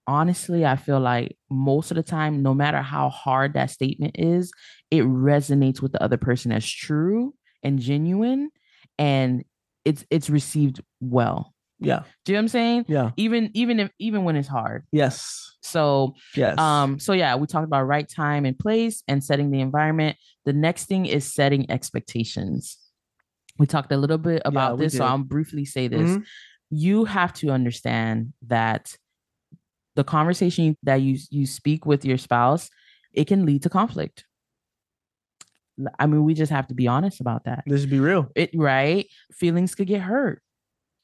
honestly, 0.06 0.64
I 0.64 0.76
feel 0.76 1.00
like 1.00 1.36
most 1.50 1.90
of 1.90 1.96
the 1.96 2.02
time, 2.02 2.42
no 2.42 2.54
matter 2.54 2.80
how 2.82 3.08
hard 3.10 3.54
that 3.54 3.70
statement 3.70 4.16
is, 4.18 4.52
it 4.90 5.04
resonates 5.04 5.82
with 5.82 5.92
the 5.92 6.02
other 6.02 6.16
person 6.16 6.52
as 6.52 6.68
true 6.68 7.34
and 7.62 7.78
genuine. 7.78 8.50
And 8.98 9.44
it's 9.84 10.04
it's 10.10 10.28
received 10.30 10.80
well. 11.00 11.54
Yeah. 11.80 12.02
Do 12.24 12.32
you 12.32 12.36
know 12.36 12.40
what 12.40 12.42
I'm 12.42 12.48
saying? 12.48 12.84
Yeah. 12.88 13.10
Even 13.16 13.50
even 13.54 13.80
if 13.80 13.90
even 13.98 14.24
when 14.24 14.36
it's 14.36 14.48
hard. 14.48 14.84
Yes. 14.90 15.56
So 15.62 16.14
Yes. 16.34 16.58
um, 16.58 16.98
so 16.98 17.12
yeah, 17.12 17.36
we 17.36 17.46
talked 17.46 17.66
about 17.66 17.84
right 17.84 18.08
time 18.08 18.44
and 18.44 18.58
place 18.58 19.02
and 19.06 19.22
setting 19.22 19.50
the 19.50 19.60
environment. 19.60 20.16
The 20.44 20.52
next 20.52 20.86
thing 20.86 21.06
is 21.06 21.32
setting 21.32 21.70
expectations. 21.70 22.78
We 23.58 23.66
talked 23.66 23.92
a 23.92 23.96
little 23.96 24.18
bit 24.18 24.42
about 24.44 24.78
we 24.78 24.84
this, 24.84 24.96
so. 24.96 25.04
I'll 25.04 25.18
briefly 25.18 25.64
say 25.64 25.88
this. 25.88 26.10
Mhm. 26.10 26.24
You 26.70 27.04
have 27.04 27.32
to 27.34 27.50
understand 27.50 28.32
that 28.46 28.96
the 29.96 30.04
conversation 30.04 30.76
that 30.82 30.96
you 30.96 31.18
you 31.30 31.46
speak 31.46 31.86
with 31.86 32.04
your 32.04 32.18
spouse, 32.18 32.70
it 33.12 33.26
can 33.26 33.46
lead 33.46 33.62
to 33.62 33.68
conflict. 33.68 34.24
I 35.98 36.06
mean, 36.06 36.24
we 36.24 36.34
just 36.34 36.50
have 36.50 36.66
to 36.68 36.74
be 36.74 36.88
honest 36.88 37.20
about 37.20 37.44
that. 37.44 37.64
Let's 37.66 37.86
be 37.86 38.00
real. 38.00 38.30
It 38.34 38.50
right? 38.54 39.06
Feelings 39.32 39.74
could 39.74 39.86
get 39.86 40.02
hurt. 40.02 40.42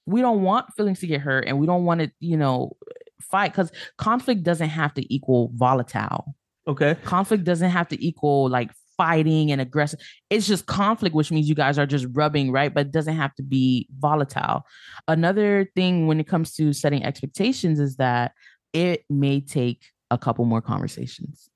We 0.07 0.20
don't 0.20 0.42
want 0.42 0.66
feelings 0.77 1.00
to 1.00 1.07
get 1.07 1.20
hurt, 1.20 1.44
and 1.46 1.59
we 1.59 1.66
don't 1.66 1.85
want 1.85 2.00
to, 2.00 2.11
you 2.20 2.37
know, 2.37 2.77
fight 3.20 3.53
because 3.53 3.72
conflict 3.98 4.42
doesn't 4.42 4.68
have 4.68 4.94
to 4.94 5.14
equal 5.14 5.50
volatile. 5.55 6.35
Okay. 6.66 6.96
Conflict 7.05 7.44
doesn't 7.44 7.70
have 7.70 7.88
to 7.88 8.05
equal 8.05 8.48
like 8.48 8.70
fighting 8.97 9.51
and 9.53 9.61
aggressive. 9.61 10.01
It's 10.31 10.47
just 10.47 10.67
conflict, 10.67 11.15
which 11.15 11.31
means 11.31 11.49
you 11.49 11.55
guys 11.55 11.79
are 11.79 11.87
just 11.87 12.07
rubbing, 12.13 12.53
right? 12.53 12.73
But 12.73 12.87
it 12.87 12.93
doesn't 12.93 13.17
have 13.17 13.35
to 13.37 13.43
be 13.43 13.89
volatile. 13.99 14.63
Another 15.09 15.69
thing 15.75 16.07
when 16.07 16.21
it 16.21 16.27
comes 16.27 16.55
to 16.55 16.73
setting 16.73 17.05
expectations 17.05 17.81
is 17.81 17.97
that 17.97 18.33
it 18.73 19.05
may 19.09 19.41
take 19.41 19.83
a 20.11 20.19
couple 20.19 20.45
more 20.45 20.61
conversations. 20.63 21.49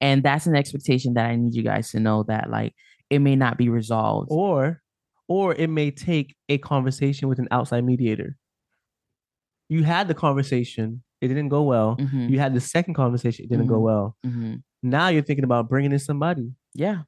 And 0.00 0.22
that's 0.22 0.46
an 0.46 0.54
expectation 0.54 1.14
that 1.14 1.26
I 1.26 1.36
need 1.36 1.54
you 1.54 1.62
guys 1.62 1.90
to 1.90 2.00
know 2.00 2.22
that 2.24 2.50
like 2.50 2.74
it 3.10 3.18
may 3.20 3.36
not 3.36 3.58
be 3.58 3.68
resolved. 3.68 4.28
Or 4.30 4.82
or 5.28 5.54
it 5.54 5.68
may 5.68 5.90
take 5.90 6.36
a 6.48 6.56
conversation 6.58 7.28
with 7.28 7.38
an 7.38 7.48
outside 7.50 7.84
mediator. 7.84 8.36
You 9.68 9.82
had 9.84 10.08
the 10.08 10.14
conversation, 10.14 11.02
it 11.20 11.28
didn't 11.28 11.48
go 11.50 11.62
well. 11.62 11.96
Mhm, 11.96 12.30
You 12.30 12.38
had 12.38 12.54
the 12.54 12.60
second 12.60 12.94
conversation, 12.94 13.44
it 13.44 13.50
didn't 13.50 13.66
go 13.66 13.74
Mhm. 13.78 13.82
well. 13.82 14.16
mhm. 14.24 14.62
Now 14.82 15.08
you're 15.08 15.22
thinking 15.22 15.44
about 15.44 15.68
bringing 15.68 15.92
in 15.92 15.98
somebody. 15.98 16.52
Yeah. 16.74 17.02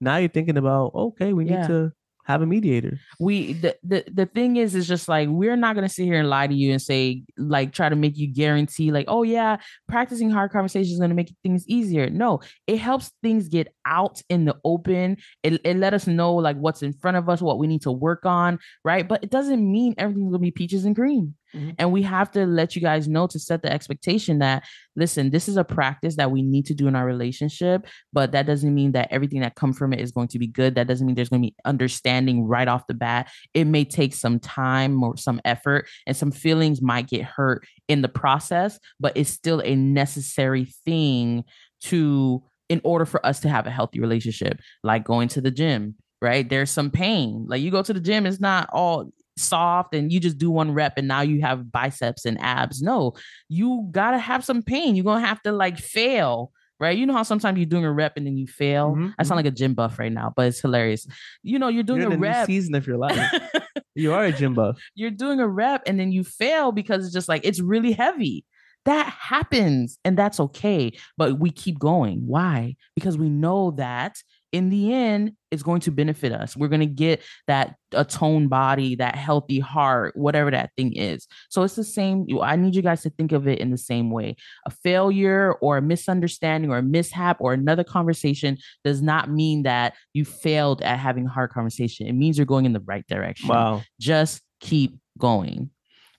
Now 0.00 0.16
you're 0.16 0.28
thinking 0.28 0.56
about, 0.56 0.92
okay, 0.94 1.32
we 1.32 1.44
need 1.44 1.66
to 1.68 1.92
have 2.26 2.42
a 2.42 2.46
mediator. 2.46 2.98
we 3.20 3.52
the, 3.52 3.76
the 3.84 4.04
the 4.12 4.26
thing 4.26 4.56
is 4.56 4.74
is 4.74 4.88
just 4.88 5.08
like 5.08 5.28
we're 5.30 5.54
not 5.54 5.76
gonna 5.76 5.88
sit 5.88 6.04
here 6.04 6.18
and 6.18 6.28
lie 6.28 6.48
to 6.48 6.54
you 6.54 6.72
and 6.72 6.82
say 6.82 7.22
like 7.38 7.72
try 7.72 7.88
to 7.88 7.94
make 7.94 8.16
you 8.16 8.26
guarantee 8.26 8.90
like 8.90 9.04
oh 9.06 9.22
yeah 9.22 9.56
practicing 9.88 10.28
hard 10.28 10.50
conversations 10.50 10.90
is 10.92 10.98
gonna 10.98 11.14
make 11.14 11.32
things 11.44 11.64
easier 11.68 12.10
no 12.10 12.40
it 12.66 12.78
helps 12.78 13.12
things 13.22 13.48
get 13.48 13.72
out 13.86 14.20
in 14.28 14.44
the 14.44 14.56
open 14.64 15.16
it, 15.44 15.60
it 15.62 15.76
let 15.76 15.94
us 15.94 16.08
know 16.08 16.34
like 16.34 16.56
what's 16.56 16.82
in 16.82 16.92
front 16.92 17.16
of 17.16 17.28
us 17.28 17.40
what 17.40 17.60
we 17.60 17.68
need 17.68 17.82
to 17.82 17.92
work 17.92 18.26
on 18.26 18.58
right 18.84 19.06
but 19.06 19.22
it 19.22 19.30
doesn't 19.30 19.70
mean 19.70 19.94
everything's 19.96 20.32
gonna 20.32 20.40
be 20.40 20.50
peaches 20.50 20.84
and 20.84 20.96
cream 20.96 21.32
Mhm. 21.54 21.74
and 21.78 21.92
we 21.92 22.02
have 22.02 22.30
to 22.32 22.44
let 22.46 22.74
you 22.74 22.82
guys 22.82 23.06
know 23.06 23.26
to 23.28 23.38
set 23.38 23.62
the 23.62 23.72
expectation 23.72 24.40
that 24.40 24.64
listen 24.96 25.30
this 25.30 25.48
is 25.48 25.56
a 25.56 25.64
practice 25.64 26.16
that 26.16 26.30
we 26.30 26.42
need 26.42 26.66
to 26.66 26.74
do 26.74 26.88
in 26.88 26.96
our 26.96 27.06
relationship 27.06 27.86
but 28.12 28.32
that 28.32 28.46
doesn't 28.46 28.74
mean 28.74 28.92
that 28.92 29.08
everything 29.10 29.40
that 29.40 29.54
comes 29.54 29.78
from 29.78 29.92
it 29.92 30.00
is 30.00 30.10
going 30.12 30.28
to 30.28 30.38
be 30.38 30.46
good. 30.46 30.74
That 30.74 30.86
doesn't 30.86 31.06
mean 31.06 31.14
there's 31.14 31.28
going 31.28 31.42
to 31.42 31.48
be 31.48 31.54
understanding 31.64 32.44
right 32.46 32.66
off 32.68 32.86
the 32.86 32.94
bat. 32.94 33.30
It 33.54 33.64
may 33.66 33.84
take 33.84 34.14
some 34.14 34.38
time 34.40 35.02
or 35.02 35.16
some 35.16 35.40
effort 35.44 35.86
and 36.06 36.16
some 36.16 36.30
feelings 36.32 36.82
might 36.82 37.08
get 37.08 37.22
hurt 37.22 37.66
in 37.88 38.02
the 38.02 38.08
process 38.08 38.78
but 38.98 39.16
it's 39.16 39.30
still 39.30 39.60
a 39.64 39.74
necessary 39.76 40.64
thing 40.84 41.44
to 41.82 42.42
in 42.68 42.80
order 42.84 43.04
for 43.06 43.24
us 43.24 43.40
to 43.40 43.48
have 43.48 43.66
a 43.66 43.70
healthy 43.70 44.00
relationship 44.00 44.60
like 44.82 45.04
going 45.04 45.28
to 45.28 45.40
the 45.40 45.50
gym 45.50 45.94
right? 46.22 46.48
There's 46.48 46.70
some 46.70 46.90
pain. 46.90 47.44
Like 47.46 47.60
you 47.60 47.70
go 47.70 47.82
to 47.82 47.92
the 47.92 48.00
gym 48.00 48.24
it's 48.26 48.40
not 48.40 48.68
all 48.72 49.10
soft 49.36 49.94
and 49.94 50.10
you 50.12 50.18
just 50.20 50.38
do 50.38 50.50
one 50.50 50.72
rep 50.72 50.94
and 50.96 51.06
now 51.08 51.20
you 51.20 51.40
have 51.42 51.70
biceps 51.70 52.24
and 52.24 52.40
abs 52.40 52.80
no 52.82 53.12
you 53.48 53.86
gotta 53.90 54.18
have 54.18 54.44
some 54.44 54.62
pain 54.62 54.94
you're 54.96 55.04
gonna 55.04 55.24
have 55.26 55.42
to 55.42 55.52
like 55.52 55.78
fail 55.78 56.50
right 56.80 56.96
you 56.96 57.04
know 57.06 57.12
how 57.12 57.22
sometimes 57.22 57.58
you're 57.58 57.66
doing 57.66 57.84
a 57.84 57.92
rep 57.92 58.16
and 58.16 58.26
then 58.26 58.36
you 58.36 58.46
fail 58.46 58.94
Mhm, 58.96 59.14
i 59.18 59.22
sound 59.22 59.36
like 59.36 59.46
a 59.46 59.50
gym 59.50 59.74
buff 59.74 59.98
right 59.98 60.12
now 60.12 60.32
but 60.34 60.46
it's 60.48 60.60
hilarious 60.60 61.06
you 61.42 61.58
know 61.58 61.68
you're 61.68 61.82
doing 61.82 62.00
You're 62.00 62.12
in 62.12 62.18
a 62.18 62.20
rep 62.20 62.46
season 62.46 62.74
of 62.74 62.86
your 62.86 62.96
life. 62.98 63.32
you 63.94 64.12
are 64.12 64.24
a 64.24 64.32
gym 64.32 64.54
buff. 64.54 64.78
you're 64.94 65.10
doing 65.10 65.40
a 65.40 65.48
rep 65.48 65.82
and 65.86 65.98
then 66.00 66.12
you 66.12 66.24
fail 66.24 66.72
because 66.72 67.04
it's 67.04 67.14
just 67.14 67.28
like 67.28 67.44
it's 67.44 67.60
really 67.60 67.92
heavy. 67.92 68.44
That 68.84 69.08
happens 69.08 69.98
and 70.04 70.16
that's 70.16 70.38
okay. 70.38 70.92
But 71.16 71.40
we 71.40 71.50
keep 71.50 71.76
going. 71.78 72.20
Why? 72.26 72.76
Because 72.94 73.18
we 73.18 73.28
know 73.28 73.72
that 73.72 74.16
in 74.52 74.70
the 74.70 74.92
end, 74.92 75.32
it's 75.50 75.62
going 75.62 75.80
to 75.80 75.90
benefit 75.90 76.32
us. 76.32 76.56
We're 76.56 76.68
going 76.68 76.80
to 76.80 76.86
get 76.86 77.22
that 77.46 77.76
a 77.92 78.04
toned 78.04 78.48
body, 78.50 78.94
that 78.96 79.14
healthy 79.16 79.60
heart, 79.60 80.16
whatever 80.16 80.50
that 80.50 80.70
thing 80.76 80.94
is. 80.96 81.26
So 81.50 81.62
it's 81.62 81.74
the 81.76 81.84
same. 81.84 82.26
I 82.40 82.56
need 82.56 82.74
you 82.74 82.82
guys 82.82 83.02
to 83.02 83.10
think 83.10 83.32
of 83.32 83.46
it 83.48 83.58
in 83.58 83.70
the 83.70 83.78
same 83.78 84.10
way. 84.10 84.36
A 84.66 84.70
failure 84.70 85.52
or 85.60 85.76
a 85.78 85.82
misunderstanding 85.82 86.70
or 86.70 86.78
a 86.78 86.82
mishap 86.82 87.36
or 87.40 87.52
another 87.52 87.84
conversation 87.84 88.58
does 88.84 89.02
not 89.02 89.30
mean 89.30 89.64
that 89.64 89.94
you 90.14 90.24
failed 90.24 90.82
at 90.82 90.98
having 90.98 91.26
a 91.26 91.30
hard 91.30 91.50
conversation. 91.50 92.06
It 92.06 92.12
means 92.14 92.38
you're 92.38 92.46
going 92.46 92.64
in 92.66 92.72
the 92.72 92.80
right 92.80 93.06
direction 93.06 93.48
Wow. 93.48 93.82
just 94.00 94.42
keep 94.60 94.96
going. 95.18 95.70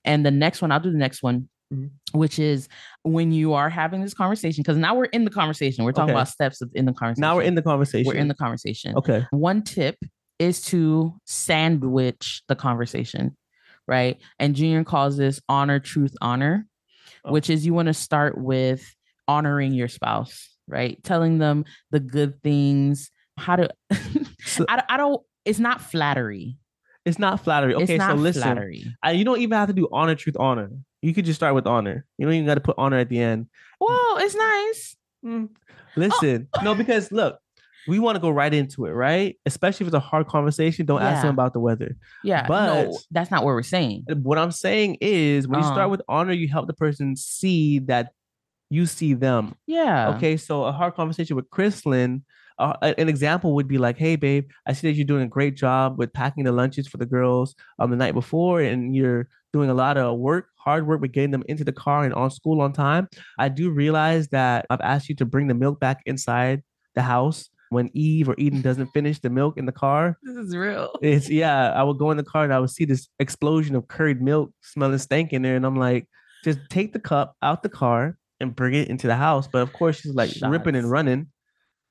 And 0.05 0.25
the 0.25 0.31
next 0.31 0.61
one, 0.61 0.71
I'll 0.71 0.79
do 0.79 0.91
the 0.91 0.97
next 0.97 1.21
one, 1.23 1.49
Mhm. 1.73 1.89
which 2.13 2.39
is 2.39 2.69
when 3.03 3.31
you 3.33 3.53
are 3.53 3.69
having 3.69 4.01
this 4.01 4.13
conversation, 4.13 4.61
because 4.63 4.77
now 4.77 4.95
we're 4.95 5.05
in 5.05 5.25
the 5.25 5.29
conversation. 5.31 5.83
We're 5.83 5.91
talking 5.91 6.11
Okay. 6.11 6.19
about 6.19 6.29
steps 6.29 6.61
of- 6.61 6.71
in 6.73 6.85
the 6.85 6.93
conversation. 6.93 7.21
Now 7.21 7.35
we're 7.35 7.41
in 7.41 7.55
the 7.55 7.61
conversation. 7.61 8.07
we're 8.07 8.17
in 8.19 8.29
the 8.29 8.35
conversation. 8.35 8.95
Okay. 8.95 9.25
One 9.31 9.61
tip 9.63 9.97
is 10.39 10.61
to 10.67 11.13
sandwich 11.25 12.43
the 12.47 12.55
conversation, 12.55 13.35
right? 13.87 14.17
And 14.39 14.55
Junior 14.55 14.83
calls 14.83 15.17
this 15.17 15.41
honor, 15.49 15.79
truth, 15.79 16.15
honor, 16.21 16.67
Oh. 17.25 17.31
which 17.33 17.49
is 17.49 17.65
you 17.65 17.73
want 17.73 17.87
to 17.87 17.93
start 17.93 18.37
with 18.37 18.85
honoring 19.27 19.73
your 19.73 19.87
spouse, 19.89 20.49
right? 20.67 21.03
Telling 21.03 21.37
them 21.39 21.65
the 21.91 21.99
good 21.99 22.41
things, 22.43 23.11
how 23.37 23.57
to. 23.57 23.69
So- 24.45 24.65
I, 24.69 24.83
I 24.87 24.95
don't. 24.97 25.21
It's 25.43 25.59
not 25.59 25.81
flattery. 25.81 26.57
It's 27.05 27.19
not 27.19 27.43
flattery. 27.43 27.75
Okay, 27.75 27.97
not 27.97 28.11
so 28.11 28.21
listen. 28.21 28.41
flattery. 28.43 28.85
I, 29.03 29.11
you 29.11 29.25
don't 29.25 29.39
even 29.41 29.57
have 29.57 29.67
to 29.67 29.73
do 29.73 29.87
honor, 29.91 30.15
truth, 30.15 30.37
honor. 30.39 30.69
You 31.01 31.13
could 31.13 31.25
just 31.25 31.37
start 31.39 31.53
with 31.55 31.67
honor. 31.67 32.05
You 32.17 32.25
don't 32.25 32.33
even 32.35 32.45
got 32.47 32.55
to 32.55 32.61
put 32.61 32.75
honor 32.77 32.97
at 32.97 33.09
the 33.09 33.19
end. 33.19 33.47
Well, 33.79 34.17
it's 34.19 34.35
nice. 34.35 34.95
Mm. 35.25 35.49
Listen, 35.95 36.47
no, 36.63 36.75
because 36.81 37.11
look, 37.11 37.37
we 37.87 37.99
want 37.99 38.15
to 38.15 38.19
go 38.19 38.29
right 38.29 38.53
into 38.53 38.85
it, 38.85 38.91
right? 38.91 39.37
Especially 39.45 39.85
if 39.85 39.87
it's 39.87 39.95
a 39.95 39.99
hard 39.99 40.27
conversation. 40.27 40.85
Don't 40.85 41.01
ask 41.01 41.21
them 41.21 41.31
about 41.33 41.53
the 41.53 41.59
weather. 41.59 41.95
Yeah, 42.23 42.41
no, 42.41 42.47
But- 42.47 42.91
that's 43.11 43.31
not 43.31 43.43
what 43.45 43.53
we're 43.53 43.63
saying. 43.63 44.05
What 44.23 44.37
I'm 44.37 44.51
saying 44.51 44.97
is, 45.01 45.47
when 45.47 45.59
you 45.59 45.65
Uh-huh. 45.65 45.75
start 45.75 45.89
with 45.89 46.01
honor, 46.09 46.33
you 46.33 46.47
help 46.47 46.67
the 46.67 46.73
person 46.73 47.15
see 47.15 47.79
that 47.79 48.11
you 48.69 48.85
see 48.85 49.13
them. 49.13 49.55
Yeah. 49.65 50.15
Okay, 50.15 50.35
so 50.35 50.65
a 50.65 50.71
hard 50.73 50.95
conversation 50.95 51.35
with 51.35 51.49
Chrislyn. 51.49 52.23
Uh, 52.59 52.93
an 52.97 53.09
example 53.09 53.53
would 53.55 53.67
be 53.67 53.77
like, 53.77 53.97
"Hey, 53.97 54.15
babe, 54.15 54.49
I 54.65 54.73
see 54.73 54.87
that 54.87 54.95
you're 54.95 55.05
doing 55.05 55.23
a 55.23 55.27
great 55.27 55.55
job 55.55 55.97
with 55.97 56.13
packing 56.13 56.43
the 56.43 56.51
lunches 56.51 56.87
for 56.87 56.97
the 56.97 57.05
girls 57.05 57.55
um 57.79 57.91
the 57.91 57.97
night 57.97 58.13
before, 58.13 58.61
and 58.61 58.95
you're 58.95 59.27
doing 59.53 59.69
a 59.69 59.73
lot 59.73 59.97
of 59.97 60.17
work, 60.19 60.47
hard 60.57 60.87
work 60.87 61.01
with 61.01 61.11
getting 61.11 61.31
them 61.31 61.43
into 61.47 61.63
the 61.63 61.71
car 61.71 62.03
and 62.03 62.13
on 62.13 62.29
school 62.31 62.61
on 62.61 62.73
time. 62.73 63.07
I 63.39 63.49
do 63.49 63.69
realize 63.69 64.27
that 64.29 64.65
I've 64.69 64.81
asked 64.81 65.09
you 65.09 65.15
to 65.15 65.25
bring 65.25 65.47
the 65.47 65.53
milk 65.53 65.79
back 65.79 66.01
inside 66.05 66.63
the 66.95 67.01
house 67.01 67.49
when 67.69 67.89
Eve 67.93 68.29
or 68.29 68.35
Eden 68.37 68.61
doesn't 68.61 68.87
finish 68.87 69.19
the 69.19 69.29
milk 69.29 69.57
in 69.57 69.65
the 69.65 69.71
car. 69.71 70.17
This 70.23 70.35
is 70.37 70.55
real. 70.55 70.91
It's 71.01 71.29
yeah, 71.29 71.71
I 71.71 71.83
would 71.83 71.97
go 71.97 72.11
in 72.11 72.17
the 72.17 72.23
car 72.23 72.43
and 72.43 72.53
I 72.53 72.59
would 72.59 72.69
see 72.69 72.85
this 72.85 73.07
explosion 73.19 73.75
of 73.75 73.87
curried 73.87 74.21
milk 74.21 74.51
smelling 74.61 74.97
stank 74.99 75.33
in 75.33 75.41
there, 75.41 75.55
and 75.55 75.65
I'm 75.65 75.75
like, 75.75 76.07
just 76.43 76.59
take 76.69 76.93
the 76.93 76.99
cup 76.99 77.35
out 77.41 77.63
the 77.63 77.69
car 77.69 78.17
and 78.39 78.55
bring 78.55 78.73
it 78.73 78.87
into 78.89 79.07
the 79.07 79.15
house. 79.15 79.47
But 79.47 79.61
of 79.63 79.73
course, 79.73 79.99
she's 79.99 80.13
like 80.13 80.31
ripping 80.51 80.75
and 80.75 80.89
running. 80.89 81.27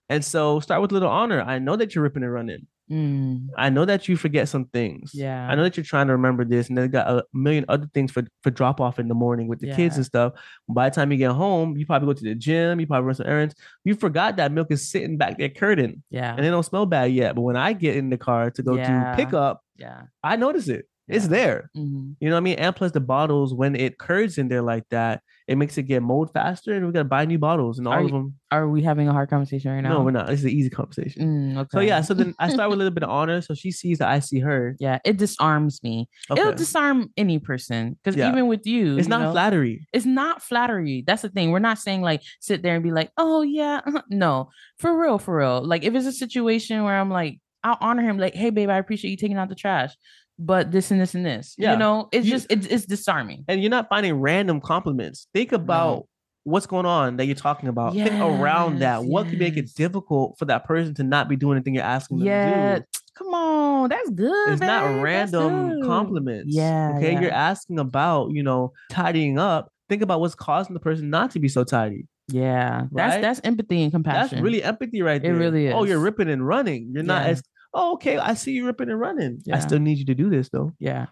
And 0.09 0.25
so 0.25 0.61
start 0.61 0.81
with 0.81 0.93
a 0.93 0.95
little 0.95 1.11
honor. 1.11 1.41
I 1.41 1.59
know 1.59 1.77
that 1.77 1.95
you're 1.95 2.05
ripping 2.05 2.23
and 2.23 2.33
running. 2.33 2.67
Mm. 2.91 3.49
I 3.57 3.69
know 3.69 3.85
that 3.85 4.07
you 4.07 4.17
forget 4.17 4.49
some 4.49 4.67
things. 4.67 5.11
Yeah. 5.13 5.49
I 5.49 5.57
know 5.57 5.65
that 5.65 5.77
you're 5.77 5.83
trying 5.83 6.07
to 6.07 6.13
remember 6.13 6.45
this, 6.45 6.69
and 6.69 6.79
then 6.79 6.89
got 6.91 7.11
a 7.11 7.25
million 7.33 7.65
other 7.69 7.89
things 7.93 8.13
for 8.13 8.23
for 8.43 8.51
drop 8.51 8.81
off 8.81 9.01
in 9.01 9.09
the 9.09 9.15
morning 9.15 9.49
with 9.49 9.59
the 9.59 9.69
yeah. 9.69 9.77
kids 9.77 9.97
and 9.97 10.07
stuff. 10.07 10.35
By 10.69 10.89
the 10.89 10.95
time 10.95 11.11
you 11.11 11.19
get 11.19 11.33
home, 11.33 11.77
you 11.77 11.85
probably 11.85 12.07
go 12.07 12.13
to 12.13 12.25
the 12.25 12.37
gym, 12.37 12.79
you 12.79 12.87
probably 12.87 13.07
run 13.07 13.15
some 13.17 13.27
errands. 13.27 13.57
You 13.85 13.97
forgot 13.97 14.37
that 14.37 14.53
milk 14.53 14.69
is 14.71 14.89
sitting 14.89 15.17
back 15.17 15.37
there 15.39 15.49
curtain. 15.49 16.05
Yeah. 16.11 16.35
And 16.37 16.47
it 16.47 16.51
don't 16.51 16.63
smell 16.63 16.87
bad 16.87 17.13
yet. 17.13 17.35
But 17.35 17.43
when 17.43 17.57
I 17.57 17.73
get 17.73 17.97
in 17.97 18.09
the 18.11 18.19
car 18.19 18.53
to 18.53 18.63
go 18.63 18.77
yeah. 18.77 19.11
to 19.11 19.17
pick 19.17 19.35
up, 19.35 19.63
yeah, 19.77 20.03
I 20.23 20.37
notice 20.37 20.69
it. 20.69 20.87
Yeah. 21.09 21.17
It's 21.17 21.29
there. 21.29 21.71
Mm-hmm. 21.77 22.13
You 22.21 22.29
know 22.29 22.35
what 22.35 22.41
I 22.41 22.43
mean? 22.43 22.59
And 22.59 22.75
plus 22.75 22.93
the 22.93 23.01
bottles, 23.01 23.55
when 23.55 23.77
it 23.77 23.99
curds 23.99 24.39
in 24.39 24.49
there 24.49 24.63
like 24.63 24.85
that, 24.91 25.23
it 25.47 25.57
makes 25.57 25.79
it 25.79 25.85
get 25.85 26.03
mold 26.03 26.33
faster, 26.33 26.73
and 26.73 26.85
we 26.85 26.93
gotta 26.93 27.05
buy 27.05 27.25
new 27.25 27.39
bottles 27.39 27.79
and 27.79 27.87
all 27.87 27.95
are 27.95 28.01
of 28.01 28.11
them. 28.11 28.35
Are 28.51 28.69
we 28.69 28.83
having 28.83 29.07
a 29.07 29.13
hard 29.13 29.31
conversation 29.31 29.71
right 29.71 29.81
now? 29.81 29.99
No, 29.99 30.03
we're 30.03 30.11
not. 30.11 30.29
It's 30.29 30.43
an 30.43 30.49
easy 30.49 30.71
conversation. 30.71 31.55
Mm, 31.55 31.59
okay. 31.59 31.69
So 31.73 31.81
yeah, 31.81 32.01
so 32.01 32.15
then 32.15 32.35
I 32.41 32.49
start 32.49 32.69
with 32.69 32.77
a 32.77 32.79
little 32.79 32.95
bit 32.95 33.05
of 33.05 33.11
honor, 33.11 33.41
so 33.41 33.55
she 33.55 33.71
sees 33.71 33.99
that 33.99 34.09
I 34.09 34.19
see 34.19 34.41
her. 34.41 34.75
Yeah, 34.81 34.99
it 35.05 35.19
disarms 35.19 35.83
me. 35.85 36.09
Okay. 36.31 36.41
It'll 36.41 36.53
disarm 36.53 37.13
any 37.17 37.39
person 37.39 37.97
because 38.03 38.17
yeah. 38.17 38.29
even 38.29 38.49
with 38.49 38.67
you, 38.67 38.97
it's 38.97 39.07
you 39.07 39.11
not 39.11 39.21
know, 39.21 39.33
flattery. 39.33 39.87
It's 39.93 40.07
not 40.07 40.43
flattery. 40.43 41.05
That's 41.07 41.23
the 41.23 41.29
thing. 41.29 41.53
We're 41.53 41.61
not 41.61 41.79
saying 41.79 42.03
like 42.03 42.23
sit 42.41 42.63
there 42.63 42.75
and 42.75 42.83
be 42.83 42.91
like, 42.91 43.13
oh 43.17 43.43
yeah, 43.43 43.83
uh-huh. 43.87 44.03
no, 44.11 44.51
for 44.79 45.01
real, 45.01 45.19
for 45.19 45.37
real. 45.37 45.65
Like 45.65 45.85
if 45.85 45.95
it's 45.95 46.07
a 46.07 46.13
situation 46.13 46.83
where 46.83 46.99
I'm 46.99 47.11
like, 47.11 47.39
I'll 47.63 47.79
honor 47.81 48.03
him, 48.03 48.19
like, 48.19 48.35
hey 48.35 48.51
babe, 48.51 48.69
I 48.69 48.79
appreciate 48.79 49.13
you 49.13 49.17
taking 49.17 49.37
out 49.37 49.49
the 49.49 49.55
trash 49.55 49.95
but 50.39 50.71
this 50.73 50.91
and 50.91 51.01
this 51.01 51.15
and 51.15 51.25
this. 51.25 51.55
Yeah. 51.59 51.73
You 51.73 51.79
know, 51.79 52.09
it's 52.13 52.27
you, 52.27 52.33
just 52.33 52.47
it's, 52.51 52.67
it's 52.67 52.87
disarming. 52.87 53.45
And 53.49 53.61
you're 53.61 53.71
not 53.71 53.89
finding 53.89 54.15
random 54.15 54.61
compliments. 54.61 55.29
Think 55.33 55.53
about 55.53 55.97
no. 55.97 56.09
what's 56.45 56.67
going 56.67 56.87
on 56.87 57.17
that 57.17 57.27
you're 57.27 57.35
talking 57.35 57.69
about. 57.69 57.95
Yes, 57.95 58.09
Think 58.09 58.21
around 58.21 58.81
that. 58.81 59.05
What 59.05 59.25
yes. 59.25 59.31
could 59.31 59.39
make 59.39 59.57
it 59.57 59.75
difficult 59.75 60.39
for 60.39 60.45
that 60.47 60.65
person 60.65 60.95
to 60.95 61.03
not 61.03 61.29
be 61.29 61.37
doing 61.37 61.57
anything 61.57 61.75
you're 61.75 61.85
asking 61.85 62.19
them 62.19 62.27
yeah. 62.27 62.75
to 62.75 62.81
do? 62.81 62.87
Come 63.17 63.35
on, 63.35 63.89
that's 63.89 64.11
good. 64.11 64.53
It's 64.53 64.61
not 64.61 65.01
random 65.01 65.83
compliments. 65.83 66.55
Yeah. 66.55 66.95
Okay. 66.97 67.13
Yeah. 67.13 67.21
You're 67.23 67.33
asking 67.33 67.79
about, 67.79 68.33
you 68.33 68.43
know, 68.43 68.73
tidying 68.91 69.39
up. 69.39 69.73
Think 69.89 70.03
about 70.03 70.21
what's 70.21 70.35
causing 70.35 70.75
the 70.75 70.81
person 70.81 71.09
not 71.09 71.31
to 71.31 71.39
be 71.39 71.49
so 71.49 71.65
tidy. 71.65 72.07
Yeah, 72.29 72.87
right? 72.91 72.91
that's 72.93 73.23
that's 73.23 73.41
empathy 73.45 73.85
and 73.85 73.93
compassion. 73.93 74.39
That's 74.39 74.43
really 74.43 74.61
empathy 74.63 75.01
right 75.01 75.23
there. 75.23 75.35
It 75.35 75.39
really 75.39 75.69
is. 75.69 75.75
Oh, 75.75 75.85
you're 75.85 76.01
ripping 76.01 76.29
and 76.29 76.45
running. 76.47 76.91
You're 76.93 77.05
not 77.05 77.25
as 77.25 77.41
oh, 77.77 77.93
okay, 77.93 78.17
I 78.17 78.35
see 78.35 78.53
you 78.53 78.67
ripping 78.67 78.91
and 78.91 78.99
running. 78.99 79.43
Yeah. 79.45 79.57
I 79.57 79.61
still 79.61 79.79
need 79.79 79.99
you 79.99 80.07
to 80.07 80.15
do 80.15 80.31
this 80.31 80.49
though. 80.49 80.73
Yeah. 80.79 81.07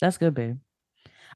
That's 0.00 0.18
good, 0.18 0.34
babe. 0.34 0.58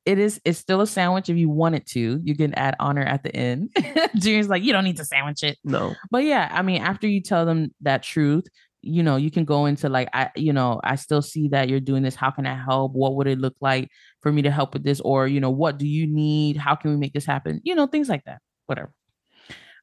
It 0.04 0.18
is, 0.18 0.40
it's 0.44 0.58
still 0.58 0.80
a 0.80 0.86
sandwich 0.86 1.28
if 1.30 1.36
you 1.36 1.48
wanted 1.48 1.86
to. 1.88 2.20
You 2.22 2.36
can 2.36 2.52
add 2.54 2.74
honor 2.78 3.02
at 3.02 3.22
the 3.22 3.34
end. 3.34 3.74
Junior's 4.16 4.48
like, 4.48 4.62
you 4.62 4.72
don't 4.72 4.84
need 4.84 4.98
to 4.98 5.04
sandwich 5.04 5.42
it. 5.42 5.58
No. 5.64 5.94
But 6.10 6.24
yeah, 6.24 6.48
I 6.52 6.62
mean, 6.62 6.82
after 6.82 7.06
you 7.06 7.20
tell 7.20 7.46
them 7.46 7.72
that 7.80 8.02
truth, 8.02 8.46
you 8.82 9.02
know, 9.02 9.16
you 9.16 9.30
can 9.30 9.44
go 9.44 9.66
into 9.66 9.88
like, 9.88 10.08
I, 10.12 10.30
you 10.36 10.52
know, 10.52 10.80
I 10.84 10.96
still 10.96 11.22
see 11.22 11.48
that 11.48 11.68
you're 11.68 11.80
doing 11.80 12.02
this. 12.02 12.14
How 12.14 12.30
can 12.30 12.46
I 12.46 12.54
help? 12.54 12.92
What 12.92 13.14
would 13.16 13.26
it 13.26 13.38
look 13.38 13.56
like 13.60 13.88
for 14.20 14.30
me 14.30 14.42
to 14.42 14.50
help 14.50 14.74
with 14.74 14.84
this? 14.84 15.00
Or, 15.00 15.26
you 15.26 15.40
know, 15.40 15.50
what 15.50 15.78
do 15.78 15.86
you 15.86 16.06
need? 16.06 16.56
How 16.56 16.74
can 16.74 16.90
we 16.90 16.96
make 16.96 17.12
this 17.12 17.26
happen? 17.26 17.60
You 17.64 17.74
know, 17.74 17.86
things 17.86 18.08
like 18.08 18.24
that. 18.24 18.40
Whatever. 18.66 18.92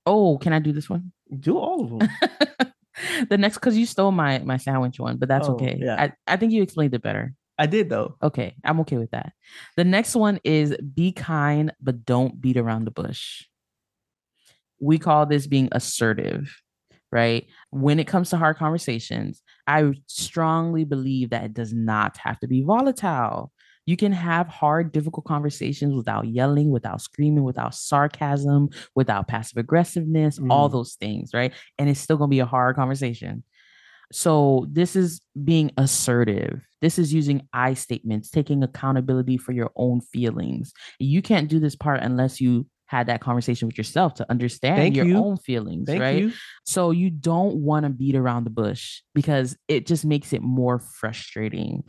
Oh, 0.06 0.38
can 0.38 0.54
I 0.54 0.60
do 0.60 0.72
this 0.72 0.90
one? 0.90 1.12
Do 1.38 1.58
all 1.58 1.84
of 1.84 2.00
them. 2.00 2.10
the 3.30 3.38
next 3.38 3.56
because 3.56 3.78
you 3.78 3.86
stole 3.86 4.12
my 4.12 4.40
my 4.40 4.58
sandwich 4.58 5.00
one, 5.00 5.18
but 5.18 5.30
that's 5.30 5.48
oh, 5.48 5.54
okay. 5.54 5.78
Yeah. 5.80 5.96
I, 6.28 6.34
I 6.34 6.38
think 6.38 6.52
you 6.52 6.62
explained 6.62 6.94
it 6.94 7.02
better. 7.02 7.34
I 7.58 7.68
did 7.68 7.90
though. 7.90 8.16
Okay, 8.22 8.56
I'm 8.64 8.80
okay 8.82 8.98
with 8.98 9.12
that. 9.12 9.34
The 9.78 9.84
next 9.84 10.16
one 10.16 10.40
is 10.44 10.76
be 10.78 11.12
kind, 11.12 11.72
but 11.82 12.06
don't 12.06 12.40
beat 12.42 12.58
around 12.58 12.86
the 12.86 12.92
bush. 12.92 13.46
We 14.80 14.98
call 14.98 15.26
this 15.26 15.48
being 15.48 15.70
assertive, 15.72 16.54
right? 17.12 17.46
When 17.70 18.00
it 18.00 18.08
comes 18.08 18.32
to 18.32 18.38
hard 18.38 18.58
conversations, 18.58 19.42
I 19.68 19.94
strongly 20.08 20.84
believe 20.84 21.30
that 21.30 21.46
it 21.46 21.54
does 21.54 21.74
not 21.74 22.18
have 22.18 22.40
to 22.40 22.48
be 22.48 22.64
volatile. 22.64 23.52
You 23.86 23.98
can 23.98 24.12
have 24.12 24.48
hard, 24.48 24.92
difficult 24.92 25.26
conversations 25.26 25.94
without 25.94 26.28
yelling, 26.28 26.72
without 26.72 27.02
screaming, 27.02 27.44
without 27.44 27.76
sarcasm, 27.76 28.70
without 28.96 29.28
passive 29.28 29.58
aggressiveness, 29.58 30.40
mm. 30.40 30.48
all 30.50 30.70
those 30.70 30.94
things, 30.94 31.32
right? 31.34 31.54
And 31.78 31.90
it's 31.90 32.00
still 32.00 32.18
going 32.18 32.30
to 32.30 32.36
be 32.36 32.40
a 32.40 32.46
hard 32.46 32.76
conversation. 32.76 33.44
So, 34.12 34.68
this 34.70 34.96
is 34.96 35.22
being 35.44 35.72
assertive. 35.78 36.62
This 36.82 37.00
is 37.00 37.14
using 37.14 37.48
I 37.52 37.74
statements, 37.74 38.30
taking 38.30 38.62
accountability 38.62 39.38
for 39.38 39.54
your 39.54 39.72
own 39.76 40.02
feelings. 40.02 40.74
You 41.00 41.22
can't 41.22 41.50
do 41.50 41.60
this 41.60 41.76
part 41.76 42.02
unless 42.02 42.40
you 42.40 42.68
had 42.86 43.08
that 43.08 43.22
conversation 43.22 43.68
with 43.68 43.78
yourself 43.78 44.14
to 44.16 44.30
understand 44.30 44.78
Thank 44.78 44.96
your 44.96 45.06
you. 45.06 45.18
own 45.18 45.38
feelings, 45.38 45.88
Thank 45.88 46.02
right? 46.02 46.20
You. 46.20 46.32
So 46.66 46.92
you 46.92 47.10
don't 47.10 47.56
want 47.56 47.86
to 47.86 47.90
beat 47.90 48.16
around 48.16 48.44
the 48.44 48.50
bush 48.50 49.02
because 49.16 49.58
it 49.68 49.88
just 49.88 50.06
makes 50.06 50.34
it 50.34 50.42
more 50.42 50.80
frustrating. 50.80 51.84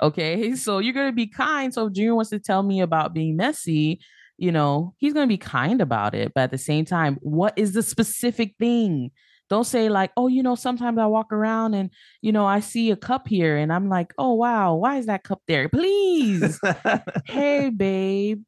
Okay. 0.00 0.54
So 0.66 0.78
you're 0.78 0.94
going 0.94 1.08
to 1.08 1.14
be 1.14 1.26
kind. 1.26 1.72
So 1.72 1.86
if 1.86 1.92
Junior 1.92 2.14
wants 2.14 2.30
to 2.30 2.38
tell 2.38 2.62
me 2.62 2.80
about 2.80 3.14
being 3.14 3.36
messy, 3.36 4.00
you 4.38 4.50
know, 4.50 4.94
he's 4.98 5.12
going 5.12 5.26
to 5.26 5.32
be 5.32 5.38
kind 5.38 5.80
about 5.80 6.14
it. 6.14 6.32
But 6.34 6.44
at 6.44 6.50
the 6.50 6.58
same 6.58 6.84
time, 6.84 7.18
what 7.20 7.52
is 7.56 7.72
the 7.72 7.82
specific 7.82 8.54
thing? 8.58 9.10
Don't 9.48 9.64
say 9.64 9.88
like, 9.88 10.10
oh, 10.16 10.26
you 10.26 10.42
know, 10.42 10.54
sometimes 10.54 10.98
I 10.98 11.06
walk 11.06 11.32
around 11.32 11.74
and, 11.74 11.90
you 12.20 12.32
know, 12.32 12.46
I 12.46 12.60
see 12.60 12.90
a 12.90 12.96
cup 12.96 13.28
here 13.28 13.56
and 13.56 13.72
I'm 13.72 13.88
like, 13.88 14.12
oh, 14.18 14.34
wow, 14.34 14.74
why 14.74 14.96
is 14.96 15.06
that 15.06 15.22
cup 15.22 15.42
there? 15.46 15.68
Please. 15.68 16.58
hey, 17.26 17.70
babe, 17.70 18.42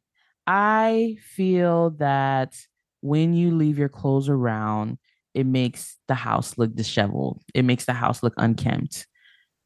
I 0.49 1.19
feel 1.21 1.91
that 1.99 2.57
when 3.03 3.35
you 3.35 3.55
leave 3.55 3.79
your 3.79 3.91
clothes 3.91 4.31
around, 4.31 4.97
it 5.35 5.45
makes 5.45 5.99
the 6.09 6.15
house 6.15 6.57
look 6.57 6.75
disheveled. 6.75 7.43
It 7.55 7.65
makes 7.65 7.85
the 7.85 7.93
house 7.93 8.23
look 8.23 8.33
unkempt. 8.39 9.07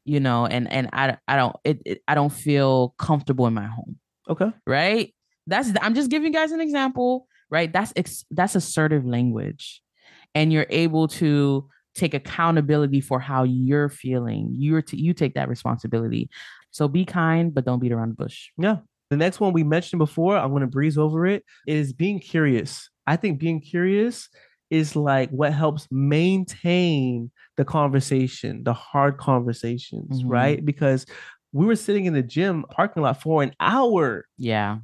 You 0.05 0.19
know, 0.19 0.45
and 0.45 0.69
and 0.69 0.89
I 0.91 1.17
I 1.27 1.37
don't 1.37 1.55
it, 1.63 1.81
it 1.85 2.01
I 2.05 2.15
don't 2.15 2.33
feel 2.33 2.93
comfortable 2.99 3.47
in 3.47 3.53
my 3.53 3.65
home. 3.65 3.97
Okay. 4.29 4.51
Right? 4.67 5.15
That's 5.47 5.71
I'm 5.81 5.95
just 5.95 6.11
giving 6.11 6.33
you 6.33 6.37
guys 6.37 6.51
an 6.51 6.59
example, 6.59 7.27
right? 7.49 7.71
That's 7.71 7.93
ex, 7.95 8.25
that's 8.29 8.55
assertive 8.55 9.05
language. 9.05 9.81
And 10.35 10.51
you're 10.51 10.67
able 10.69 11.07
to 11.07 11.69
take 11.95 12.13
accountability 12.13 12.99
for 12.99 13.19
how 13.21 13.43
you're 13.43 13.87
feeling. 13.87 14.49
You're 14.51 14.81
to, 14.81 15.01
you 15.01 15.13
take 15.13 15.35
that 15.35 15.47
responsibility. 15.47 16.29
So 16.71 16.89
be 16.89 17.05
kind, 17.05 17.53
but 17.53 17.65
don't 17.65 17.79
beat 17.79 17.91
around 17.91 18.09
the 18.09 18.15
bush. 18.15 18.49
Yeah. 18.57 18.77
The 19.13 19.17
next 19.17 19.39
one 19.39 19.53
we 19.53 19.63
mentioned 19.63 19.99
before, 19.99 20.35
I'm 20.35 20.49
going 20.49 20.61
to 20.61 20.67
breeze 20.67 20.97
over 20.97 21.27
it, 21.27 21.43
is 21.67 21.93
being 21.93 22.19
curious. 22.19 22.89
I 23.05 23.15
think 23.15 23.39
being 23.39 23.61
curious 23.61 24.27
is 24.71 24.95
like 24.95 25.29
what 25.29 25.53
helps 25.53 25.87
maintain 25.91 27.29
the 27.55 27.63
conversation, 27.63 28.63
the 28.63 28.73
hard 28.73 29.19
conversations, 29.19 30.21
mm-hmm. 30.21 30.29
right? 30.29 30.65
Because 30.65 31.05
we 31.51 31.67
were 31.67 31.75
sitting 31.75 32.05
in 32.05 32.15
the 32.15 32.23
gym 32.23 32.65
parking 32.71 33.03
lot 33.03 33.21
for 33.21 33.43
an 33.43 33.53
hour. 33.59 34.25
Yeah. 34.39 34.79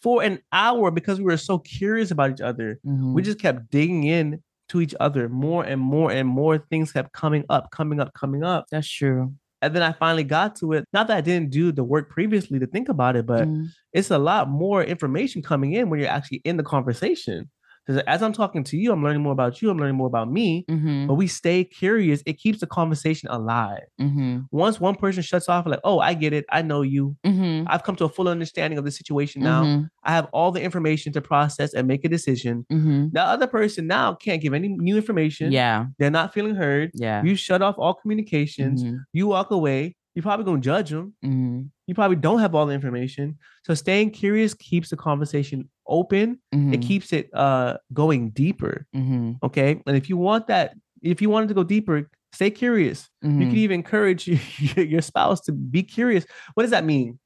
For 0.00 0.22
an 0.22 0.40
hour 0.52 0.90
because 0.90 1.18
we 1.18 1.24
were 1.24 1.36
so 1.36 1.58
curious 1.58 2.10
about 2.10 2.30
each 2.30 2.40
other. 2.40 2.80
Mm-hmm. 2.86 3.12
We 3.12 3.20
just 3.20 3.40
kept 3.40 3.70
digging 3.70 4.04
in 4.04 4.42
to 4.70 4.80
each 4.80 4.94
other 5.00 5.28
more 5.28 5.64
and 5.64 5.82
more 5.82 6.10
and 6.10 6.26
more 6.26 6.56
things 6.56 6.92
kept 6.92 7.12
coming 7.12 7.44
up, 7.50 7.70
coming 7.72 8.00
up, 8.00 8.14
coming 8.14 8.42
up. 8.42 8.68
That's 8.70 8.90
true. 8.90 9.34
And 9.62 9.74
then 9.74 9.82
I 9.82 9.92
finally 9.92 10.24
got 10.24 10.56
to 10.56 10.72
it. 10.72 10.84
Not 10.92 11.08
that 11.08 11.16
I 11.18 11.20
didn't 11.20 11.50
do 11.50 11.70
the 11.72 11.84
work 11.84 12.10
previously 12.10 12.58
to 12.58 12.66
think 12.66 12.88
about 12.88 13.16
it, 13.16 13.26
but 13.26 13.46
mm. 13.46 13.66
it's 13.92 14.10
a 14.10 14.18
lot 14.18 14.48
more 14.48 14.82
information 14.82 15.42
coming 15.42 15.74
in 15.74 15.90
when 15.90 16.00
you're 16.00 16.08
actually 16.08 16.40
in 16.44 16.56
the 16.56 16.62
conversation. 16.62 17.50
Because 17.90 18.04
as 18.06 18.22
I'm 18.22 18.32
talking 18.32 18.62
to 18.62 18.76
you, 18.76 18.92
I'm 18.92 19.02
learning 19.02 19.22
more 19.22 19.32
about 19.32 19.60
you. 19.60 19.68
I'm 19.68 19.76
learning 19.76 19.96
more 19.96 20.06
about 20.06 20.30
me. 20.30 20.64
Mm-hmm. 20.70 21.08
But 21.08 21.14
we 21.14 21.26
stay 21.26 21.64
curious. 21.64 22.22
It 22.24 22.34
keeps 22.34 22.60
the 22.60 22.68
conversation 22.68 23.28
alive. 23.30 23.82
Mm-hmm. 24.00 24.42
Once 24.52 24.78
one 24.78 24.94
person 24.94 25.24
shuts 25.24 25.48
off, 25.48 25.66
like, 25.66 25.80
oh, 25.82 25.98
I 25.98 26.14
get 26.14 26.32
it. 26.32 26.44
I 26.50 26.62
know 26.62 26.82
you. 26.82 27.16
Mm-hmm. 27.26 27.66
I've 27.66 27.82
come 27.82 27.96
to 27.96 28.04
a 28.04 28.08
full 28.08 28.28
understanding 28.28 28.78
of 28.78 28.84
the 28.84 28.92
situation 28.92 29.42
now. 29.42 29.64
Mm-hmm. 29.64 29.84
I 30.04 30.12
have 30.12 30.28
all 30.32 30.52
the 30.52 30.62
information 30.62 31.12
to 31.14 31.20
process 31.20 31.74
and 31.74 31.88
make 31.88 32.04
a 32.04 32.08
decision. 32.08 32.64
Mm-hmm. 32.70 33.08
The 33.10 33.22
other 33.22 33.48
person 33.48 33.88
now 33.88 34.14
can't 34.14 34.40
give 34.40 34.54
any 34.54 34.68
new 34.68 34.94
information. 34.94 35.50
Yeah. 35.50 35.86
They're 35.98 36.12
not 36.12 36.32
feeling 36.32 36.54
heard. 36.54 36.92
Yeah. 36.94 37.24
You 37.24 37.34
shut 37.34 37.60
off 37.60 37.74
all 37.76 37.94
communications. 37.94 38.84
Mm-hmm. 38.84 38.98
You 39.12 39.26
walk 39.26 39.50
away. 39.50 39.96
You're 40.14 40.22
probably 40.22 40.44
going 40.44 40.60
to 40.60 40.64
judge 40.64 40.90
them. 40.90 41.14
You 41.22 41.94
probably 41.94 42.16
don't 42.16 42.38
have 42.38 42.54
all 42.54 42.66
the 42.66 42.74
information. 42.74 43.38
So 43.64 43.74
staying 43.74 44.10
curious 44.10 44.54
keeps 44.54 44.90
the 44.90 44.96
conversation 44.96 45.68
open, 45.90 46.38
mm-hmm. 46.54 46.72
it 46.74 46.82
keeps 46.82 47.12
it 47.12 47.28
uh 47.34 47.76
going 47.92 48.30
deeper. 48.30 48.86
Mm-hmm. 48.94 49.32
Okay. 49.42 49.82
And 49.86 49.96
if 49.96 50.08
you 50.08 50.16
want 50.16 50.46
that, 50.46 50.74
if 51.02 51.20
you 51.20 51.28
wanted 51.28 51.48
to 51.48 51.54
go 51.54 51.64
deeper, 51.64 52.08
stay 52.32 52.50
curious. 52.50 53.08
Mm-hmm. 53.24 53.42
You 53.42 53.48
can 53.48 53.56
even 53.56 53.74
encourage 53.74 54.26
your 54.76 55.02
spouse 55.02 55.40
to 55.42 55.52
be 55.52 55.82
curious. 55.82 56.24
What 56.54 56.62
does 56.62 56.70
that 56.70 56.84
mean? 56.84 57.18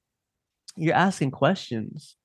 You're 0.77 0.95
asking 0.95 1.31
questions. 1.31 2.17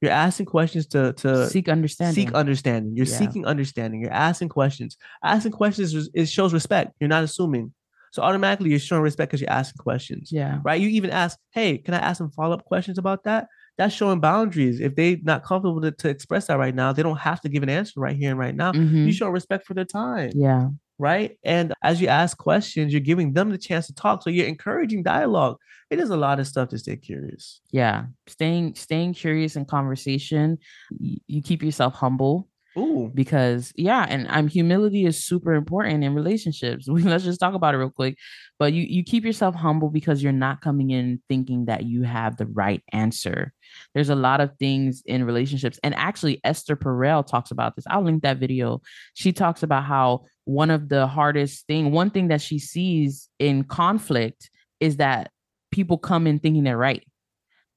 You're 0.00 0.12
asking 0.12 0.46
questions 0.46 0.86
to 0.88 1.12
to 1.14 1.48
seek 1.48 1.68
understanding. 1.68 2.14
Seek 2.14 2.34
understanding. 2.34 2.96
You're 2.96 3.06
yeah. 3.06 3.18
seeking 3.18 3.44
understanding. 3.46 4.00
You're 4.00 4.12
asking 4.12 4.50
questions. 4.50 4.96
Asking 5.24 5.52
questions 5.52 6.08
it 6.14 6.26
shows 6.26 6.52
respect. 6.52 6.92
You're 7.00 7.08
not 7.08 7.24
assuming. 7.24 7.74
So 8.12 8.22
automatically 8.22 8.70
you're 8.70 8.78
showing 8.78 9.02
respect 9.02 9.30
because 9.30 9.40
you're 9.40 9.50
asking 9.50 9.82
questions. 9.82 10.30
Yeah. 10.32 10.60
Right. 10.64 10.80
You 10.80 10.88
even 10.88 11.10
ask, 11.10 11.38
hey, 11.50 11.78
can 11.78 11.94
I 11.94 11.98
ask 11.98 12.18
some 12.18 12.30
follow 12.30 12.54
up 12.54 12.64
questions 12.64 12.98
about 12.98 13.24
that? 13.24 13.48
That's 13.78 13.94
showing 13.94 14.20
boundaries. 14.20 14.80
If 14.80 14.96
they're 14.96 15.16
not 15.22 15.44
comfortable 15.44 15.80
to, 15.80 15.92
to, 15.92 16.08
express 16.08 16.48
that 16.48 16.58
right 16.58 16.74
now, 16.74 16.92
they 16.92 17.02
don't 17.04 17.16
have 17.18 17.40
to 17.42 17.48
give 17.48 17.62
an 17.62 17.68
answer 17.68 18.00
right 18.00 18.16
here 18.16 18.30
and 18.30 18.38
right 18.38 18.54
now. 18.54 18.72
Mm-hmm. 18.72 19.06
You 19.06 19.12
show 19.12 19.28
respect 19.28 19.66
for 19.66 19.74
their 19.74 19.84
time. 19.84 20.32
Yeah. 20.34 20.68
right? 20.98 21.38
And 21.44 21.72
as 21.82 22.00
you 22.00 22.08
ask 22.08 22.36
questions, 22.36 22.92
you're 22.92 23.00
giving 23.00 23.32
them 23.32 23.50
the 23.50 23.58
chance 23.58 23.86
to 23.86 23.94
talk. 23.94 24.24
So 24.24 24.30
you're 24.30 24.48
encouraging 24.48 25.04
dialogue. 25.04 25.58
It 25.90 26.00
is 26.00 26.10
a 26.10 26.16
lot 26.16 26.40
of 26.40 26.48
stuff 26.48 26.68
to 26.70 26.78
stay 26.78 26.96
curious. 26.96 27.60
Yeah. 27.70 28.06
Staying 28.26 28.74
staying 28.74 29.14
curious 29.14 29.54
in 29.54 29.64
conversation. 29.64 30.58
You 30.98 31.40
keep 31.40 31.62
yourself 31.62 31.94
humble. 31.94 32.47
Ooh. 32.78 33.10
Because 33.14 33.72
yeah, 33.76 34.06
and 34.08 34.28
I'm 34.28 34.44
um, 34.44 34.48
humility 34.48 35.04
is 35.04 35.24
super 35.24 35.54
important 35.54 36.04
in 36.04 36.14
relationships. 36.14 36.86
Let's 36.88 37.24
just 37.24 37.40
talk 37.40 37.54
about 37.54 37.74
it 37.74 37.78
real 37.78 37.90
quick. 37.90 38.16
But 38.58 38.72
you 38.72 38.82
you 38.82 39.02
keep 39.02 39.24
yourself 39.24 39.54
humble 39.54 39.90
because 39.90 40.22
you're 40.22 40.32
not 40.32 40.60
coming 40.60 40.90
in 40.90 41.20
thinking 41.28 41.66
that 41.66 41.84
you 41.84 42.02
have 42.02 42.36
the 42.36 42.46
right 42.46 42.82
answer. 42.92 43.52
There's 43.94 44.10
a 44.10 44.14
lot 44.14 44.40
of 44.40 44.56
things 44.58 45.02
in 45.06 45.24
relationships, 45.24 45.78
and 45.82 45.94
actually 45.94 46.40
Esther 46.44 46.76
Perel 46.76 47.26
talks 47.26 47.50
about 47.50 47.76
this. 47.76 47.84
I'll 47.90 48.02
link 48.02 48.22
that 48.22 48.38
video. 48.38 48.80
She 49.14 49.32
talks 49.32 49.62
about 49.62 49.84
how 49.84 50.24
one 50.44 50.70
of 50.70 50.88
the 50.88 51.06
hardest 51.06 51.66
thing, 51.66 51.90
one 51.90 52.10
thing 52.10 52.28
that 52.28 52.40
she 52.40 52.58
sees 52.58 53.28
in 53.38 53.64
conflict 53.64 54.50
is 54.80 54.96
that 54.96 55.30
people 55.70 55.98
come 55.98 56.26
in 56.26 56.38
thinking 56.38 56.64
they're 56.64 56.78
right. 56.78 57.04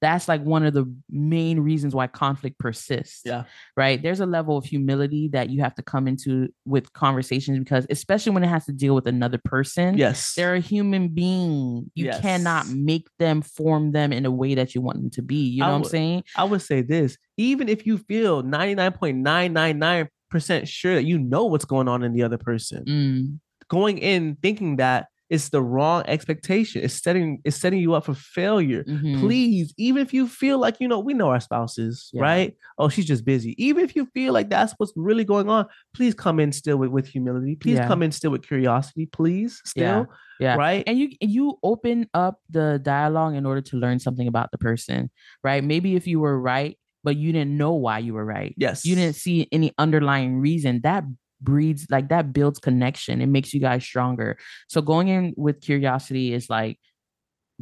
That's 0.01 0.27
like 0.27 0.41
one 0.43 0.65
of 0.65 0.73
the 0.73 0.91
main 1.09 1.59
reasons 1.59 1.93
why 1.93 2.07
conflict 2.07 2.57
persists. 2.57 3.21
Yeah. 3.23 3.43
Right. 3.77 4.01
There's 4.01 4.19
a 4.19 4.25
level 4.25 4.57
of 4.57 4.65
humility 4.65 5.29
that 5.29 5.49
you 5.49 5.61
have 5.61 5.75
to 5.75 5.83
come 5.83 6.07
into 6.07 6.49
with 6.65 6.91
conversations 6.93 7.59
because, 7.59 7.85
especially 7.89 8.31
when 8.31 8.43
it 8.43 8.47
has 8.47 8.65
to 8.65 8.73
deal 8.73 8.95
with 8.95 9.07
another 9.07 9.39
person. 9.43 9.97
Yes. 9.97 10.33
They're 10.33 10.55
a 10.55 10.59
human 10.59 11.09
being. 11.09 11.91
You 11.93 12.05
yes. 12.05 12.19
cannot 12.19 12.67
make 12.67 13.07
them 13.19 13.41
form 13.41 13.91
them 13.91 14.11
in 14.11 14.25
a 14.25 14.31
way 14.31 14.55
that 14.55 14.73
you 14.73 14.81
want 14.81 14.97
them 14.97 15.11
to 15.11 15.21
be. 15.21 15.47
You 15.47 15.59
know 15.61 15.69
what 15.69 15.75
I'm 15.75 15.83
saying? 15.83 16.23
I 16.35 16.43
would 16.45 16.61
say 16.61 16.81
this 16.81 17.17
even 17.37 17.69
if 17.69 17.85
you 17.85 17.97
feel 17.97 18.43
99.999 18.43 20.07
percent 20.29 20.67
sure 20.67 20.95
that 20.95 21.03
you 21.03 21.19
know 21.19 21.45
what's 21.45 21.65
going 21.65 21.87
on 21.87 22.03
in 22.03 22.13
the 22.13 22.23
other 22.23 22.37
person. 22.37 22.85
Mm. 22.85 23.39
Going 23.69 23.99
in 23.99 24.37
thinking 24.41 24.77
that 24.77 25.07
it's 25.31 25.47
the 25.47 25.63
wrong 25.63 26.03
expectation. 26.07 26.83
It's 26.83 27.01
setting 27.01 27.41
it's 27.45 27.55
setting 27.55 27.79
you 27.79 27.93
up 27.93 28.05
for 28.05 28.13
failure. 28.13 28.83
Mm-hmm. 28.83 29.21
Please, 29.21 29.73
even 29.77 30.01
if 30.01 30.13
you 30.13 30.27
feel 30.27 30.59
like 30.59 30.81
you 30.81 30.89
know, 30.89 30.99
we 30.99 31.13
know 31.13 31.29
our 31.29 31.39
spouses, 31.39 32.09
yeah. 32.11 32.21
right? 32.21 32.57
Oh, 32.77 32.89
she's 32.89 33.05
just 33.05 33.23
busy. 33.23 33.55
Even 33.57 33.85
if 33.85 33.95
you 33.95 34.05
feel 34.13 34.33
like 34.33 34.49
that's 34.49 34.73
what's 34.77 34.91
really 34.97 35.23
going 35.23 35.49
on, 35.49 35.67
please 35.95 36.13
come 36.13 36.41
in 36.41 36.51
still 36.51 36.75
with, 36.75 36.89
with 36.89 37.07
humility. 37.07 37.55
Please 37.55 37.77
yeah. 37.77 37.87
come 37.87 38.03
in 38.03 38.11
still 38.11 38.31
with 38.31 38.45
curiosity. 38.45 39.05
Please, 39.05 39.61
still. 39.65 39.83
Yeah. 39.83 40.05
Yeah. 40.41 40.55
Right. 40.55 40.83
And 40.85 40.99
you 40.99 41.09
you 41.21 41.57
open 41.63 42.09
up 42.13 42.39
the 42.49 42.81
dialogue 42.83 43.35
in 43.35 43.45
order 43.45 43.61
to 43.61 43.77
learn 43.77 43.99
something 43.99 44.27
about 44.27 44.51
the 44.51 44.57
person. 44.57 45.09
Right. 45.45 45.63
Maybe 45.63 45.95
if 45.95 46.07
you 46.07 46.19
were 46.19 46.39
right 46.39 46.77
but 47.03 47.17
you 47.17 47.31
didn't 47.31 47.57
know 47.57 47.73
why 47.73 47.97
you 47.97 48.13
were 48.13 48.23
right. 48.23 48.53
Yes. 48.57 48.85
You 48.85 48.93
didn't 48.93 49.15
see 49.15 49.47
any 49.51 49.73
underlying 49.79 50.39
reason. 50.39 50.81
That 50.83 51.03
breeds 51.41 51.87
like 51.89 52.09
that 52.09 52.33
builds 52.33 52.59
connection. 52.59 53.21
It 53.21 53.27
makes 53.27 53.53
you 53.53 53.59
guys 53.59 53.83
stronger. 53.83 54.37
So 54.67 54.81
going 54.81 55.07
in 55.07 55.33
with 55.37 55.61
curiosity 55.61 56.33
is 56.33 56.49
like 56.49 56.79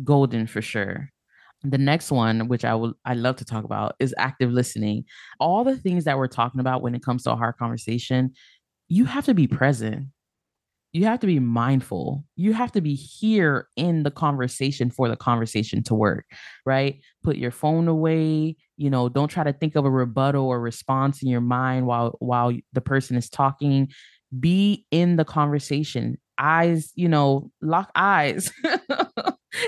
golden 0.04 0.48
for 0.48 0.62
sure. 0.62 1.10
The 1.64 1.78
next 1.78 2.12
one, 2.12 2.48
which 2.48 2.64
I 2.64 2.76
will 2.76 2.94
I 3.06 3.16
love 3.16 3.36
to 3.38 3.46
talk 3.46 3.66
about, 3.66 3.96
is 4.00 4.16
active 4.18 4.52
listening. 4.52 5.06
All 5.40 5.64
the 5.64 5.78
things 5.78 6.06
that 6.06 6.18
we're 6.18 6.28
talking 6.28 6.62
about 6.62 6.82
when 6.82 6.96
it 6.96 7.04
comes 7.04 7.24
to 7.24 7.32
a 7.32 7.36
hard 7.36 7.58
conversation, 7.58 8.32
you 8.88 9.06
have 9.06 9.26
to 9.26 9.34
be 9.34 9.48
present 9.48 10.08
you 10.92 11.06
have 11.06 11.20
to 11.20 11.28
be 11.28 11.40
mindful. 11.40 12.24
You 12.36 12.54
have 12.54 12.72
to 12.72 12.82
be 12.82 12.96
here 12.96 13.68
in 13.76 14.04
the 14.04 14.12
conversation 14.12 14.90
for 14.90 15.08
the 15.08 15.16
conversation 15.16 15.84
to 15.84 15.94
work, 15.94 16.26
right? 16.66 17.02
Put 17.24 17.38
your 17.38 17.52
phone 17.52 17.88
away, 17.88 18.56
you 18.78 18.90
know, 18.90 19.08
don't 19.10 19.28
try 19.28 19.44
to 19.44 19.54
think 19.54 19.76
of 19.76 19.86
a 19.86 19.92
rebuttal 19.92 20.46
or 20.46 20.60
response 20.60 21.22
in 21.22 21.30
your 21.30 21.42
mind 21.42 21.86
while 21.86 22.16
while 22.20 22.54
the 22.74 22.82
person 22.82 23.16
is 23.18 23.30
talking. 23.30 23.90
Be 24.40 24.86
in 24.92 25.16
the 25.16 25.26
conversation. 25.26 26.18
Eyes, 26.40 26.92
you 26.96 27.10
know, 27.10 27.52
lock 27.62 27.92
eyes. 27.96 28.52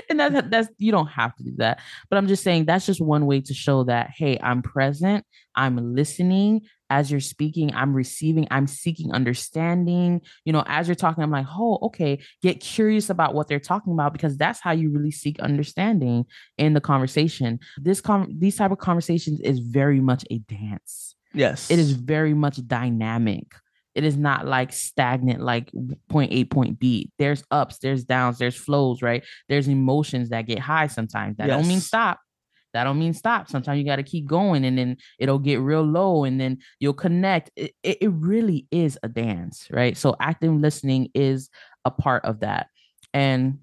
and 0.08 0.18
that's 0.18 0.42
that's 0.50 0.68
you 0.78 0.92
don't 0.92 1.08
have 1.08 1.34
to 1.36 1.44
do 1.44 1.52
that. 1.58 1.80
But 2.10 2.16
I'm 2.16 2.26
just 2.26 2.42
saying 2.42 2.64
that's 2.64 2.86
just 2.86 3.00
one 3.00 3.26
way 3.26 3.40
to 3.42 3.54
show 3.54 3.84
that 3.84 4.10
hey, 4.16 4.38
I'm 4.42 4.62
present, 4.62 5.24
I'm 5.54 5.94
listening, 5.94 6.62
as 6.92 7.10
you're 7.10 7.20
speaking, 7.20 7.74
I'm 7.74 7.94
receiving, 7.94 8.46
I'm 8.50 8.66
seeking 8.66 9.12
understanding. 9.12 10.20
You 10.44 10.52
know, 10.52 10.62
as 10.66 10.88
you're 10.88 10.94
talking, 10.94 11.24
I'm 11.24 11.30
like, 11.30 11.46
oh, 11.48 11.78
okay, 11.84 12.20
get 12.42 12.60
curious 12.60 13.08
about 13.08 13.32
what 13.32 13.48
they're 13.48 13.58
talking 13.58 13.94
about 13.94 14.12
because 14.12 14.36
that's 14.36 14.60
how 14.60 14.72
you 14.72 14.90
really 14.90 15.10
seek 15.10 15.40
understanding 15.40 16.26
in 16.58 16.74
the 16.74 16.82
conversation. 16.82 17.60
This 17.78 18.02
com 18.02 18.28
these 18.38 18.56
type 18.56 18.72
of 18.72 18.78
conversations 18.78 19.40
is 19.40 19.58
very 19.58 20.00
much 20.00 20.26
a 20.30 20.38
dance. 20.40 21.16
Yes. 21.32 21.70
It 21.70 21.78
is 21.78 21.92
very 21.92 22.34
much 22.34 22.60
dynamic. 22.66 23.46
It 23.94 24.04
is 24.04 24.18
not 24.18 24.46
like 24.46 24.70
stagnant, 24.74 25.40
like 25.40 25.72
point 26.10 26.32
A, 26.32 26.44
point 26.44 26.78
B. 26.78 27.10
There's 27.18 27.42
ups, 27.50 27.78
there's 27.78 28.04
downs, 28.04 28.36
there's 28.36 28.56
flows, 28.56 29.00
right? 29.00 29.24
There's 29.48 29.66
emotions 29.66 30.28
that 30.28 30.42
get 30.42 30.58
high 30.58 30.88
sometimes. 30.88 31.38
That 31.38 31.48
yes. 31.48 31.56
don't 31.56 31.68
mean 31.68 31.80
stop 31.80 32.20
that 32.72 32.84
don't 32.84 32.98
mean 32.98 33.12
stop. 33.14 33.48
Sometimes 33.48 33.78
you 33.78 33.84
got 33.84 33.96
to 33.96 34.02
keep 34.02 34.26
going 34.26 34.64
and 34.64 34.78
then 34.78 34.96
it'll 35.18 35.38
get 35.38 35.60
real 35.60 35.82
low 35.82 36.24
and 36.24 36.40
then 36.40 36.58
you'll 36.80 36.94
connect. 36.94 37.50
It, 37.56 37.74
it, 37.82 38.10
really 38.12 38.66
is 38.70 38.98
a 39.02 39.08
dance, 39.08 39.68
right? 39.70 39.96
So 39.96 40.16
active 40.20 40.54
listening 40.54 41.08
is 41.14 41.50
a 41.84 41.90
part 41.90 42.24
of 42.24 42.40
that. 42.40 42.68
And 43.12 43.58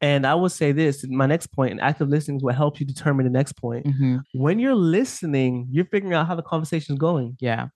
and 0.00 0.26
I 0.26 0.34
will 0.34 0.50
say 0.50 0.72
this, 0.72 1.06
my 1.08 1.24
next 1.24 1.46
point, 1.46 1.70
and 1.70 1.80
active 1.80 2.08
listening 2.08 2.36
is 2.36 2.42
what 2.42 2.54
helps 2.54 2.78
you 2.78 2.84
determine 2.84 3.24
the 3.24 3.32
next 3.32 3.52
point. 3.54 3.86
Mm-hmm. 3.86 4.16
When 4.34 4.58
you're 4.58 4.74
listening, 4.74 5.68
you're 5.70 5.86
figuring 5.86 6.12
out 6.12 6.26
how 6.26 6.34
the 6.34 6.42
conversation 6.42 6.94
is 6.94 6.98
going. 6.98 7.38
Yeah. 7.40 7.68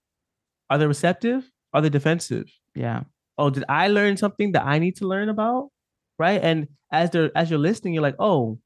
Are 0.68 0.76
they 0.76 0.86
receptive? 0.86 1.50
Are 1.72 1.80
they 1.80 1.88
defensive? 1.88 2.44
Yeah. 2.74 3.04
Oh, 3.38 3.48
did 3.48 3.64
I 3.68 3.88
learn 3.88 4.16
something 4.16 4.52
that 4.52 4.66
I 4.66 4.78
need 4.78 4.96
to 4.96 5.06
learn 5.06 5.30
about? 5.30 5.70
Right. 6.18 6.42
And 6.42 6.68
as 6.92 7.10
they're 7.10 7.30
as 7.34 7.48
you're 7.48 7.58
listening, 7.58 7.94
you're 7.94 8.02
like, 8.02 8.16
oh, 8.18 8.58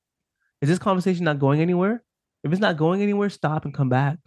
is 0.63 0.69
this 0.69 0.79
conversation 0.79 1.25
not 1.25 1.39
going 1.39 1.61
anywhere? 1.61 2.03
If 2.45 2.53
it's 2.53 2.61
not 2.61 2.77
going 2.77 3.03
anywhere, 3.03 3.29
stop 3.29 3.65
and 3.65 3.75
come 3.75 3.89
back. 3.89 4.19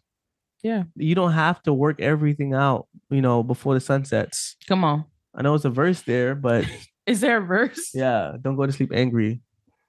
Yeah. 0.61 0.83
You 0.95 1.15
don't 1.15 1.31
have 1.31 1.61
to 1.63 1.73
work 1.73 2.01
everything 2.01 2.53
out, 2.53 2.88
you 3.09 3.21
know, 3.21 3.41
before 3.41 3.73
the 3.73 3.79
sun 3.79 4.05
sets. 4.05 4.55
Come 4.67 4.83
on. 4.83 5.05
I 5.33 5.41
know 5.41 5.53
it's 5.53 5.65
a 5.65 5.69
verse 5.69 6.01
there, 6.01 6.36
but 6.36 6.65
is 7.05 7.21
there 7.21 7.38
a 7.38 7.45
verse? 7.45 7.91
Yeah. 7.93 8.33
Don't 8.41 8.55
go 8.55 8.65
to 8.65 8.71
sleep 8.71 8.91
angry. 8.93 9.41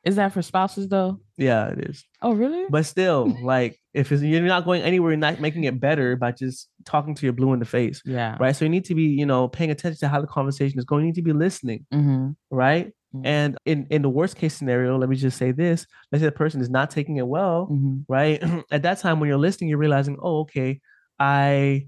Is 0.04 0.16
that 0.16 0.32
for 0.32 0.40
spouses 0.40 0.88
though? 0.88 1.18
Yeah, 1.36 1.66
it 1.66 1.90
is. 1.90 2.04
Oh, 2.22 2.32
really? 2.32 2.64
But 2.70 2.86
still, 2.86 3.36
like 3.42 3.80
if 3.92 4.12
you're 4.12 4.40
not 4.42 4.64
going 4.64 4.82
anywhere, 4.82 5.10
you're 5.10 5.18
not 5.18 5.40
making 5.40 5.64
it 5.64 5.80
better 5.80 6.14
by 6.14 6.30
just 6.30 6.68
talking 6.84 7.16
to 7.16 7.26
your 7.26 7.32
blue 7.32 7.52
in 7.54 7.58
the 7.58 7.64
face. 7.64 8.02
Yeah. 8.04 8.36
Right. 8.38 8.54
So 8.54 8.64
you 8.64 8.68
need 8.68 8.84
to 8.84 8.94
be, 8.94 9.02
you 9.02 9.26
know, 9.26 9.48
paying 9.48 9.72
attention 9.72 9.98
to 10.00 10.08
how 10.08 10.20
the 10.20 10.28
conversation 10.28 10.78
is 10.78 10.84
going. 10.84 11.02
You 11.02 11.06
need 11.06 11.16
to 11.16 11.22
be 11.22 11.32
listening. 11.32 11.86
Mm-hmm. 11.92 12.30
Right. 12.52 12.92
Mm-hmm. 13.16 13.26
And 13.26 13.56
in 13.64 13.86
in 13.90 14.02
the 14.02 14.08
worst 14.08 14.36
case 14.36 14.54
scenario, 14.54 14.96
let 14.98 15.08
me 15.08 15.16
just 15.16 15.38
say 15.38 15.52
this: 15.52 15.86
let's 16.10 16.20
say 16.20 16.26
the 16.26 16.32
person 16.32 16.60
is 16.60 16.70
not 16.70 16.90
taking 16.90 17.16
it 17.16 17.26
well, 17.26 17.68
mm-hmm. 17.70 18.00
right? 18.08 18.42
At 18.70 18.82
that 18.82 18.98
time, 19.00 19.20
when 19.20 19.28
you're 19.28 19.38
listening, 19.38 19.70
you're 19.70 19.78
realizing, 19.78 20.18
oh, 20.20 20.40
okay, 20.40 20.80
I 21.18 21.86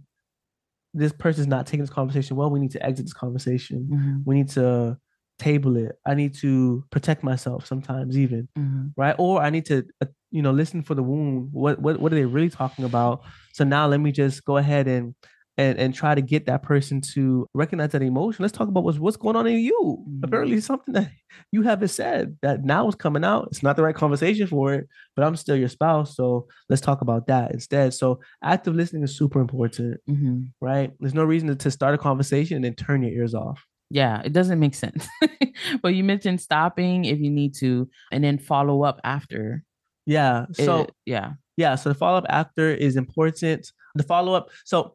this 0.95 1.13
person's 1.13 1.47
not 1.47 1.67
taking 1.67 1.81
this 1.81 1.91
conversation 1.91 2.37
well. 2.37 2.51
We 2.51 2.61
need 2.61 2.73
to 2.73 2.85
exit 2.85 3.07
this 3.07 3.13
conversation. 3.13 3.89
Mm-hmm. 3.93 4.17
We 4.25 4.35
need 4.37 4.49
to 4.51 4.99
table 5.39 5.77
it. 5.77 5.97
I 6.07 6.15
need 6.15 6.35
to 6.37 6.85
protect 6.91 7.23
myself 7.23 7.67
sometimes, 7.67 8.19
even 8.19 8.49
mm-hmm. 8.59 8.89
right, 8.97 9.15
or 9.19 9.41
I 9.41 9.51
need 9.51 9.67
to 9.67 9.85
uh, 10.01 10.07
you 10.31 10.43
know 10.43 10.51
listen 10.51 10.83
for 10.83 10.95
the 10.95 11.03
wound. 11.03 11.51
What 11.53 11.81
what 11.81 12.01
what 12.01 12.13
are 12.13 12.17
they 12.17 12.25
really 12.25 12.51
talking 12.51 12.85
about? 12.85 13.23
So 13.53 13.65
now 13.65 13.87
let 13.87 14.01
me 14.01 14.13
just 14.13 14.45
go 14.45 14.57
ahead 14.57 14.87
and 14.87 15.15
and 15.59 15.77
and 15.77 15.93
try 15.93 16.15
to 16.15 16.23
get 16.23 16.47
that 16.47 16.63
person 16.63 17.01
to 17.01 17.47
recognize 17.53 17.91
that 17.91 18.03
emotion. 18.03 18.43
Let's 18.43 18.57
talk 18.57 18.69
about 18.69 18.85
what's 18.85 18.99
what's 18.99 19.17
going 19.17 19.37
on 19.37 19.47
in 19.47 19.59
you. 19.59 19.99
Mm-hmm. 20.01 20.25
Apparently, 20.25 20.61
something 20.61 20.95
that 20.95 21.11
you 21.53 21.63
haven't 21.63 21.89
said 21.89 22.39
that 22.43 22.65
now 22.65 22.89
is 22.89 22.95
coming 22.95 23.25
out. 23.25 23.49
It's 23.51 23.63
not 23.63 23.77
the 23.77 23.83
right 23.83 23.95
conversation 23.95 24.47
for 24.47 24.73
it, 24.73 24.89
but 25.17 25.25
I'm 25.27 25.37
still 25.37 25.57
your 25.57 25.69
spouse, 25.69 26.17
so 26.17 26.47
let's 26.71 26.81
talk 26.81 27.03
about 27.03 27.27
that 27.27 27.53
instead. 27.53 27.93
So 27.93 28.21
active 28.43 28.75
listening 28.75 29.03
is 29.03 29.17
super 29.17 29.41
important, 29.41 30.01
mm-hmm. 30.09 30.45
right? 30.61 30.93
There's 31.01 31.15
no 31.15 31.25
reason 31.25 31.49
to, 31.49 31.57
to 31.57 31.71
start 31.71 31.95
a 31.95 31.99
conversation 31.99 32.57
and 32.57 32.65
then 32.65 32.75
turn 32.75 33.03
your 33.03 33.13
ears 33.13 33.35
off. 33.35 33.67
Yeah, 33.91 34.23
it 34.25 34.33
doesn't 34.33 34.61
make 34.61 34.75
sense. 34.75 35.09
but 35.83 35.95
you 35.95 36.05
mentioned 36.05 36.41
stopping 36.41 37.05
if 37.05 37.19
you 37.19 37.31
need 37.31 37.55
to, 37.57 37.89
and 38.13 38.23
then 38.23 38.39
follow 38.39 38.85
up 38.85 39.01
after. 39.03 39.65
Yeah. 40.07 40.47
So 40.53 40.83
it, 40.83 40.93
yeah. 41.05 41.33
Yeah. 41.57 41.75
So 41.75 41.89
the 41.89 41.95
follow 41.95 42.19
up 42.19 42.27
after 42.29 42.71
is 42.71 42.97
important. 42.97 43.73
The 43.95 44.05
follow 44.05 44.35
up. 44.35 44.51
So 44.65 44.95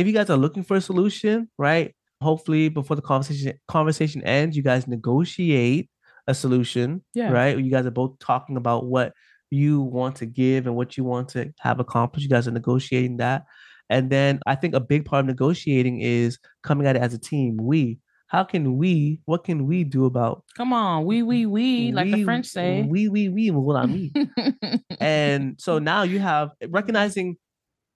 if 0.00 0.06
you 0.06 0.12
guys 0.12 0.30
are 0.30 0.36
looking 0.36 0.62
for 0.62 0.76
a 0.76 0.80
solution, 0.80 1.48
right? 1.58 1.94
Hopefully 2.22 2.68
before 2.68 2.96
the 2.96 3.02
conversation 3.02 3.54
conversation 3.68 4.22
ends, 4.24 4.56
you 4.56 4.62
guys 4.62 4.86
negotiate 4.86 5.90
a 6.26 6.34
solution. 6.34 7.02
Yeah. 7.14 7.30
Right. 7.30 7.58
You 7.58 7.70
guys 7.70 7.86
are 7.86 7.90
both 7.90 8.18
talking 8.18 8.56
about 8.56 8.86
what 8.86 9.12
you 9.50 9.80
want 9.80 10.16
to 10.16 10.26
give 10.26 10.66
and 10.66 10.76
what 10.76 10.96
you 10.96 11.04
want 11.04 11.28
to 11.30 11.52
have 11.60 11.80
accomplished. 11.80 12.24
You 12.24 12.30
guys 12.30 12.48
are 12.48 12.52
negotiating 12.52 13.18
that. 13.18 13.44
And 13.88 14.08
then 14.08 14.40
I 14.46 14.54
think 14.54 14.74
a 14.74 14.80
big 14.80 15.04
part 15.04 15.20
of 15.20 15.26
negotiating 15.26 16.00
is 16.00 16.38
coming 16.62 16.86
at 16.86 16.96
it 16.96 17.02
as 17.02 17.12
a 17.12 17.18
team. 17.18 17.56
We, 17.60 17.98
how 18.28 18.44
can 18.44 18.78
we, 18.78 19.18
what 19.24 19.42
can 19.42 19.66
we 19.66 19.82
do 19.82 20.06
about? 20.06 20.44
Come 20.56 20.72
on, 20.72 21.04
we, 21.04 21.24
we, 21.24 21.46
we, 21.46 21.90
like 21.90 22.12
the 22.12 22.22
French 22.22 22.46
say. 22.46 22.82
We, 22.82 23.08
we, 23.08 23.28
we, 23.28 23.50
not 23.50 23.90
me. 23.90 24.12
and 25.00 25.60
so 25.60 25.80
now 25.80 26.04
you 26.04 26.20
have 26.20 26.50
recognizing 26.68 27.36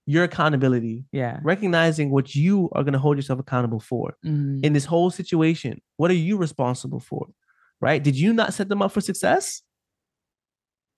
your 0.06 0.24
accountability. 0.24 1.04
Yeah. 1.12 1.40
Recognizing 1.42 2.10
what 2.10 2.34
you 2.34 2.68
are 2.72 2.82
going 2.82 2.92
to 2.92 2.98
hold 2.98 3.16
yourself 3.16 3.38
accountable 3.40 3.80
for 3.80 4.16
Mhm. 4.24 4.64
in 4.64 4.72
this 4.74 4.84
whole 4.84 5.10
situation. 5.10 5.80
What 5.96 6.10
are 6.10 6.14
you 6.14 6.36
responsible 6.36 7.00
for? 7.00 7.28
Right? 7.80 8.02
Did 8.02 8.16
you 8.16 8.32
not 8.32 8.52
set 8.54 8.68
them 8.68 8.82
up 8.82 8.92
for 8.92 9.00
success? 9.00 9.62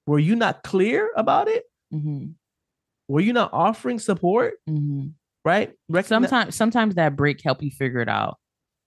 Were 0.07 0.19
you 0.19 0.37
not 0.37 0.63
clear 0.63 1.11
about 1.17 1.49
it? 1.49 1.65
Mhm. 1.93 2.35
Were 3.09 3.21
you 3.21 3.33
not 3.33 3.51
offering 3.53 3.99
support? 3.99 4.55
Mhm. 4.69 5.13
Right? 5.45 5.75
Sometimes, 6.03 6.55
sometimes 6.57 6.95
that 6.97 7.15
break 7.17 7.41
help 7.43 7.63
you 7.63 7.71
figure 7.71 8.01
it 8.01 8.09
out 8.09 8.39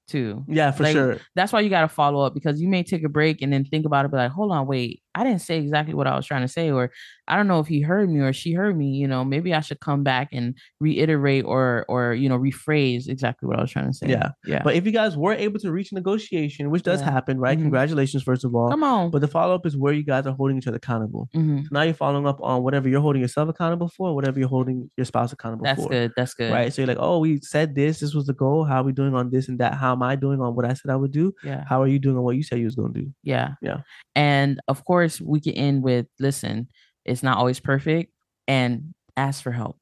too. 0.08 0.44
Yeah, 0.48 0.72
for 0.72 0.84
Like, 0.84 0.94
sure. 0.94 1.18
That's 1.36 1.54
why 1.54 1.62
you 1.62 1.70
got 1.70 1.82
to 1.82 1.88
follow 1.88 2.26
up 2.26 2.34
because 2.34 2.62
you 2.62 2.68
may 2.68 2.84
take 2.84 3.04
a 3.04 3.10
break 3.10 3.42
and 3.42 3.52
then 3.54 3.64
think 3.64 3.86
about 3.86 4.06
it, 4.06 4.12
be 4.12 4.18
like, 4.18 4.32
hold 4.32 4.52
on, 4.52 4.68
wait, 4.68 5.02
I 5.16 5.24
didn't 5.24 5.42
say 5.42 5.58
exactly 5.58 5.94
what 5.96 6.08
I 6.08 6.16
was 6.16 6.26
trying 6.26 6.42
to 6.44 6.48
say, 6.48 6.70
or 6.72 6.92
I 7.28 7.36
don't 7.36 7.48
know 7.48 7.60
if 7.60 7.68
he 7.68 7.82
heard 7.82 8.10
me 8.10 8.20
or 8.22 8.32
she 8.34 8.54
heard 8.54 8.78
me. 8.78 8.92
You 8.92 9.08
know, 9.08 9.24
maybe 9.26 9.54
I 9.54 9.60
should 9.62 9.80
come 9.80 10.04
back 10.04 10.30
and 10.32 10.56
reiterate 10.80 11.46
or 11.46 11.86
or 11.90 12.14
you 12.14 12.30
know 12.30 12.38
rephrase 12.38 13.08
exactly 13.08 13.48
what 13.48 13.58
I 13.58 13.62
was 13.62 13.72
trying 13.72 13.88
to 13.88 13.94
say. 13.94 14.08
Yeah. 14.10 14.30
yeah. 14.46 14.62
But 14.64 14.76
if 14.76 14.86
you 14.86 14.92
guys 14.92 15.18
were 15.18 15.34
able 15.34 15.60
to 15.60 15.72
reach 15.72 15.92
a 15.92 15.96
negotiation, 15.96 16.70
which 16.70 16.84
does 16.84 17.02
Yeah. 17.02 17.12
happen, 17.12 17.40
right? 17.40 17.58
Mhm. 17.58 17.64
Congratulations, 17.64 18.24
first 18.24 18.46
of 18.46 18.54
all. 18.56 18.70
come 18.70 18.84
on. 18.84 19.10
But 19.12 19.22
the 19.22 19.28
follow 19.28 19.56
up 19.56 19.66
is 19.66 19.76
where 19.78 19.94
you 19.94 20.04
guys 20.04 20.26
are 20.28 20.34
holding 20.34 20.58
each 20.58 20.68
other 20.68 20.78
accountable. 20.78 21.28
Mhm. 21.36 21.64
So 21.64 21.70
now 21.72 21.82
you're 21.82 21.94
following 21.94 22.28
up 22.28 22.40
on 22.42 22.64
whatever 22.64 22.88
you're 22.90 23.02
holding 23.02 23.22
yourself 23.22 23.50
accountable 23.50 23.90
for, 23.90 24.14
whatever 24.16 24.40
you're 24.40 24.48
holding 24.50 24.90
your 24.98 25.06
spouse 25.06 25.32
accountable 25.34 25.64
That's 25.64 25.82
for. 25.84 25.90
That's 25.90 25.92
good. 25.92 26.12
That's 26.18 26.34
good. 26.36 26.52
Right. 26.52 26.72
So 26.74 26.82
you're 26.82 26.88
like, 26.88 26.98
oh, 27.00 27.20
we 27.20 27.40
said 27.42 27.76
this. 27.76 28.00
This 28.00 28.14
was 28.14 28.26
the 28.28 28.34
goal. 28.34 28.64
How 28.64 28.82
are 28.82 28.84
we 28.84 28.92
doing 28.92 29.14
on 29.16 29.32
this 29.32 29.48
and 29.50 29.60
that? 29.60 29.74
How 29.76 29.92
am 29.94 30.04
I 30.04 30.16
doing 30.16 30.40
on 30.42 30.56
what 30.56 30.66
I 30.66 30.74
said 30.74 30.92
I 30.92 30.96
would 30.96 31.12
do? 31.12 31.34
Yeah. 31.44 31.64
How 31.68 31.82
are 31.82 31.88
you 31.88 32.00
doing 32.00 32.18
on 32.18 32.24
what 32.24 32.36
you 32.36 32.44
said 32.44 32.60
you 32.60 32.66
was 32.66 32.76
going 32.76 32.94
to 32.94 33.02
do? 33.02 33.08
Yeah. 33.24 33.54
Yeah. 33.62 33.78
And 34.16 34.60
of 34.68 34.84
course, 34.86 34.99
we 35.22 35.40
can 35.40 35.54
end 35.54 35.84
with 35.84 36.08
listen, 36.20 36.68
it's 37.06 37.24
not 37.24 37.38
always 37.38 37.60
perfect 37.60 38.14
and 38.48 38.94
ask 39.18 39.44
for 39.44 39.52
help. 39.52 39.78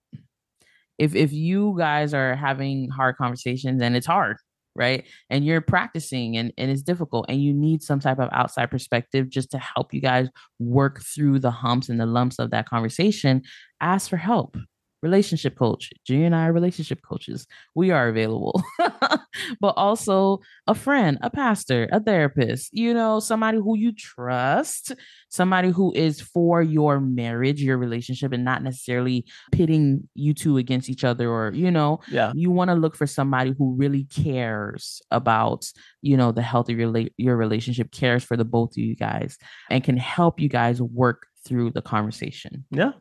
If 0.98 1.16
if 1.16 1.32
you 1.32 1.76
guys 1.78 2.14
are 2.14 2.36
having 2.36 2.90
hard 2.90 3.18
conversations 3.18 3.82
and 3.82 3.96
it's 3.96 4.08
hard, 4.08 4.38
right? 4.76 5.06
And 5.30 5.46
you're 5.46 5.62
practicing 5.62 6.38
and, 6.38 6.54
and 6.58 6.72
it's 6.72 6.82
difficult 6.82 7.26
and 7.30 7.42
you 7.42 7.54
need 7.54 7.84
some 7.84 8.00
type 8.00 8.20
of 8.20 8.30
outside 8.32 8.72
perspective 8.72 9.30
just 9.30 9.52
to 9.52 9.58
help 9.58 9.94
you 9.94 10.02
guys 10.02 10.30
work 10.60 11.02
through 11.02 11.40
the 11.40 11.52
humps 11.52 11.90
and 11.90 12.00
the 12.00 12.06
lumps 12.06 12.40
of 12.40 12.52
that 12.52 12.70
conversation, 12.70 13.42
ask 13.82 14.10
for 14.10 14.18
help. 14.18 14.58
Relationship 15.04 15.56
coach. 15.58 15.92
G 16.06 16.24
and 16.24 16.36
I 16.36 16.48
are 16.48 16.54
relationship 16.54 17.02
coaches. 17.08 17.46
We 17.76 17.92
are 17.92 18.08
available. 18.08 18.62
but 19.60 19.74
also 19.78 20.40
a 20.66 20.74
friend, 20.74 21.18
a 21.22 21.30
pastor, 21.30 21.88
a 21.92 22.00
therapist, 22.00 22.74
you 22.74 22.94
know, 22.94 23.20
somebody 23.20 23.58
who 23.58 23.78
you 23.78 23.92
trust, 23.92 24.94
somebody 25.30 25.70
who 25.70 25.94
is 25.94 26.20
for 26.22 26.62
your 26.62 27.00
marriage, 27.00 27.62
your 27.62 27.78
relationship, 27.78 28.32
and 28.34 28.44
not 28.44 28.64
necessarily 28.64 29.26
pitting 29.52 30.08
you 30.16 30.34
two 30.34 30.58
against 30.58 30.90
each 30.90 31.04
other 31.04 31.30
or, 31.30 31.52
you 31.54 31.70
know, 31.72 32.00
Yeah. 32.10 32.32
you 32.36 32.50
want 32.52 32.70
to 32.70 32.76
look 32.76 32.96
for 32.96 33.06
somebody 33.08 33.54
who 33.58 33.76
really 33.76 34.06
cares 34.06 35.02
about, 35.12 35.72
you 36.02 36.18
know, 36.18 36.32
the 36.32 36.42
health 36.42 36.70
of 36.70 36.78
your, 36.80 36.90
la- 36.90 37.10
your 37.18 37.38
relationship, 37.38 37.92
cares 37.92 38.24
for 38.24 38.36
the 38.38 38.46
both 38.46 38.72
of 38.72 38.78
you 38.78 38.96
guys, 38.96 39.38
and 39.70 39.84
can 39.84 39.98
help 39.98 40.40
you 40.40 40.50
guys 40.50 40.82
work 40.82 41.28
through 41.46 41.72
the 41.72 41.82
conversation. 41.82 42.66
Yeah. 42.72 42.92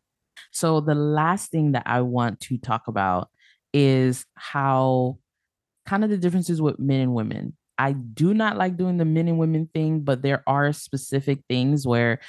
So 0.56 0.80
the 0.80 0.94
last 0.94 1.50
thing 1.50 1.72
that 1.72 1.82
I 1.84 2.00
want 2.00 2.40
to 2.40 2.56
talk 2.56 2.88
about 2.88 3.28
is 3.74 4.24
how 4.36 5.18
kind 5.84 6.02
of 6.02 6.08
the 6.08 6.16
differences 6.16 6.62
with 6.62 6.78
men 6.78 7.00
and 7.00 7.14
women. 7.14 7.54
I 7.76 7.92
do 7.92 8.32
not 8.32 8.56
like 8.56 8.78
doing 8.78 8.96
the 8.96 9.04
men 9.04 9.28
and 9.28 9.38
women 9.38 9.68
thing, 9.74 10.00
but 10.00 10.22
there 10.22 10.42
are 10.46 10.72
specific 10.72 11.40
things 11.46 11.86
where 11.86 12.20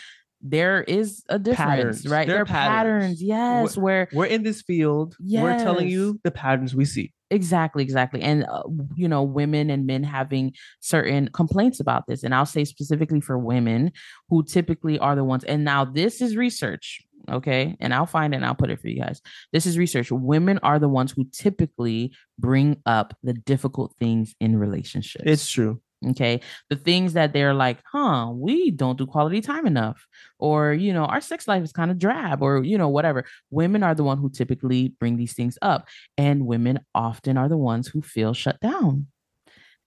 there 0.42 0.84
is 0.84 1.24
a 1.30 1.40
difference, 1.40 2.02
Patterns. 2.02 2.08
right? 2.08 2.28
There 2.28 2.36
There 2.36 2.42
are 2.42 2.46
patterns, 2.46 3.04
patterns. 3.04 3.24
yes, 3.24 3.78
where 3.78 4.10
We're 4.12 4.26
in 4.26 4.44
this 4.44 4.62
field. 4.62 5.16
We're 5.22 5.58
telling 5.60 5.88
you 5.88 6.20
the 6.26 6.32
patterns 6.32 6.76
we 6.76 6.84
see. 6.84 7.14
Exactly, 7.30 7.82
exactly. 7.84 8.22
And, 8.22 8.46
uh, 8.46 8.64
you 8.96 9.08
know, 9.08 9.24
women 9.24 9.70
and 9.70 9.86
men 9.86 10.04
having 10.04 10.54
certain 10.80 11.30
complaints 11.34 11.80
about 11.80 12.08
this. 12.08 12.24
And 12.24 12.34
I'll 12.36 12.46
say 12.46 12.64
specifically 12.66 13.20
for 13.20 13.38
women 13.38 13.92
who 14.30 14.44
typically 14.44 15.00
are 15.00 15.16
the 15.16 15.24
ones. 15.24 15.44
And 15.44 15.64
now 15.64 15.84
this 15.86 16.22
is 16.22 16.38
research, 16.38 17.02
okay? 17.30 17.76
And 17.80 17.94
I'll 17.94 18.06
find 18.06 18.34
it 18.34 18.38
and 18.38 18.46
I'll 18.46 18.56
put 18.56 18.70
it 18.70 18.80
for 18.80 18.88
you 18.88 19.02
guys. 19.02 19.22
This 19.54 19.66
is 19.66 19.78
research. 19.78 20.12
Women 20.12 20.60
are 20.64 20.80
the 20.80 20.90
ones 20.90 21.12
who 21.12 21.26
typically 21.32 22.14
bring 22.40 22.82
up 22.86 23.16
the 23.24 23.34
difficult 23.34 23.96
things 24.00 24.36
in 24.40 24.58
relationships. 24.58 25.24
It's 25.26 25.50
true. 25.50 25.82
Okay. 26.10 26.42
The 26.70 26.76
things 26.76 27.14
that 27.14 27.34
they're 27.34 27.56
like, 27.56 27.80
huh, 27.92 28.30
we 28.32 28.70
don't 28.70 29.00
do 29.00 29.08
quality 29.08 29.42
time 29.42 29.66
enough. 29.66 30.06
Or, 30.38 30.72
you 30.72 30.94
know, 30.94 31.06
our 31.06 31.22
sex 31.22 31.48
life 31.48 31.64
is 31.64 31.72
kind 31.72 31.90
of 31.90 31.98
drab 31.98 32.44
or, 32.44 32.64
you 32.64 32.78
know, 32.78 32.90
whatever. 32.90 33.26
Women 33.50 33.82
are 33.82 33.96
the 33.96 34.04
one 34.04 34.20
who 34.20 34.30
typically 34.30 34.90
bring 35.00 35.18
these 35.18 35.34
things 35.34 35.58
up. 35.62 35.88
And 36.16 36.46
women 36.46 36.82
often 36.94 37.38
are 37.38 37.50
the 37.50 37.58
ones 37.58 37.88
who 37.88 38.02
feel 38.04 38.34
shut 38.34 38.60
down. 38.60 39.08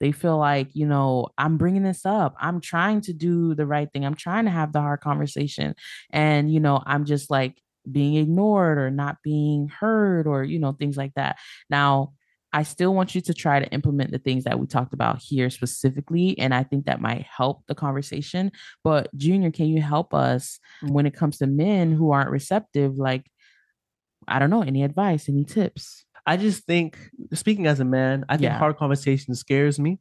They 0.00 0.12
feel 0.12 0.38
like, 0.38 0.68
you 0.74 0.86
know, 0.86 1.28
I'm 1.36 1.58
bringing 1.58 1.82
this 1.82 2.06
up. 2.06 2.34
I'm 2.40 2.60
trying 2.60 3.02
to 3.02 3.12
do 3.12 3.54
the 3.54 3.66
right 3.66 3.90
thing. 3.92 4.04
I'm 4.04 4.14
trying 4.14 4.46
to 4.46 4.50
have 4.50 4.72
the 4.72 4.80
hard 4.80 5.00
conversation. 5.00 5.74
And, 6.10 6.52
you 6.52 6.58
know, 6.58 6.82
I'm 6.86 7.04
just 7.04 7.30
like 7.30 7.60
being 7.90 8.16
ignored 8.16 8.78
or 8.78 8.90
not 8.90 9.18
being 9.22 9.68
heard 9.68 10.26
or, 10.26 10.42
you 10.42 10.58
know, 10.58 10.72
things 10.72 10.96
like 10.96 11.14
that. 11.14 11.38
Now, 11.68 12.14
I 12.52 12.64
still 12.64 12.94
want 12.94 13.14
you 13.14 13.20
to 13.20 13.34
try 13.34 13.60
to 13.60 13.70
implement 13.70 14.10
the 14.10 14.18
things 14.18 14.44
that 14.44 14.58
we 14.58 14.66
talked 14.66 14.92
about 14.92 15.20
here 15.20 15.50
specifically. 15.50 16.36
And 16.38 16.52
I 16.52 16.64
think 16.64 16.86
that 16.86 17.00
might 17.00 17.22
help 17.22 17.62
the 17.68 17.76
conversation. 17.76 18.50
But, 18.82 19.14
Junior, 19.16 19.52
can 19.52 19.66
you 19.66 19.80
help 19.80 20.12
us 20.12 20.58
when 20.82 21.06
it 21.06 21.14
comes 21.14 21.38
to 21.38 21.46
men 21.46 21.92
who 21.92 22.10
aren't 22.10 22.30
receptive? 22.30 22.96
Like, 22.96 23.30
I 24.26 24.38
don't 24.38 24.50
know, 24.50 24.62
any 24.62 24.82
advice, 24.82 25.28
any 25.28 25.44
tips? 25.44 26.04
I 26.26 26.36
just 26.36 26.64
think, 26.64 26.98
speaking 27.34 27.66
as 27.66 27.80
a 27.80 27.84
man, 27.84 28.24
I 28.28 28.36
think 28.36 28.52
Yeah. 28.52 28.58
hard 28.58 28.76
conversation 28.76 29.34
scares 29.34 29.78
me. 29.78 29.98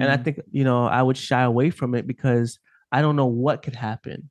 And 0.00 0.04
I 0.10 0.16
Mm, 0.16 0.24
think, 0.24 0.40
you 0.50 0.64
know, 0.64 0.86
I 0.86 1.02
would 1.02 1.16
shy 1.16 1.42
away 1.42 1.70
from 1.70 1.94
it 1.94 2.06
because 2.06 2.58
I 2.92 3.02
don't 3.02 3.16
know 3.16 3.26
what 3.26 3.62
could 3.62 3.74
happen. 3.76 4.30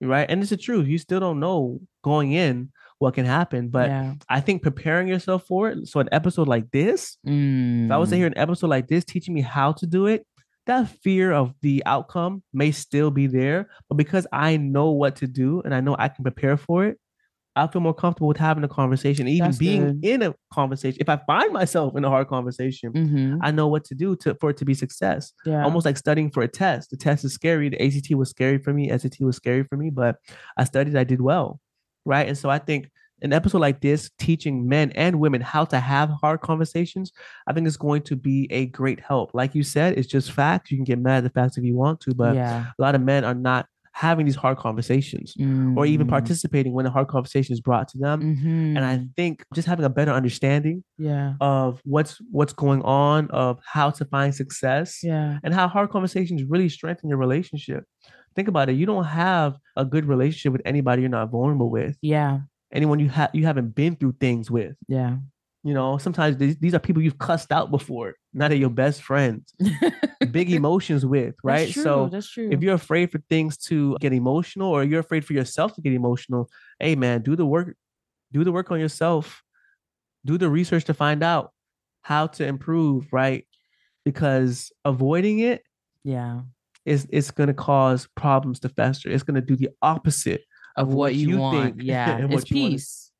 Right. 0.00 0.28
And 0.28 0.40
it's 0.42 0.50
the 0.50 0.56
truth. 0.56 0.86
You 0.88 0.98
still 0.98 1.20
don't 1.20 1.40
know 1.40 1.80
going 2.04 2.32
in 2.32 2.70
what 2.98 3.14
can 3.14 3.24
happen. 3.24 3.68
But 3.68 3.90
yeah. 3.90 4.14
I 4.28 4.40
think 4.40 4.62
preparing 4.62 5.08
yourself 5.08 5.46
for 5.46 5.70
it. 5.70 5.86
So, 5.88 6.00
an 6.00 6.08
episode 6.12 6.48
like 6.48 6.70
this, 6.70 7.16
if 7.24 7.90
I 7.90 7.96
was 7.96 8.10
to 8.10 8.16
Mm, 8.16 8.18
hear 8.18 8.26
an 8.26 8.36
episode 8.38 8.68
like 8.68 8.88
this 8.88 9.04
teaching 9.04 9.34
me 9.34 9.40
how 9.40 9.72
to 9.72 9.86
do 9.86 10.06
it, 10.06 10.26
that 10.66 10.88
fear 11.02 11.32
of 11.32 11.54
the 11.62 11.82
outcome 11.86 12.42
may 12.52 12.72
still 12.72 13.10
be 13.10 13.26
there. 13.26 13.68
But 13.88 13.96
because 13.96 14.26
I 14.32 14.56
know 14.56 14.90
what 14.90 15.16
to 15.16 15.26
do 15.26 15.62
and 15.64 15.74
I 15.74 15.80
know 15.80 15.96
I 15.98 16.08
can 16.08 16.24
prepare 16.24 16.56
for 16.56 16.84
it, 16.84 16.98
I 17.56 17.66
feel 17.66 17.80
more 17.80 17.94
comfortable 17.94 18.28
with 18.28 18.36
having 18.36 18.62
a 18.64 18.68
conversation, 18.68 19.26
even 19.26 19.46
That's 19.48 19.58
being 19.58 20.00
good. 20.00 20.04
in 20.04 20.22
a 20.22 20.34
conversation. 20.52 20.98
If 21.00 21.08
I 21.08 21.16
find 21.26 21.52
myself 21.52 21.96
in 21.96 22.04
a 22.04 22.10
hard 22.10 22.28
conversation, 22.28 22.92
mhm, 22.92 23.38
I 23.42 23.50
know 23.50 23.66
what 23.66 23.84
to 23.86 23.94
do 23.94 24.14
to 24.16 24.34
for 24.40 24.50
it 24.50 24.58
to 24.58 24.64
be 24.64 24.74
success. 24.74 25.32
yeah. 25.46 25.64
Almost 25.64 25.86
like 25.86 25.96
studying 25.96 26.30
for 26.30 26.42
a 26.42 26.48
test. 26.48 26.90
The 26.90 26.96
test 26.96 27.24
is 27.24 27.32
scary. 27.32 27.68
The 27.70 27.82
ACT 27.82 28.14
was 28.14 28.30
scary 28.30 28.58
for 28.58 28.72
me. 28.72 28.90
SAT 28.90 29.20
was 29.20 29.36
scary 29.36 29.64
for 29.64 29.76
me, 29.76 29.90
but 29.90 30.16
I 30.56 30.64
studied. 30.64 30.96
I 30.96 31.04
did 31.04 31.20
well, 31.20 31.58
right? 32.04 32.28
And 32.28 32.36
so 32.36 32.50
I 32.50 32.58
think 32.58 32.90
an 33.22 33.32
episode 33.32 33.60
like 33.60 33.80
this, 33.80 34.10
teaching 34.18 34.68
men 34.68 34.92
and 34.92 35.18
women 35.18 35.40
how 35.40 35.64
to 35.64 35.80
have 35.80 36.10
hard 36.10 36.42
conversations, 36.42 37.12
I 37.46 37.54
think 37.54 37.66
is 37.66 37.78
going 37.78 38.02
to 38.02 38.16
be 38.16 38.46
a 38.50 38.66
great 38.66 39.00
help. 39.00 39.30
Like 39.32 39.54
you 39.54 39.62
said, 39.62 39.96
it's 39.96 40.06
just 40.06 40.32
facts. 40.32 40.70
You 40.70 40.76
can 40.76 40.84
get 40.84 40.98
mad 40.98 41.18
at 41.18 41.22
the 41.24 41.30
facts 41.30 41.56
if 41.56 41.64
you 41.64 41.74
want 41.74 42.00
to, 42.00 42.14
but 42.14 42.34
yeah. 42.34 42.66
a 42.78 42.82
lot 42.82 42.94
of 42.94 43.00
men 43.00 43.24
are 43.24 43.32
not 43.34 43.66
having 44.04 44.26
these 44.26 44.36
hard 44.36 44.58
conversations 44.58 45.34
or 45.76 45.86
even 45.86 46.06
Mm, 46.06 46.10
participating 46.10 46.72
when 46.74 46.84
a 46.84 46.90
hard 46.90 47.08
conversation 47.08 47.54
is 47.54 47.62
brought 47.62 47.88
to 47.92 47.98
them. 47.98 48.20
And 48.76 48.84
I 48.84 48.98
mhm, 48.98 49.14
think 49.16 49.42
just 49.54 49.66
having 49.66 49.86
a 49.86 49.88
better 49.98 50.12
understanding 50.12 50.84
yeah. 50.98 51.32
of 51.40 51.80
what's 51.84 52.18
what's 52.30 52.52
going 52.52 52.82
on, 52.82 53.30
of 53.30 53.58
how 53.64 53.88
to 53.98 54.04
find 54.04 54.34
success, 54.34 55.00
Yeah. 55.02 55.38
and 55.42 55.54
how 55.54 55.66
hard 55.66 55.88
conversations 55.90 56.44
really 56.44 56.68
strengthen 56.68 57.08
your 57.08 57.18
relationship. 57.18 57.84
Think 58.34 58.48
about 58.48 58.68
it. 58.68 58.74
You 58.80 58.84
don't 58.84 59.04
have 59.04 59.56
a 59.76 59.84
good 59.86 60.04
relationship 60.04 60.52
with 60.52 60.62
anybody 60.66 61.00
you're 61.02 61.08
not 61.20 61.30
vulnerable 61.30 61.70
with. 61.70 61.96
Yeah. 62.02 62.40
Anyone 62.72 62.98
you 62.98 63.08
have 63.08 63.30
you 63.32 63.44
haven't 63.46 63.74
been 63.74 63.96
through 63.96 64.16
things 64.20 64.50
with. 64.50 64.74
Yeah. 64.88 65.16
You 65.66 65.74
know, 65.74 65.98
sometimes 65.98 66.36
these, 66.36 66.56
these 66.58 66.74
are 66.74 66.78
people 66.78 67.02
you've 67.02 67.18
cussed 67.18 67.50
out 67.50 67.72
before, 67.72 68.14
not 68.32 68.52
at 68.52 68.58
your 68.58 68.70
best 68.70 69.02
friends, 69.02 69.52
big 70.30 70.52
emotions 70.52 71.04
with, 71.04 71.34
right? 71.42 71.64
That's 71.64 71.72
true. 71.72 71.82
So 71.82 72.08
that's 72.08 72.30
true. 72.30 72.50
if 72.52 72.62
you're 72.62 72.76
afraid 72.76 73.10
for 73.10 73.20
things 73.28 73.56
to 73.64 73.96
get 74.00 74.12
emotional 74.12 74.70
or 74.70 74.84
you're 74.84 75.00
afraid 75.00 75.24
for 75.24 75.32
yourself 75.32 75.74
to 75.74 75.80
get 75.80 75.92
emotional, 75.92 76.48
hey 76.78 76.94
man, 76.94 77.22
do 77.22 77.34
the 77.34 77.44
work, 77.44 77.76
do 78.32 78.44
the 78.44 78.52
work 78.52 78.70
on 78.70 78.78
yourself. 78.78 79.42
Do 80.24 80.38
the 80.38 80.48
research 80.48 80.84
to 80.84 80.94
find 80.94 81.24
out 81.24 81.52
how 82.02 82.28
to 82.28 82.46
improve, 82.46 83.12
right? 83.12 83.44
Because 84.04 84.70
avoiding 84.84 85.40
it 85.40 85.64
yeah. 86.04 86.42
is 86.84 87.08
it's 87.10 87.32
gonna 87.32 87.54
cause 87.54 88.08
problems 88.14 88.60
to 88.60 88.68
fester. 88.68 89.10
It's 89.10 89.24
gonna 89.24 89.40
do 89.40 89.56
the 89.56 89.70
opposite 89.82 90.42
of 90.76 90.92
what 90.92 91.16
you, 91.16 91.38
want. 91.38 91.82
Yeah, 91.82 92.16
and 92.16 92.32
it's 92.32 92.34
what 92.34 92.50
you 92.50 92.54
peace. 92.54 93.10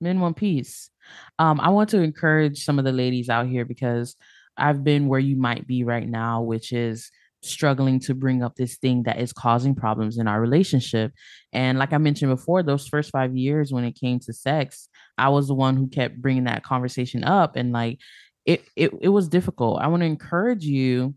Men 0.00 0.20
want 0.20 0.36
peace. 0.36 0.89
Um, 1.38 1.60
I 1.60 1.70
want 1.70 1.90
to 1.90 2.02
encourage 2.02 2.64
some 2.64 2.78
of 2.78 2.84
the 2.84 2.92
ladies 2.92 3.28
out 3.28 3.46
here 3.46 3.64
because 3.64 4.16
I've 4.56 4.84
been 4.84 5.08
where 5.08 5.20
you 5.20 5.36
might 5.36 5.66
be 5.66 5.84
right 5.84 6.08
now, 6.08 6.42
which 6.42 6.72
is 6.72 7.10
struggling 7.42 7.98
to 8.00 8.14
bring 8.14 8.42
up 8.42 8.54
this 8.54 8.76
thing 8.76 9.04
that 9.04 9.18
is 9.18 9.32
causing 9.32 9.74
problems 9.74 10.18
in 10.18 10.28
our 10.28 10.40
relationship. 10.40 11.12
And 11.52 11.78
like 11.78 11.92
I 11.92 11.98
mentioned 11.98 12.30
before, 12.30 12.62
those 12.62 12.86
first 12.86 13.10
five 13.10 13.34
years 13.34 13.72
when 13.72 13.84
it 13.84 13.98
came 13.98 14.20
to 14.20 14.32
sex, 14.32 14.88
I 15.16 15.30
was 15.30 15.48
the 15.48 15.54
one 15.54 15.76
who 15.76 15.88
kept 15.88 16.20
bringing 16.20 16.44
that 16.44 16.62
conversation 16.62 17.24
up. 17.24 17.56
And 17.56 17.72
like, 17.72 17.98
it, 18.44 18.62
it, 18.76 18.90
it 19.00 19.08
was 19.08 19.28
difficult. 19.28 19.80
I 19.80 19.86
want 19.86 20.02
to 20.02 20.06
encourage 20.06 20.64
you, 20.64 21.14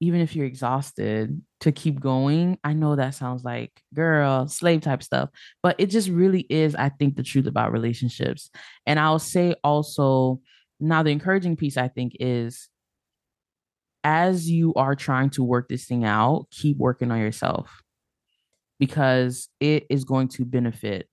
even 0.00 0.20
if 0.20 0.34
you're 0.34 0.46
exhausted, 0.46 1.40
to 1.60 1.72
keep 1.72 2.00
going. 2.00 2.58
I 2.64 2.72
know 2.72 2.96
that 2.96 3.14
sounds 3.14 3.44
like 3.44 3.70
girl, 3.94 4.48
slave 4.48 4.80
type 4.80 5.02
stuff, 5.02 5.28
but 5.62 5.76
it 5.78 5.86
just 5.86 6.08
really 6.08 6.46
is, 6.48 6.74
I 6.74 6.88
think, 6.88 7.16
the 7.16 7.22
truth 7.22 7.46
about 7.46 7.72
relationships. 7.72 8.50
And 8.86 8.98
I'll 8.98 9.18
say 9.18 9.54
also, 9.62 10.40
now 10.80 11.02
the 11.02 11.10
encouraging 11.10 11.56
piece, 11.56 11.76
I 11.76 11.88
think, 11.88 12.16
is 12.18 12.68
as 14.02 14.50
you 14.50 14.72
are 14.74 14.94
trying 14.94 15.30
to 15.30 15.44
work 15.44 15.68
this 15.68 15.84
thing 15.84 16.04
out, 16.04 16.46
keep 16.50 16.78
working 16.78 17.10
on 17.10 17.20
yourself 17.20 17.82
because 18.78 19.48
it 19.60 19.86
is 19.90 20.04
going 20.04 20.28
to 20.28 20.46
benefit 20.46 21.06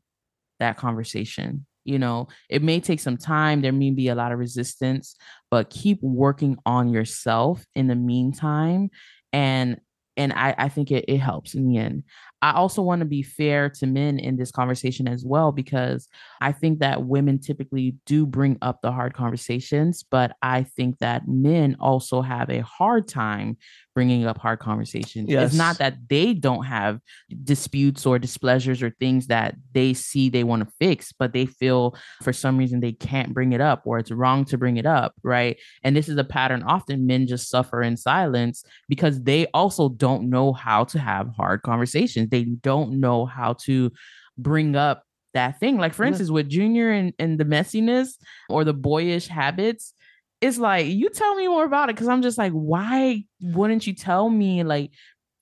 that 0.59 0.77
conversation. 0.77 1.66
You 1.87 1.99
know, 1.99 2.27
it 2.49 2.61
may 2.61 2.79
take 2.79 2.99
some 2.99 3.17
time, 3.17 3.61
there 3.61 3.71
may 3.71 3.91
be 3.91 4.09
a 4.09 4.15
lot 4.15 4.31
of 4.31 4.39
resistance, 4.39 5.15
but 5.49 5.69
keep 5.69 5.99
working 6.01 6.57
on 6.65 6.89
yourself 6.89 7.65
in 7.75 7.87
the 7.87 7.95
meantime. 7.95 8.89
And 9.31 9.79
and 10.17 10.33
I, 10.33 10.55
I 10.57 10.69
think 10.69 10.91
it, 10.91 11.05
it 11.07 11.19
helps 11.19 11.53
in 11.53 11.67
the 11.67 11.77
end. 11.77 12.03
I 12.41 12.51
also 12.51 12.81
want 12.81 12.99
to 12.99 13.05
be 13.05 13.23
fair 13.23 13.69
to 13.69 13.87
men 13.87 14.19
in 14.19 14.37
this 14.37 14.51
conversation 14.51 15.07
as 15.07 15.25
well, 15.25 15.51
because 15.51 16.07
I 16.39 16.51
think 16.51 16.79
that 16.79 17.03
women 17.03 17.39
typically 17.39 17.95
do 18.05 18.25
bring 18.25 18.57
up 18.61 18.81
the 18.81 18.91
hard 18.91 19.13
conversations, 19.13 20.03
but 20.03 20.35
I 20.41 20.63
think 20.63 20.99
that 20.99 21.27
men 21.27 21.77
also 21.79 22.21
have 22.21 22.49
a 22.49 22.61
hard 22.61 23.07
time 23.07 23.57
bringing 23.95 24.27
up 24.27 24.37
hard 24.37 24.59
conversations. 24.59 25.27
Yes. 25.27 25.47
It's 25.47 25.57
not 25.57 25.79
that 25.79 25.95
they 26.07 26.35
don't 26.35 26.65
have 26.65 26.99
disputes 27.43 28.05
or 28.05 28.19
displeasures 28.19 28.83
or 28.83 28.91
things 28.91 29.25
that 29.25 29.55
they 29.73 29.95
see 29.95 30.29
they 30.29 30.43
want 30.43 30.63
to 30.63 30.71
fix, 30.79 31.11
but 31.11 31.33
they 31.33 31.47
feel 31.47 31.95
for 32.21 32.31
some 32.31 32.59
reason 32.59 32.79
they 32.79 32.91
can't 32.91 33.33
bring 33.33 33.53
it 33.53 33.61
up 33.61 33.81
or 33.85 33.97
it's 33.97 34.11
wrong 34.11 34.45
to 34.45 34.57
bring 34.59 34.77
it 34.77 34.85
up, 34.85 35.15
right? 35.23 35.57
And 35.83 35.95
this 35.95 36.07
is 36.07 36.17
a 36.17 36.23
pattern 36.23 36.61
often 36.61 37.07
men 37.07 37.25
just 37.25 37.49
suffer 37.49 37.81
in 37.81 37.97
silence 37.97 38.63
because 38.87 39.23
they 39.23 39.47
also 39.47 39.89
don't 39.89 40.29
know 40.29 40.53
how 40.53 40.83
to 40.83 40.99
have 40.99 41.29
hard 41.35 41.63
conversations. 41.63 42.26
They 42.29 42.43
don't 42.43 42.99
know 42.99 43.25
how 43.25 43.53
to 43.65 43.91
bring 44.37 44.75
up 44.75 45.03
that 45.33 45.59
thing. 45.59 45.77
Like 45.77 45.93
for 45.93 46.03
instance, 46.03 46.29
with 46.29 46.49
Junior 46.49 46.91
and, 46.91 47.13
and 47.19 47.39
the 47.39 47.45
messiness 47.45 48.09
or 48.49 48.63
the 48.63 48.73
boyish 48.73 49.27
habits, 49.27 49.93
it's 50.41 50.57
like 50.57 50.87
you 50.87 51.09
tell 51.09 51.35
me 51.35 51.47
more 51.47 51.63
about 51.63 51.89
it 51.89 51.95
because 51.95 52.07
I'm 52.07 52.21
just 52.21 52.37
like, 52.37 52.51
why 52.51 53.23
wouldn't 53.41 53.87
you 53.87 53.93
tell 53.93 54.29
me? 54.29 54.63
Like, 54.63 54.91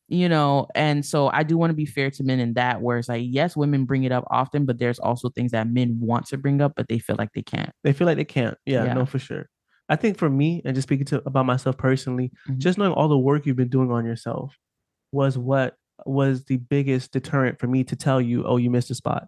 you 0.07 0.29
know, 0.29 0.67
and 0.75 1.05
so 1.05 1.27
I 1.27 1.43
do 1.43 1.57
want 1.57 1.71
to 1.71 1.75
be 1.75 1.85
fair 1.85 2.11
to 2.11 2.23
men 2.23 2.39
in 2.39 2.53
that, 2.53 2.81
where 2.81 2.97
it's 2.97 3.09
like, 3.09 3.23
yes, 3.25 3.57
women 3.57 3.85
bring 3.85 4.03
it 4.03 4.11
up 4.11 4.25
often, 4.29 4.65
but 4.65 4.77
there's 4.77 4.99
also 4.99 5.29
things 5.29 5.51
that 5.51 5.67
men 5.67 5.97
want 5.99 6.27
to 6.27 6.37
bring 6.37 6.61
up, 6.61 6.73
but 6.75 6.87
they 6.87 6.99
feel 6.99 7.15
like 7.17 7.31
they 7.33 7.41
can't. 7.41 7.71
They 7.83 7.91
feel 7.91 8.05
like 8.05 8.17
they 8.17 8.25
can't. 8.25 8.57
Yeah, 8.65 8.85
yeah. 8.85 8.93
no, 8.93 9.05
for 9.05 9.19
sure. 9.19 9.49
I 9.89 9.95
think 9.95 10.17
for 10.17 10.29
me, 10.29 10.61
and 10.65 10.75
just 10.75 10.87
speaking 10.87 11.05
to 11.07 11.21
about 11.25 11.45
myself 11.45 11.77
personally, 11.77 12.31
mm-hmm. 12.47 12.59
just 12.59 12.77
knowing 12.77 12.93
all 12.93 13.07
the 13.07 13.17
work 13.17 13.45
you've 13.45 13.55
been 13.55 13.69
doing 13.69 13.91
on 13.91 14.05
yourself 14.05 14.55
was 15.11 15.37
what 15.37 15.75
was 16.05 16.45
the 16.45 16.57
biggest 16.57 17.11
deterrent 17.11 17.59
for 17.59 17.67
me 17.67 17.83
to 17.85 17.95
tell 17.95 18.21
you, 18.21 18.45
oh, 18.45 18.57
you 18.57 18.69
missed 18.69 18.91
a 18.91 18.95
spot. 18.95 19.27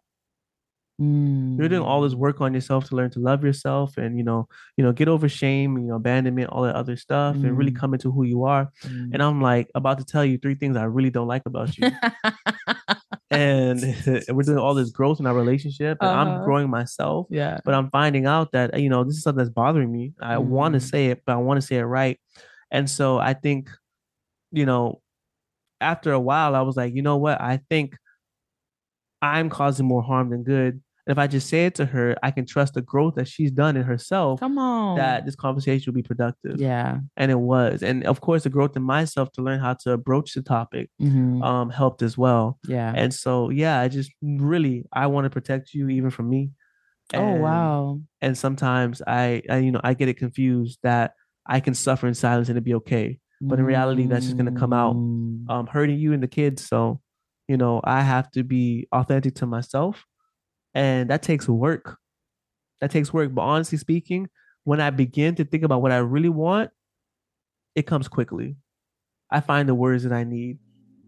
Mm. 1.02 1.60
You're 1.60 1.70
doing 1.70 1.84
all 1.84 2.02
this 2.02 2.16
mm. 2.16 2.18
work 2.18 2.42
on 2.42 2.54
yourself 2.56 2.90
to 2.90 2.96
learn 2.96 3.12
to 3.12 3.20
love 3.20 3.44
yourself 3.44 3.98
and 3.98 4.18
you 4.18 4.24
know, 4.24 4.48
you 4.78 4.84
know, 4.84 4.92
get 4.92 5.08
over 5.08 5.30
shame, 5.30 5.78
you 5.78 5.86
know, 5.86 5.96
abandonment, 5.96 6.50
all 6.50 6.64
that 6.64 6.76
other 6.76 6.98
stuff, 6.98 7.36
mm. 7.36 7.44
and 7.44 7.58
really 7.58 7.72
mm. 7.72 7.80
come 7.80 7.94
into 7.94 8.12
who 8.12 8.24
you 8.24 8.46
are. 8.46 8.72
Mm. 8.82 9.14
And 9.14 9.22
I'm 9.22 9.40
like 9.40 9.70
about 9.76 10.00
to 10.00 10.06
tell 10.06 10.26
you 10.26 10.40
three 10.40 10.56
things 10.56 10.76
I 10.76 10.86
really 10.86 11.12
don't 11.12 11.28
like 11.28 11.44
about 11.46 11.78
you. 11.78 11.92
and 13.30 13.80
we're 14.30 14.42
doing 14.42 14.58
all 14.58 14.74
this 14.74 14.90
growth 14.90 15.20
in 15.20 15.28
our 15.28 15.36
relationship, 15.36 16.00
and 16.02 16.10
uh-huh. 16.10 16.32
I'm 16.32 16.44
growing 16.44 16.70
myself. 16.70 17.28
Yeah. 17.30 17.60
But 17.64 17.76
I'm 17.76 17.92
finding 17.92 18.26
out 18.26 18.52
that 18.54 18.80
you 18.80 18.90
know 18.90 19.04
this 19.04 19.18
is 19.18 19.24
something 19.24 19.44
that's 19.44 19.54
bothering 19.54 19.92
me. 19.92 20.14
I 20.20 20.40
want 20.40 20.74
to 20.74 20.80
mm. 20.80 20.90
say 20.90 21.08
it, 21.08 21.22
but 21.28 21.34
I 21.34 21.36
want 21.36 21.62
to 21.62 21.68
say 21.68 21.76
it 21.76 21.84
right. 21.84 22.20
And 22.72 22.90
so 22.90 23.18
I 23.18 23.34
think, 23.34 23.70
you 24.52 24.66
know, 24.66 25.02
after 25.82 26.12
a 26.12 26.20
while, 26.20 26.56
I 26.56 26.62
was 26.62 26.78
like, 26.78 26.94
you 26.94 27.02
know 27.02 27.18
what? 27.18 27.40
I 27.42 27.62
think 27.70 27.96
I'm 29.22 29.50
causing 29.50 29.86
more 29.86 30.04
harm 30.04 30.30
than 30.30 30.44
good 30.44 30.82
And 31.08 31.14
if 31.14 31.18
I 31.18 31.28
just 31.28 31.48
say 31.48 31.66
it 31.66 31.76
to 31.76 31.86
her, 31.86 32.18
I 32.22 32.32
can 32.32 32.46
trust 32.46 32.74
the 32.74 32.82
growth 32.82 33.16
that 33.16 33.30
she's 33.30 33.50
done 33.50 33.78
in 33.78 33.84
herself. 33.84 34.42
Come 34.42 34.58
on. 34.58 34.98
That 34.98 35.26
this 35.26 35.38
conversation 35.38 35.90
will 35.90 35.96
be 35.96 36.04
productive. 36.04 36.60
Yeah. 36.60 37.00
And 37.16 37.32
it 37.32 37.40
was. 37.40 37.82
And 37.82 38.06
of 38.06 38.20
course, 38.20 38.44
the 38.44 38.50
growth 38.50 38.76
in 38.76 38.84
myself 38.84 39.32
to 39.34 39.42
learn 39.42 39.62
how 39.62 39.76
to 39.86 39.96
broach 39.98 40.34
the 40.34 40.42
topic 40.42 40.90
mm-hmm. 41.02 41.42
um, 41.42 41.70
helped 41.70 42.02
as 42.02 42.18
well. 42.18 42.60
Yeah. 42.68 42.92
And 42.94 43.14
so, 43.14 43.50
yeah, 43.50 43.80
I 43.80 43.88
just 43.88 44.12
really, 44.22 44.84
I 44.92 45.08
want 45.08 45.24
to 45.24 45.30
protect 45.30 45.74
you 45.74 45.88
even 45.88 46.10
from 46.10 46.30
me. 46.30 46.52
Oh, 47.14 47.20
and, 47.20 47.40
oh, 47.40 47.42
wow. 47.42 48.02
And 48.20 48.38
sometimes 48.38 49.02
I, 49.08 49.44
I, 49.50 49.60
you 49.60 49.72
know, 49.72 49.82
I 49.82 49.94
get 49.94 50.10
it 50.10 50.18
confused 50.18 50.80
that 50.84 51.14
I 51.46 51.62
can 51.62 51.74
suffer 51.74 52.06
in 52.06 52.16
silence 52.16 52.50
and 52.50 52.58
it'd 52.58 52.66
be 52.66 52.74
okay. 52.74 53.20
But 53.40 53.60
in 53.60 53.66
reality, 53.66 54.08
that's 54.08 54.26
just 54.26 54.38
going 54.38 54.52
to 54.52 54.60
come 54.60 54.74
out 54.74 54.96
mm. 54.96 55.50
um, 55.50 55.68
hurting 55.68 56.00
you 56.00 56.14
and 56.14 56.24
the 56.24 56.28
kids. 56.28 56.66
So, 56.66 57.00
you 57.48 57.58
know, 57.58 57.82
I 57.84 58.02
have 58.02 58.32
to 58.32 58.44
be 58.44 58.88
authentic 58.92 59.36
to 59.36 59.46
myself 59.46 60.06
and 60.74 61.10
that 61.10 61.24
takes 61.24 61.48
work. 61.48 61.98
That 62.82 62.92
takes 62.92 63.14
work. 63.14 63.34
But 63.34 63.42
honestly 63.42 63.78
speaking, 63.78 64.30
when 64.64 64.80
I 64.80 64.90
begin 64.90 65.36
to 65.36 65.46
think 65.46 65.64
about 65.64 65.82
what 65.82 65.92
I 65.92 65.98
really 65.98 66.30
want, 66.30 66.72
it 67.76 67.88
comes 67.88 68.08
quickly. 68.08 68.56
I 69.32 69.40
find 69.40 69.68
the 69.68 69.76
words 69.76 70.04
that 70.04 70.14
I 70.14 70.24
need 70.24 70.60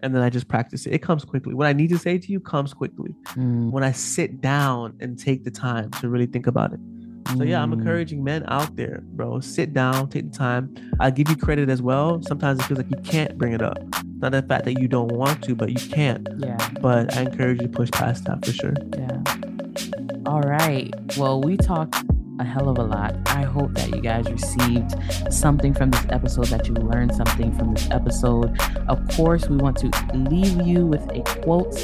and 0.01 0.15
then 0.15 0.21
I 0.21 0.29
just 0.29 0.47
practice 0.47 0.85
it. 0.85 0.93
It 0.93 0.99
comes 0.99 1.25
quickly. 1.25 1.53
What 1.53 1.67
I 1.67 1.73
need 1.73 1.89
to 1.89 1.97
say 1.97 2.17
to 2.17 2.31
you 2.31 2.39
comes 2.39 2.73
quickly 2.73 3.13
mm. 3.29 3.71
when 3.71 3.83
I 3.83 3.91
sit 3.91 4.41
down 4.41 4.97
and 4.99 5.19
take 5.19 5.43
the 5.43 5.51
time 5.51 5.91
to 5.91 6.09
really 6.09 6.25
think 6.25 6.47
about 6.47 6.73
it. 6.73 6.79
So 7.37 7.43
yeah, 7.43 7.61
I'm 7.61 7.73
encouraging 7.73 8.23
men 8.23 8.43
out 8.47 8.75
there, 8.75 9.01
bro. 9.03 9.39
Sit 9.39 9.73
down, 9.73 10.09
take 10.09 10.31
the 10.31 10.37
time. 10.37 10.73
I 10.99 11.11
give 11.11 11.29
you 11.29 11.35
credit 11.35 11.69
as 11.69 11.81
well. 11.81 12.21
Sometimes 12.23 12.59
it 12.59 12.63
feels 12.63 12.79
like 12.79 12.89
you 12.89 13.01
can't 13.03 13.37
bring 13.37 13.53
it 13.53 13.61
up. 13.61 13.77
Not 14.17 14.31
the 14.31 14.41
fact 14.41 14.65
that 14.65 14.79
you 14.79 14.87
don't 14.87 15.11
want 15.11 15.43
to, 15.43 15.55
but 15.55 15.69
you 15.69 15.89
can't. 15.89 16.27
Yeah. 16.37 16.57
But 16.81 17.15
I 17.15 17.21
encourage 17.21 17.61
you 17.61 17.67
to 17.67 17.73
push 17.73 17.91
past 17.91 18.25
that 18.25 18.43
for 18.43 18.51
sure. 18.51 18.73
Yeah. 18.97 19.21
All 20.25 20.41
right. 20.41 20.93
Well, 21.17 21.41
we 21.41 21.55
talked 21.55 21.95
a 22.39 22.43
hell 22.43 22.69
of 22.69 22.77
a 22.77 22.83
lot. 22.83 23.15
I 23.27 23.43
hope 23.43 23.73
that 23.73 23.89
you 23.89 24.01
guys 24.01 24.25
received 24.29 24.95
something 25.31 25.73
from 25.73 25.91
this 25.91 26.05
episode, 26.09 26.47
that 26.47 26.67
you 26.67 26.73
learned 26.73 27.13
something 27.13 27.55
from 27.57 27.73
this 27.73 27.89
episode. 27.91 28.59
Of 28.87 29.05
course, 29.09 29.47
we 29.47 29.57
want 29.57 29.77
to 29.77 29.91
leave 30.13 30.65
you 30.65 30.85
with 30.85 31.01
a 31.11 31.21
quote, 31.41 31.75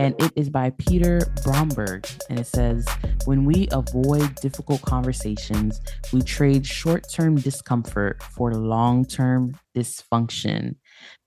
and 0.00 0.14
it 0.18 0.32
is 0.34 0.48
by 0.48 0.70
Peter 0.78 1.20
Bromberg. 1.44 2.06
And 2.30 2.38
it 2.38 2.46
says, 2.46 2.86
When 3.26 3.44
we 3.44 3.68
avoid 3.70 4.34
difficult 4.36 4.80
conversations, 4.80 5.78
we 6.10 6.22
trade 6.22 6.66
short 6.66 7.04
term 7.12 7.36
discomfort 7.36 8.22
for 8.22 8.54
long 8.54 9.04
term 9.04 9.58
dysfunction. 9.76 10.76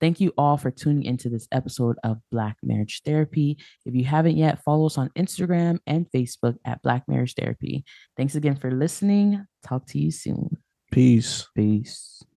Thank 0.01 0.19
you 0.19 0.33
all 0.39 0.57
for 0.57 0.71
tuning 0.71 1.03
into 1.03 1.29
this 1.29 1.47
episode 1.51 1.97
of 2.03 2.17
Black 2.31 2.57
Marriage 2.63 3.01
Therapy. 3.05 3.59
If 3.85 3.93
you 3.93 4.05
haven't 4.05 4.37
yet, 4.37 4.63
follow 4.63 4.87
us 4.87 4.97
on 4.97 5.11
Instagram 5.15 5.77
and 5.85 6.07
Facebook 6.09 6.57
at 6.65 6.81
Black 6.81 7.03
Marriage 7.07 7.35
Therapy. 7.35 7.85
Thanks 8.17 8.33
again 8.33 8.55
for 8.55 8.71
listening. 8.71 9.45
Talk 9.63 9.85
to 9.87 9.99
you 9.99 10.09
soon. 10.09 10.57
Peace. 10.91 11.47
Peace. 11.55 12.23